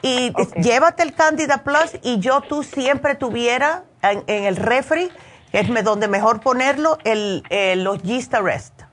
[0.03, 0.31] Y
[0.61, 5.09] llévate el Candida Plus y yo tú siempre tuviera en, el refri,
[5.51, 7.43] que es donde mejor ponerlo, el,
[7.83, 8.83] los Gista Rest.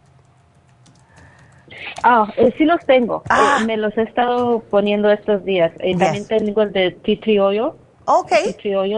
[2.03, 3.23] Ah, eh, sí los tengo.
[3.29, 3.59] Ah.
[3.61, 5.73] Eh, me los he estado poniendo estos días.
[5.81, 7.73] Eh, también tengo el de tea tree oil.
[8.07, 8.33] Ok.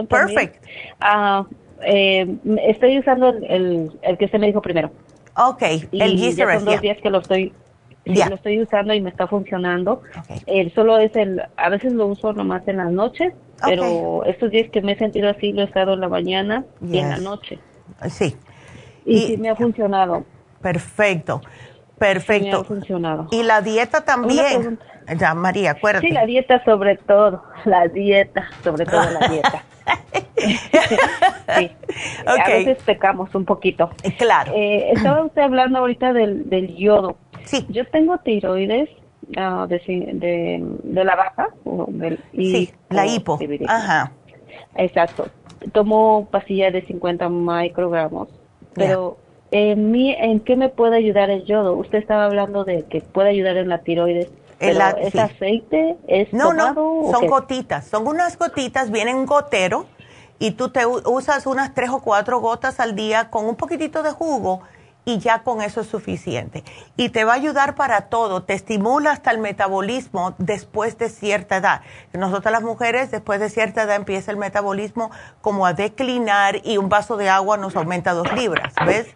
[0.07, 0.63] Perfect.
[1.01, 1.45] Ah,
[1.81, 4.91] estoy usando el, el, que usted me dijo primero.
[5.35, 5.61] Ok,
[5.91, 6.63] el Gista Rest.
[6.63, 7.53] Son dos días que lo estoy
[8.05, 10.01] Sí, lo estoy usando y me está funcionando.
[10.45, 13.33] El solo es el, a veces lo uso nomás en las noches,
[13.65, 16.97] pero estos días que me he sentido así lo he estado en la mañana y
[16.97, 17.59] en la noche.
[18.09, 18.35] Sí.
[19.05, 20.25] Y, sí me ha funcionado.
[20.61, 21.41] Perfecto,
[21.97, 22.57] perfecto.
[22.57, 23.27] me ha funcionado.
[23.31, 24.79] Y la dieta también.
[25.17, 26.07] Ya, María, acuérdate.
[26.07, 29.63] Sí, la dieta sobre todo, la dieta, sobre todo la dieta.
[31.57, 31.71] Sí.
[32.25, 33.89] A veces pecamos un poquito.
[34.17, 34.51] Claro.
[34.55, 37.17] Eh, estaba usted hablando ahorita del, del yodo.
[37.45, 37.65] Sí.
[37.69, 38.89] Yo tengo tiroides
[39.37, 39.79] ah, de,
[40.83, 41.49] de, la baja.
[42.31, 43.37] y, sí, la hipo.
[43.67, 44.11] Ajá.
[44.75, 45.27] Exacto.
[45.71, 48.29] Tomo pastillas de 50 microgramos.
[48.73, 49.17] Pero,
[49.51, 51.73] en, mí, ¿en qué me puede ayudar el yodo?
[51.73, 54.31] Usted estaba hablando de que puede ayudar en la tiroides.
[54.59, 55.97] ¿Es aceite?
[56.07, 56.73] ¿Es no, no,
[57.11, 57.85] son gotitas.
[57.85, 59.85] Son unas gotitas, vienen gotero
[60.39, 64.11] y tú te usas unas tres o cuatro gotas al día con un poquitito de
[64.11, 64.61] jugo
[65.05, 66.63] y ya con eso es suficiente.
[66.95, 71.57] Y te va a ayudar para todo, te estimula hasta el metabolismo después de cierta
[71.57, 71.81] edad.
[72.13, 75.11] Nosotras las mujeres, después de cierta edad empieza el metabolismo
[75.41, 79.07] como a declinar y un vaso de agua nos aumenta dos libras, ¿ves?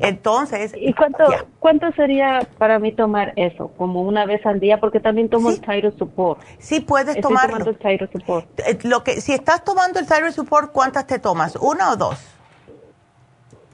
[0.00, 0.74] Entonces...
[0.76, 1.24] ¿Y cuánto,
[1.58, 3.68] cuánto sería para mí tomar eso?
[3.76, 6.40] Como una vez al día, porque también tomo el Thyroid Support.
[6.58, 7.58] Sí, puedes tomarlo.
[7.58, 8.60] tomando el Thyroid Support.
[8.60, 11.56] Eh, lo que, si estás tomando el Thyroid Support, ¿cuántas te tomas?
[11.56, 12.18] ¿Una o dos?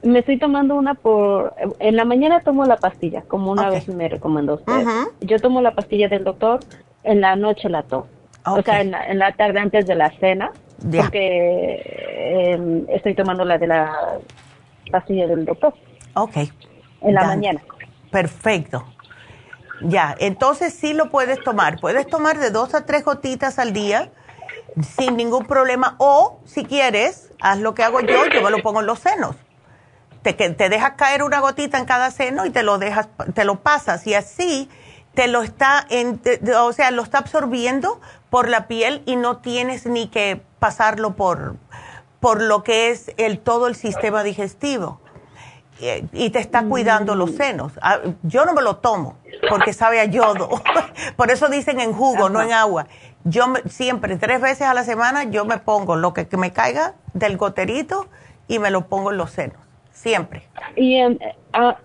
[0.03, 1.55] Me estoy tomando una por...
[1.81, 4.85] En la mañana tomo la pastilla, como una vez me recomendó usted.
[5.21, 6.61] Yo tomo la pastilla del doctor,
[7.03, 8.07] en la noche la tomo.
[8.47, 13.67] O sea, en la, tarde antes de la cena, porque em, estoy tomando la de
[13.67, 14.19] la
[14.91, 15.75] pastilla del doctor.
[16.23, 16.37] Ok.
[17.01, 17.61] En la mañana.
[18.11, 18.85] Perfecto.
[19.83, 21.81] Ya, entonces sí lo puedes tomar.
[21.81, 24.11] Puedes tomar de dos a tres gotitas al día
[24.97, 25.95] sin ningún problema.
[25.99, 29.37] O si quieres, haz lo que hago yo, yo me lo pongo en los senos
[30.23, 33.61] te, te dejas caer una gotita en cada seno y te lo dejas, te lo
[33.61, 34.69] pasas y así
[35.15, 36.21] te lo está, en,
[36.57, 38.01] o sea, lo está absorbiendo
[38.31, 41.57] por la piel y no tienes ni que pasarlo por,
[42.21, 45.01] por lo que es el todo el sistema digestivo
[46.13, 47.73] y te está cuidando los senos.
[47.83, 49.17] Ah, yo no me lo tomo
[49.49, 50.63] porque sabe a yodo.
[51.17, 52.87] Por eso dicen en jugo, no en agua.
[53.25, 56.95] Yo siempre, tres veces a la semana, yo me pongo lo que, que, me caiga
[57.13, 58.09] del goterito
[58.47, 59.68] y me lo pongo en los senos
[59.99, 60.43] siempre.
[60.77, 61.19] ¿Y en,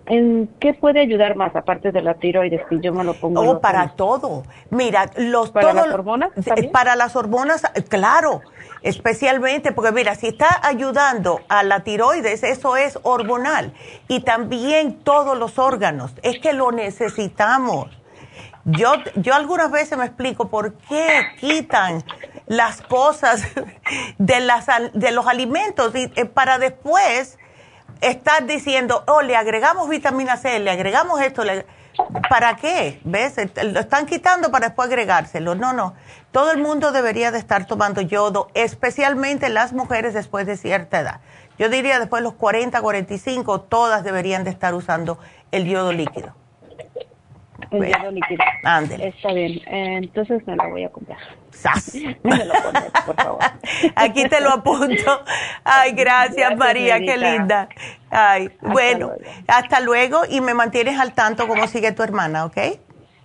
[0.06, 3.40] en, qué puede ayudar más, aparte de la tiroides, si yo me lo pongo?
[3.40, 4.44] Oh, para todo.
[4.70, 5.50] Mira, los...
[5.50, 6.30] ¿Para las hormonas?
[6.72, 8.42] Para las hormonas, claro,
[8.82, 13.72] especialmente, porque mira, si está ayudando a la tiroides, eso es hormonal.
[14.08, 17.88] Y también todos los órganos, es que lo necesitamos.
[18.64, 22.02] Yo, yo algunas veces me explico por qué quitan
[22.46, 23.42] las cosas
[24.18, 27.38] de, las, de los alimentos y, eh, para después
[28.00, 31.42] estás diciendo, oh, le agregamos vitamina C, le agregamos esto,
[32.28, 33.00] ¿para qué?
[33.04, 33.36] ¿Ves?
[33.64, 35.54] Lo están quitando para después agregárselo.
[35.54, 35.94] No, no.
[36.32, 41.20] Todo el mundo debería de estar tomando yodo, especialmente las mujeres después de cierta edad.
[41.58, 45.18] Yo diría después de los 40, 45, todas deberían de estar usando
[45.52, 46.34] el yodo líquido.
[47.80, 48.44] Líquido.
[48.64, 49.08] Ándele.
[49.08, 49.60] Está bien.
[49.66, 51.18] entonces me lo voy a comprar.
[51.50, 51.94] ¡Sas!
[52.22, 53.38] Me lo pones, por favor.
[53.96, 55.24] Aquí te lo apunto.
[55.62, 57.68] Ay, gracias, María, qué linda.
[58.10, 59.12] Ay, bueno,
[59.46, 62.56] hasta luego y me mantienes al tanto cómo sigue tu hermana, ¿ok?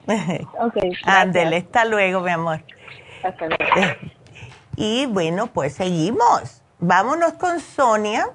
[0.59, 0.77] Ok.
[1.05, 2.63] Hasta luego, mi amor.
[3.23, 3.95] Hasta luego.
[4.75, 6.63] Y bueno, pues seguimos.
[6.79, 8.29] Vámonos con Sonia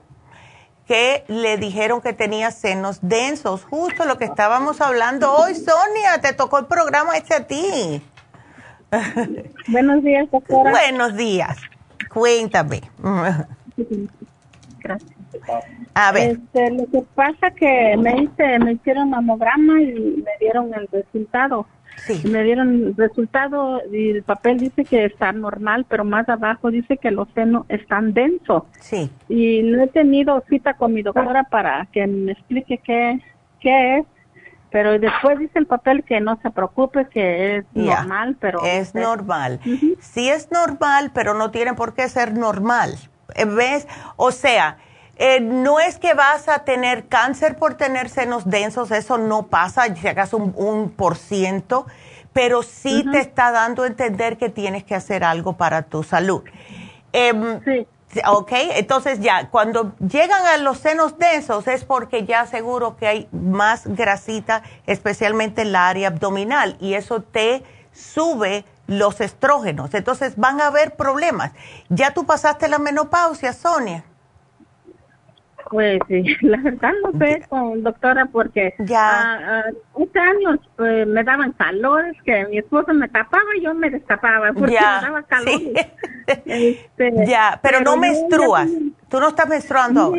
[0.86, 5.54] que le dijeron que tenía senos densos, justo lo que estábamos hablando hoy.
[5.54, 8.02] Sonia, te tocó el programa este a ti.
[9.68, 10.70] Buenos días, doctora.
[10.70, 11.56] Buenos días.
[12.12, 12.82] Cuéntame.
[14.80, 15.14] Gracias.
[15.94, 16.30] A ver.
[16.32, 21.66] Este, lo que pasa que me hice, me hicieron mamograma y me dieron el resultado.
[22.06, 22.20] Sí.
[22.28, 26.98] Me dieron el resultado y el papel dice que está normal, pero más abajo dice
[26.98, 28.64] que los senos están densos.
[28.80, 29.10] Sí.
[29.28, 33.20] Y no he tenido cita con mi doctora para que me explique qué,
[33.60, 34.06] qué es,
[34.70, 38.64] pero después dice el papel que no se preocupe, que es normal, pero...
[38.64, 39.60] Es normal.
[40.00, 42.94] Sí es normal, pero no tiene por qué ser normal.
[43.34, 43.86] Eh, ¿Ves?
[44.16, 44.78] O sea...
[45.16, 49.94] Eh, no es que vas a tener cáncer por tener senos densos, eso no pasa,
[49.94, 51.86] si acaso un, por ciento,
[52.32, 56.42] pero sí te está dando a entender que tienes que hacer algo para tu salud.
[57.12, 57.86] Em, sí.
[58.26, 63.28] Ok, entonces ya, cuando llegan a los senos densos es porque ya seguro que hay
[63.32, 69.94] más grasita, especialmente en la área abdominal, y eso te sube los estrógenos.
[69.94, 71.52] Entonces van a haber problemas.
[71.88, 74.04] ¿Ya tú pasaste la menopausia, Sonia?
[75.70, 77.42] Pues sí, la verdad no sé,
[77.78, 79.64] doctora, porque ya.
[79.94, 84.52] Uh, años pues, me daban calores, que mi esposo me tapaba y yo me destapaba
[84.52, 85.60] porque me daba calor.
[86.46, 88.70] Este, ya, pero, no menstruas.
[89.10, 90.14] ¿Tú no estás menstruando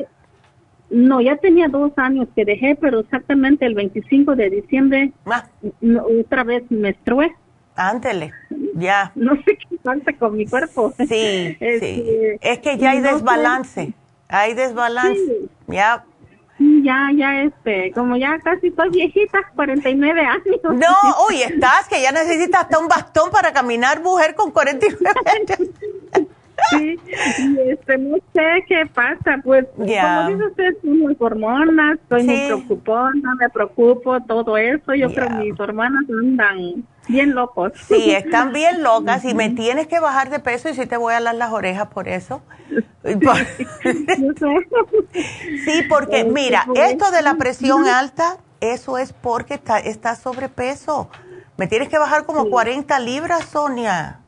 [0.91, 5.47] No, ya tenía dos años que dejé, pero exactamente el 25 de diciembre ah.
[6.21, 7.33] otra vez menstrué.
[7.75, 8.33] Ándele,
[8.75, 9.11] ya.
[9.15, 10.93] No sé qué pasa con mi cuerpo.
[10.97, 11.57] Sí, sí.
[11.59, 13.93] Este, es que ya hay desbalance.
[14.27, 15.49] Hay desbalance.
[15.67, 16.05] Ya.
[16.57, 20.59] Ya, ya, este, como ya casi estoy viejita, 49 años.
[20.63, 25.69] No, uy, estás, que ya necesitas hasta un bastón para caminar, mujer, con 49 años.
[26.69, 26.97] Sí,
[27.65, 33.49] este, no sé qué pasa, pues, como dice usted, son hormonas, estoy muy preocupona, me
[33.49, 37.73] preocupo, todo eso, yo creo que mis hermanas andan bien locos.
[37.87, 41.13] Sí, están bien locas y me tienes que bajar de peso y si te voy
[41.13, 42.41] a dar las orejas por eso.
[43.03, 43.19] sí,
[45.89, 51.09] porque mira, esto de la presión alta, eso es porque está, está sobrepeso.
[51.57, 54.19] Me tienes que bajar como 40 libras, Sonia.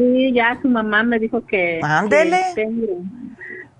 [0.00, 1.78] Sí, ya su mamá me dijo que...
[1.82, 2.40] Ándele.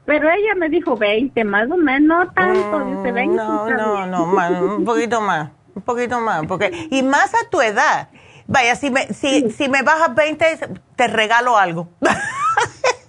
[0.04, 3.36] pero ella me dijo 20, más o menos, no tanto, mm, dice 20.
[3.36, 8.08] No, no, no, un poquito más, un poquito más, porque y más a tu edad.
[8.46, 10.58] Vaya, si me, si, si me bajas 20,
[10.94, 11.88] te regalo algo.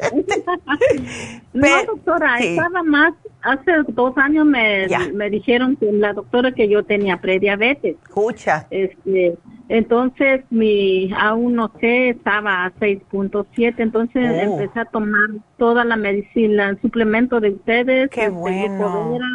[1.54, 6.84] no, doctora, estaba más, hace dos años me, me dijeron que la doctora que yo
[6.84, 7.97] tenía prediabetes.
[8.03, 8.68] Escucha.
[8.69, 9.38] Este,
[9.69, 14.53] entonces mi A1C estaba a 6.7, entonces oh.
[14.53, 18.09] empecé a tomar toda la medicina, el suplemento de ustedes.
[18.09, 19.30] Qué este, bueno.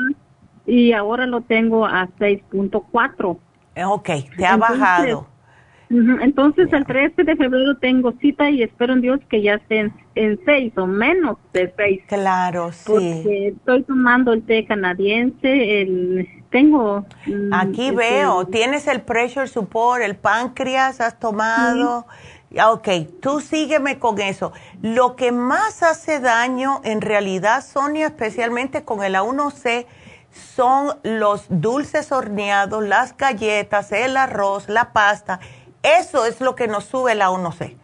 [0.67, 3.39] Y ahora lo tengo a 6.4.
[3.87, 5.27] Ok, te ha bajado.
[5.89, 10.41] Entonces, el 13 de febrero tengo cita y espero en Dios que ya esté en,
[10.45, 12.03] 6 o menos de 6.
[12.09, 12.83] Claro, sí.
[12.87, 17.07] Porque estoy tomando el té canadiense, el, tengo...
[17.27, 22.07] Mm, Aquí este, veo, tienes el pressure support, el páncreas, has tomado...
[22.71, 22.89] Ok,
[23.21, 24.53] tú sígueme con eso.
[24.81, 29.87] Lo que más hace daño en realidad, Sonia, especialmente con el A1C,
[30.31, 35.41] son los dulces horneados, las galletas, el arroz, la pasta
[35.99, 37.77] eso es lo que nos sube la 1C.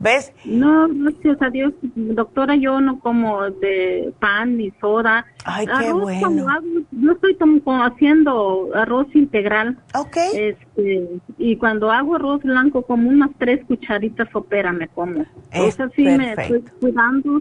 [0.00, 0.32] ¿Ves?
[0.44, 5.24] No, gracias a Dios, doctora, yo no como de pan ni soda.
[5.44, 6.60] Ay, qué bueno.
[6.90, 9.78] yo estoy como haciendo arroz integral.
[9.94, 10.16] Ok.
[10.34, 11.08] Este,
[11.38, 15.22] y cuando hago arroz blanco, como unas tres cucharitas sopera me como.
[15.50, 17.40] Es Eso sí me estoy cuidando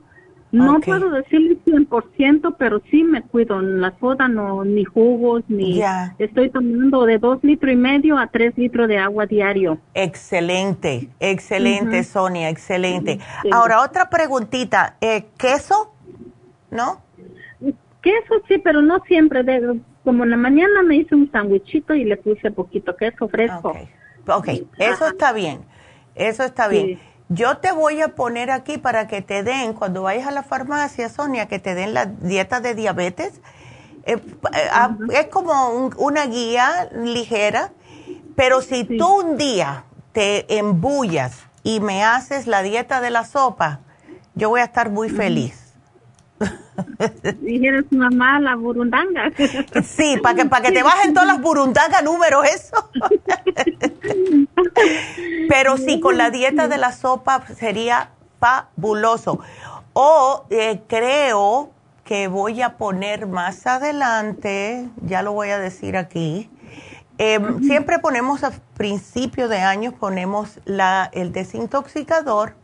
[0.54, 3.60] no puedo decirle 100%, pero sí me cuido.
[3.60, 5.82] La soda no, ni jugos, ni...
[6.20, 9.80] Estoy tomando de dos litros y medio a tres litros de agua diario.
[9.96, 13.20] Excelente, excelente, Sonia, excelente.
[13.52, 14.96] Ahora, otra preguntita.
[15.02, 15.92] Eh, ¿Queso?
[16.70, 17.02] ¿No?
[18.02, 19.44] Queso sí, pero no siempre.
[19.44, 23.70] De, como en la mañana me hice un sandwichito y le puse poquito queso fresco.
[24.28, 24.68] Ok, okay.
[24.78, 25.62] eso está bien.
[26.14, 27.00] Eso está bien.
[27.34, 31.10] Yo te voy a poner aquí para que te den, cuando vayas a la farmacia,
[31.10, 33.41] Sonia, que te den la dieta de diabetes.
[34.03, 37.72] Eh, eh, ah, es como una guía ligera,
[38.35, 43.80] pero si tú un día te embullas y me haces la dieta de la sopa,
[44.35, 45.73] yo voy a estar muy feliz.
[47.41, 49.32] Dijeron su mamá la burundanga.
[49.84, 52.90] Sí, para que, para que te bajen todas las burundangas números, eso.
[55.49, 58.10] Pero sí, con la dieta de la sopa sería
[58.40, 59.40] fabuloso.
[59.94, 61.72] O eh, creo
[62.03, 66.49] que voy a poner más adelante, ya lo voy a decir aquí.
[67.18, 72.56] Em, siempre ponemos a principio de año, ponemos la, el desintoxicador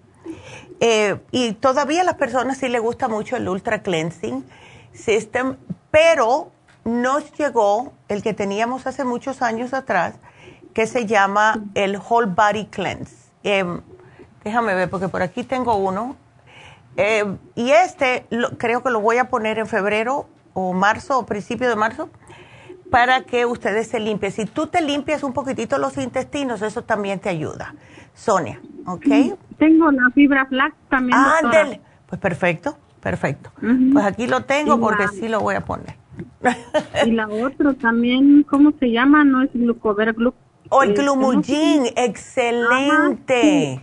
[0.80, 4.46] eh, y todavía a las personas sí les gusta mucho el Ultra Cleansing
[4.94, 5.58] System,
[5.92, 6.52] pero
[6.86, 10.16] nos llegó el que teníamos hace muchos años atrás,
[10.74, 13.16] que se llama el Whole Body Cleanse.
[13.44, 13.82] Em,
[14.44, 16.16] déjame ver, porque por aquí tengo uno.
[16.96, 18.26] Em, y este
[18.58, 22.10] creo que lo voy a poner en febrero o marzo o principio de marzo
[22.90, 24.32] para que ustedes se limpien.
[24.32, 27.76] Si tú te limpias un poquitito los intestinos, eso también te ayuda.
[28.20, 29.08] Sonia, ¿ok?
[29.58, 31.18] Tengo la fibra flax también.
[31.18, 31.80] Ándale.
[32.06, 33.52] Pues perfecto, perfecto.
[33.94, 35.96] Pues aquí lo tengo porque sí lo voy a poner.
[37.06, 39.24] y la otra también, ¿cómo se llama?
[39.24, 40.34] No es glucover glu
[40.70, 43.82] O el glumulgin, excelente.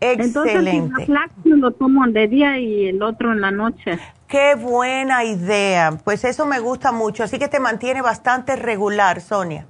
[0.00, 0.70] Excelente.
[0.70, 3.98] Entonces, la flax lo tomo de día y el otro en la noche.
[4.28, 5.98] Qué buena idea.
[6.04, 7.24] Pues eso me gusta mucho.
[7.24, 9.66] Así que te mantiene bastante regular, Sonia.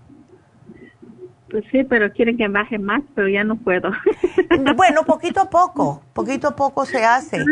[1.54, 3.92] Pues sí, pero quieren que baje más, pero ya no puedo.
[4.76, 7.44] bueno, poquito a poco, poquito a poco se hace.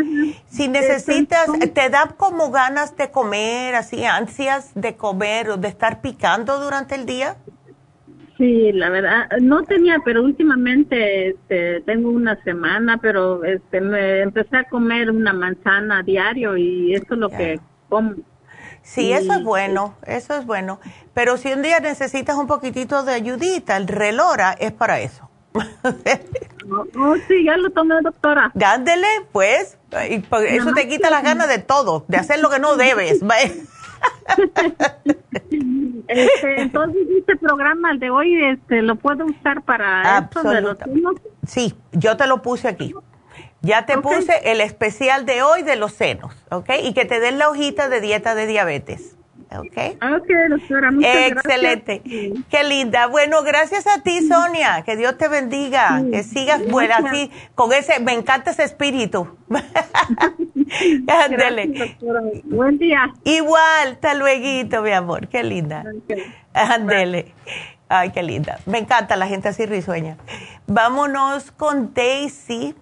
[0.45, 6.01] Si necesitas, te da como ganas de comer, así ansias de comer o de estar
[6.01, 7.37] picando durante el día.
[8.37, 14.57] Sí, la verdad, no tenía, pero últimamente este, tengo una semana, pero este, me empecé
[14.57, 17.57] a comer una manzana a diario y eso es lo que
[17.87, 18.15] como.
[18.83, 20.79] Sí, eso es bueno, eso es bueno.
[21.13, 25.29] Pero si un día necesitas un poquitito de ayudita, el relora es para eso.
[25.53, 25.59] oh,
[26.99, 28.51] oh sí, ya lo tomé, doctora.
[28.53, 29.77] Gándele, pues.
[30.49, 33.21] eso te quita las ganas de todo, de hacer lo que no debes.
[36.07, 40.77] este, entonces, este programa, el de hoy, este, ¿lo puedo usar para esto de los
[41.47, 42.93] Sí, yo te lo puse aquí.
[43.63, 46.69] Ya te puse el especial de hoy de los senos, ¿ok?
[46.83, 49.15] Y que te den la hojita de dieta de diabetes.
[49.57, 49.77] ¿ok?
[50.17, 52.01] Ok, doctora, muchas Excelente.
[52.49, 53.07] Qué linda.
[53.07, 54.83] Bueno, gracias a ti, Sonia.
[54.83, 56.01] Que Dios te bendiga.
[56.11, 59.37] que sigas buena así, con ese, me encanta ese espíritu.
[61.07, 61.95] Ándele.
[62.43, 63.13] Buen día.
[63.23, 65.29] Igual, hasta luego, mi amor.
[65.29, 65.85] Qué linda.
[66.53, 67.33] Ándele.
[67.87, 68.59] Ay, qué linda.
[68.65, 70.17] Me encanta la gente así risueña.
[70.67, 72.75] Vámonos con Daisy.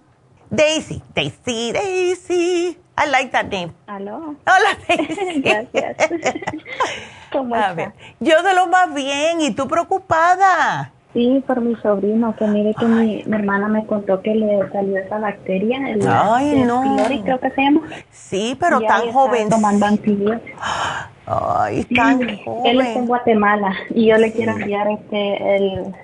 [0.52, 2.76] Daisy, Daisy, Daisy.
[2.98, 3.72] I like that name.
[3.86, 4.36] Aló.
[4.46, 5.40] Hola, Daisy.
[5.40, 5.96] Gracias.
[7.32, 10.92] ¿Cómo A ver, yo de lo más bien, ¿y tú preocupada?
[11.14, 14.98] Sí, por mi sobrino, que mire que mi, mi hermana me contó que le salió
[14.98, 16.82] esa bacteria, el, Ay, el no.
[16.82, 17.82] pylori, creo que se llama.
[18.10, 19.48] Sí, pero tan joven.
[19.48, 20.60] tomando antibióticos.
[21.26, 23.06] Ay, tan Él está en joven.
[23.06, 25.94] Guatemala y yo le quiero enviar este el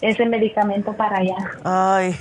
[0.00, 1.36] ese medicamento para allá.
[1.64, 2.16] Ay,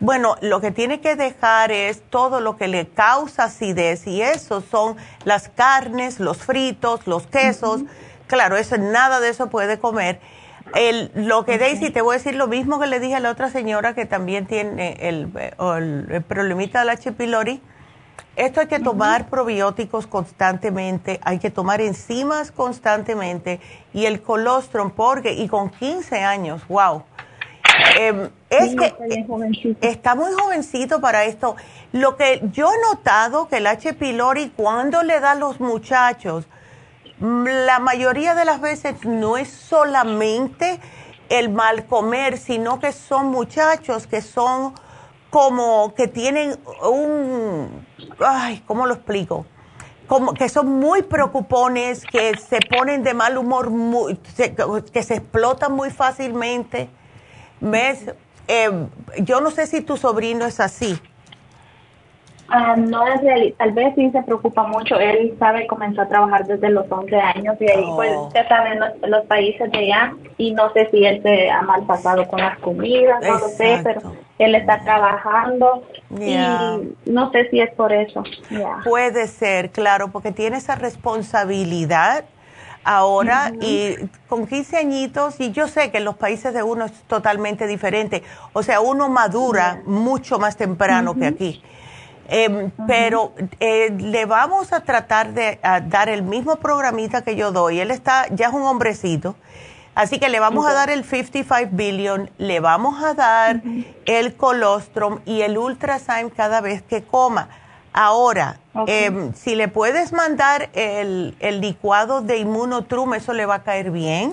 [0.00, 4.60] bueno, lo que tiene que dejar es todo lo que le causa acidez y eso
[4.60, 7.82] son las carnes, los fritos, los quesos.
[8.26, 10.20] Claro, eso nada de eso puede comer.
[10.74, 13.30] El, lo que Daisy, te voy a decir lo mismo que le dije a la
[13.30, 17.12] otra señora que también tiene el, el, el problemita del H.
[17.12, 17.60] pylori.
[18.36, 23.60] Esto hay que tomar probióticos constantemente, hay que tomar enzimas constantemente
[23.92, 27.02] y el colostrum, porque, y con 15 años, wow.
[27.98, 28.94] Em, es que
[29.80, 31.56] está muy jovencito para esto.
[31.92, 33.94] Lo que yo he notado que el H.
[33.94, 36.46] pylori cuando le da a los muchachos,
[37.18, 40.80] mm, la mayoría de las veces no es solamente
[41.28, 44.74] el mal comer, sino que son muchachos que son
[45.30, 47.86] como que tienen un,
[48.18, 49.46] ay, ¿cómo lo explico?
[50.08, 55.72] Como que son muy preocupones, que se ponen de mal humor, muy- que se explotan
[55.72, 56.90] muy fácilmente.
[57.60, 58.12] ¿Ves?
[58.48, 58.70] Eh,
[59.20, 60.98] yo no sé si tu sobrino es así.
[62.52, 64.98] Ah, no es reali- tal vez sí se preocupa mucho.
[64.98, 68.26] Él sabe, comenzó a trabajar desde los 11 años y ahí pues Oh.
[68.26, 71.84] usted sabe los, los países de allá y no sé si él se ha mal
[71.86, 76.76] pasado con las comidas, no lo sé, pero él está trabajando Ya.
[76.82, 78.24] y no sé si es por eso.
[78.50, 78.78] Ya.
[78.82, 82.24] Puede ser, claro, porque tiene esa responsabilidad
[82.84, 83.96] ahora y
[84.28, 88.22] con 15 añitos, y yo sé que en los países de uno es totalmente diferente,
[88.52, 91.62] o sea, uno madura mucho más temprano que aquí.
[92.32, 97.50] Em, Pero eh, le vamos a tratar de a dar el mismo programita que yo
[97.50, 97.80] doy.
[97.80, 99.34] Él está, ya es un hombrecito,
[99.96, 103.62] así que le vamos a dar el 55 billion, le vamos a dar
[104.06, 107.48] el colostrum y el ultrasign cada vez que coma.
[107.92, 113.62] Ahora, em, si le puedes mandar el, el licuado de inmunotrum, eso le va a
[113.62, 114.32] caer bien.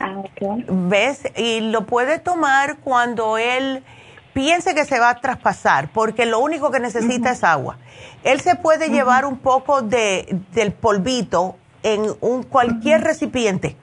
[0.00, 0.22] Ah.
[0.68, 1.22] ¿Ves?
[1.36, 3.84] Y lo puede tomar cuando él
[4.32, 7.78] piense que se va a traspasar, porque lo único que necesita es agua.
[8.24, 13.76] Él se puede llevar un poco de, del polvito en un cualquier recipiente.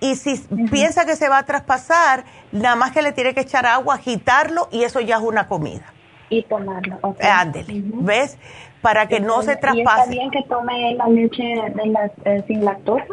[0.00, 0.36] Y si
[0.70, 4.68] piensa que se va a traspasar, nada más que le tiene que echar agua, agitarlo
[4.70, 5.92] y eso ya es una comida.
[6.28, 6.98] Y tomarlo.
[7.02, 7.20] ok.
[7.20, 8.36] Eh, Ándele, ¿ves?
[8.82, 10.10] Para que no se ¿Y está traspase.
[10.10, 13.04] bien que tome la leche de las, eh, sin lactosa?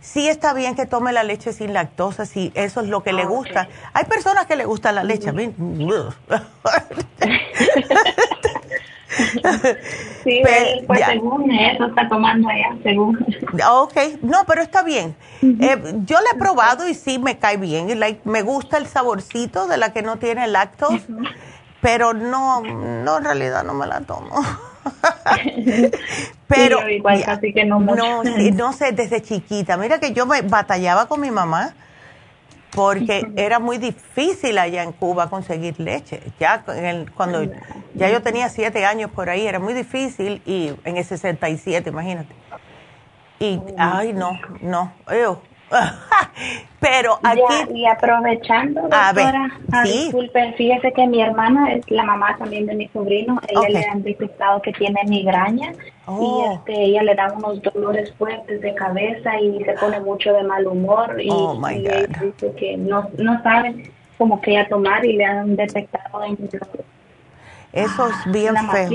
[0.00, 3.22] Sí está bien que tome la leche sin lactosa, si eso es lo que le
[3.22, 3.68] Ah, gusta.
[3.92, 5.30] Hay personas que le gusta la leche.
[10.22, 10.42] Sí,
[10.86, 11.06] pues ya.
[11.06, 13.16] según eso está tomando allá, según.
[13.70, 15.16] ok, no, pero está bien.
[15.42, 17.98] Eh, yo la he probado y sí me cae bien.
[17.98, 20.92] Like, me gusta el saborcito de la que no tiene lactos,
[21.80, 24.30] pero no, no, en realidad no me la tomo.
[26.48, 27.96] pero Sí, yo igual, ya, casi que no mucho.
[27.96, 29.76] no, no sé, desde chiquita.
[29.76, 31.74] Mira que yo me batallaba con mi mamá
[32.74, 36.20] porque era muy difícil allá en Cuba conseguir leche.
[36.38, 37.44] Ya en el- cuando
[37.94, 42.34] ya yo tenía siete años por ahí era muy difícil y en el 67, imagínate.
[43.40, 45.38] Y ay no, no, ew.
[46.80, 49.92] pero aquí Ya, y aprovechando, A ver, doctora, ah, sí.
[50.04, 54.02] disculpe, fíjese que mi hermana es la mamá también de mi sobrino, ella le han
[54.02, 55.72] detectado que tiene migraña
[56.06, 56.42] Oh.
[56.44, 60.42] y este, ella le da unos dolores fuertes de cabeza y se pone mucho de
[60.42, 62.26] mal humor y, Oh, my y ella God.
[62.32, 63.88] dice que no, no saben
[64.18, 66.36] como que ella tomar y le han detectado en
[67.72, 68.90] eso es bien la feo.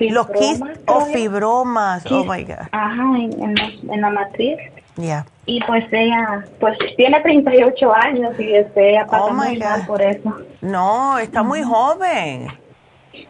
[0.00, 2.66] Los quistes o fibromas, oh my God.
[2.72, 4.58] Ajá, en, en la- en la matriz.
[4.96, 5.24] Ya.
[5.48, 10.02] Y pues ella, pues tiene 38 años y este, ella pasa Oh, muy mal por
[10.02, 10.36] eso.
[10.60, 12.48] No, está muy joven.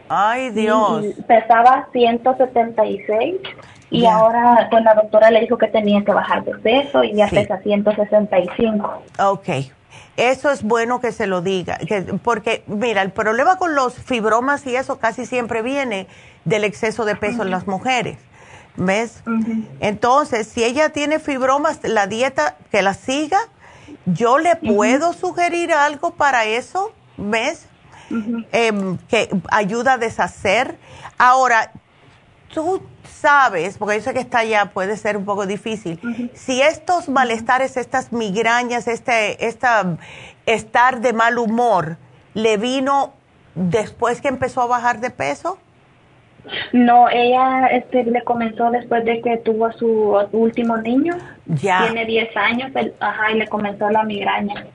[0.09, 1.05] Ay, Dios.
[1.05, 3.35] Y pesaba 176
[3.91, 4.17] y Ya.
[4.17, 7.37] ahora pues la doctora le dijo que tenía que bajar de peso y ya Sí.
[7.37, 9.03] pesa 165.
[9.19, 9.49] Ok.
[10.17, 11.79] Eso es bueno que se lo diga,
[12.25, 16.07] porque mira, el problema con los fibromas y eso casi siempre viene
[16.47, 18.17] del exceso de peso en las mujeres.
[18.77, 19.23] ¿Ves?
[19.81, 23.39] Entonces, si ella tiene fibromas, la dieta que la siga,
[24.05, 27.67] yo le puedo sugerir algo para eso, ¿ves?
[28.11, 30.79] Em, que ayuda a deshacer.
[31.19, 31.73] Ahora,
[32.53, 32.83] tú
[33.21, 36.01] sabes, porque yo sé que está allá, puede ser un poco difícil,
[36.35, 39.97] si estos malestares, estas migrañas, este esta,
[40.45, 41.97] estar de mal humor,
[42.35, 43.15] le vino
[43.55, 45.59] después que empezó a bajar de peso?
[46.73, 51.15] No, ella este, le comenzó después de que tuvo a su último niño.
[51.47, 51.85] Ya.
[51.85, 54.67] Tiene 10 años, ajá, y le comenzó la migraña.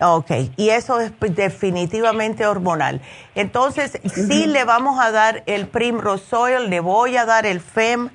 [0.00, 3.00] Ok, y eso es definitivamente hormonal.
[3.34, 8.10] Entonces, sí le vamos a dar el Primrose Oil, le voy a dar el FEM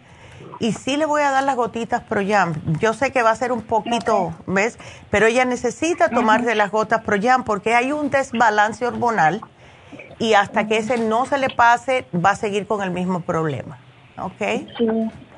[0.60, 2.54] y sí le voy a dar las gotitas ProYam.
[2.80, 4.78] Yo sé que va a ser un poquito, ¿ves?
[5.10, 9.42] Pero ella necesita tomarse las gotas ProYam porque hay un desbalance hormonal
[10.20, 13.80] y hasta que ese no se le pase, va a seguir con el mismo problema.
[14.22, 14.68] ¿Ok?
[14.78, 14.88] Sí.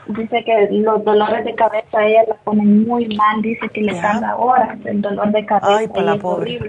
[0.07, 4.35] Dice que los dolores de cabeza ella la ponen muy mal, dice que le tarda
[4.35, 5.77] horas el dolor de cabeza.
[5.77, 6.59] Ay, para la pobre.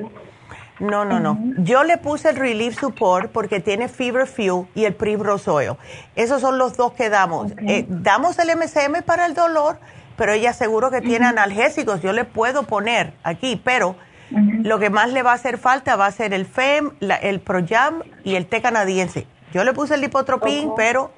[0.78, 1.38] No, no, no.
[1.58, 5.72] Yo le puse el Relief Support porque tiene Fever Fuel y el Primrose Oil.
[6.16, 7.52] Esos son los dos que damos.
[7.66, 9.78] Eh, damos el MSM para el dolor,
[10.16, 12.02] pero ella seguro que tiene analgésicos.
[12.02, 13.96] Yo le puedo poner aquí, pero
[14.62, 18.02] lo que más le va a hacer falta va a ser el FEM, el ProYam
[18.24, 19.26] y el té canadiense.
[19.52, 21.10] Yo le puse el lipotropín, pero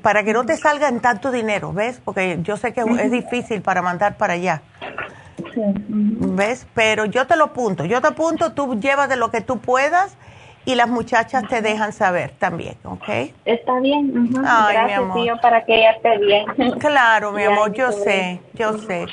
[0.00, 2.00] para que no te salga en tanto dinero, ¿ves?
[2.04, 4.62] Porque yo sé que es difícil para mandar para allá.
[5.56, 6.66] ¿Ves?
[6.74, 10.16] Pero yo te lo apunto, yo te apunto, tú llevas de lo que tú puedas
[10.64, 13.08] y las muchachas te dejan saber también, ¿ok?
[13.44, 16.46] Está bien, gracias, Tío, para que ella esté bien.
[16.78, 19.06] Claro, mi amor, yo sé, yo sé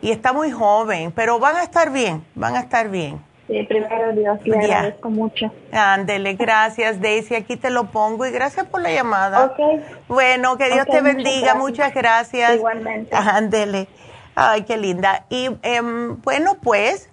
[0.00, 3.20] y está muy joven, pero van a estar bien, van a estar bien.
[3.46, 5.52] Sí, primero Dios, le agradezco mucho.
[5.70, 9.44] Ándele, gracias Daisy, aquí te lo pongo y gracias por la llamada.
[9.44, 9.82] Ok.
[10.08, 12.56] Bueno, que Dios te bendiga, muchas gracias.
[12.56, 13.14] Igualmente.
[13.14, 13.86] Ándele.
[14.34, 15.26] Ay, qué linda.
[15.30, 17.08] Y em, bueno, pues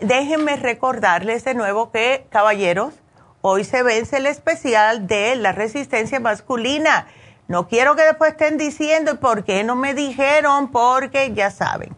[0.00, 2.94] déjenme recordarles de nuevo que, caballeros,
[3.42, 7.06] hoy se vence el especial de la resistencia masculina.
[7.48, 11.94] No quiero que después estén diciendo por qué no me dijeron, porque ya saben.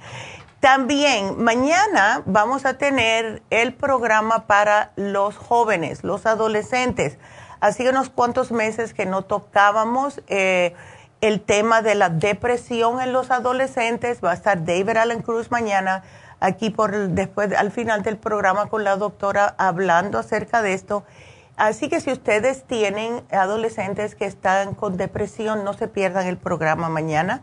[0.60, 7.16] También mañana vamos a tener el programa para los jóvenes, los adolescentes.
[7.60, 10.74] Hace unos cuantos meses que no tocábamos eh,
[11.20, 14.22] el tema de la depresión en los adolescentes.
[14.22, 16.02] Va a estar David Allen Cruz mañana
[16.40, 21.04] aquí por después al final del programa con la doctora hablando acerca de esto
[21.59, 26.89] Así que si ustedes tienen adolescentes que están con depresión, no se pierdan el programa
[26.89, 27.43] mañana.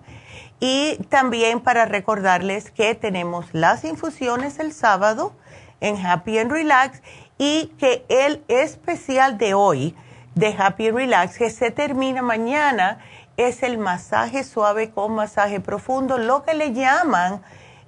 [0.62, 5.34] Y también para recordarles que tenemos las infusiones el sábado
[5.82, 7.02] en Happy and Relax
[7.38, 9.94] y que el especial de hoy
[10.34, 13.00] de Happy and Relax, que se termina mañana,
[13.36, 17.42] es el masaje suave con masaje profundo, lo que le llaman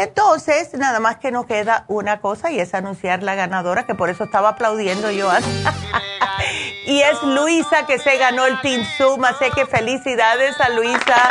[0.00, 4.10] Entonces, nada más que nos queda una cosa y es anunciar la ganadora, que por
[4.10, 5.28] eso estaba aplaudiendo yo.
[6.86, 11.30] y es Luisa que se ganó el Team Zoom, así que felicidades a Luisa.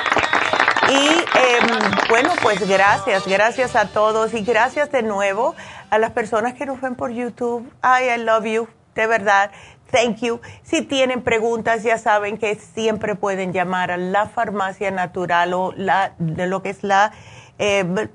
[0.90, 5.56] Y em, bueno, pues gracias, gracias a todos y gracias de nuevo
[5.90, 7.72] a las personas que nos ven por YouTube.
[7.82, 9.50] Ay, I love you, de verdad.
[9.92, 10.42] Thank you.
[10.64, 16.16] Si tienen preguntas, ya saben que siempre pueden llamar a la farmacia natural o la,
[16.18, 17.14] de lo que es la
[17.60, 18.10] eh,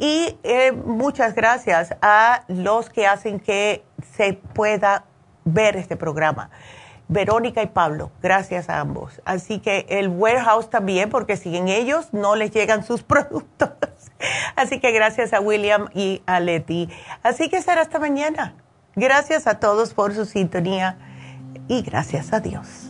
[0.00, 3.84] y eh, muchas gracias a los que hacen que
[4.16, 5.04] se pueda
[5.44, 6.50] ver este programa.
[7.08, 9.20] Verónica y Pablo, gracias a ambos.
[9.26, 13.70] Así que el warehouse también, porque sin ellos no les llegan sus productos.
[14.56, 16.88] Así que gracias a William y a Leti.
[17.22, 18.54] Así que será hasta mañana.
[18.96, 20.96] Gracias a todos por su sintonía
[21.68, 22.89] y gracias a Dios.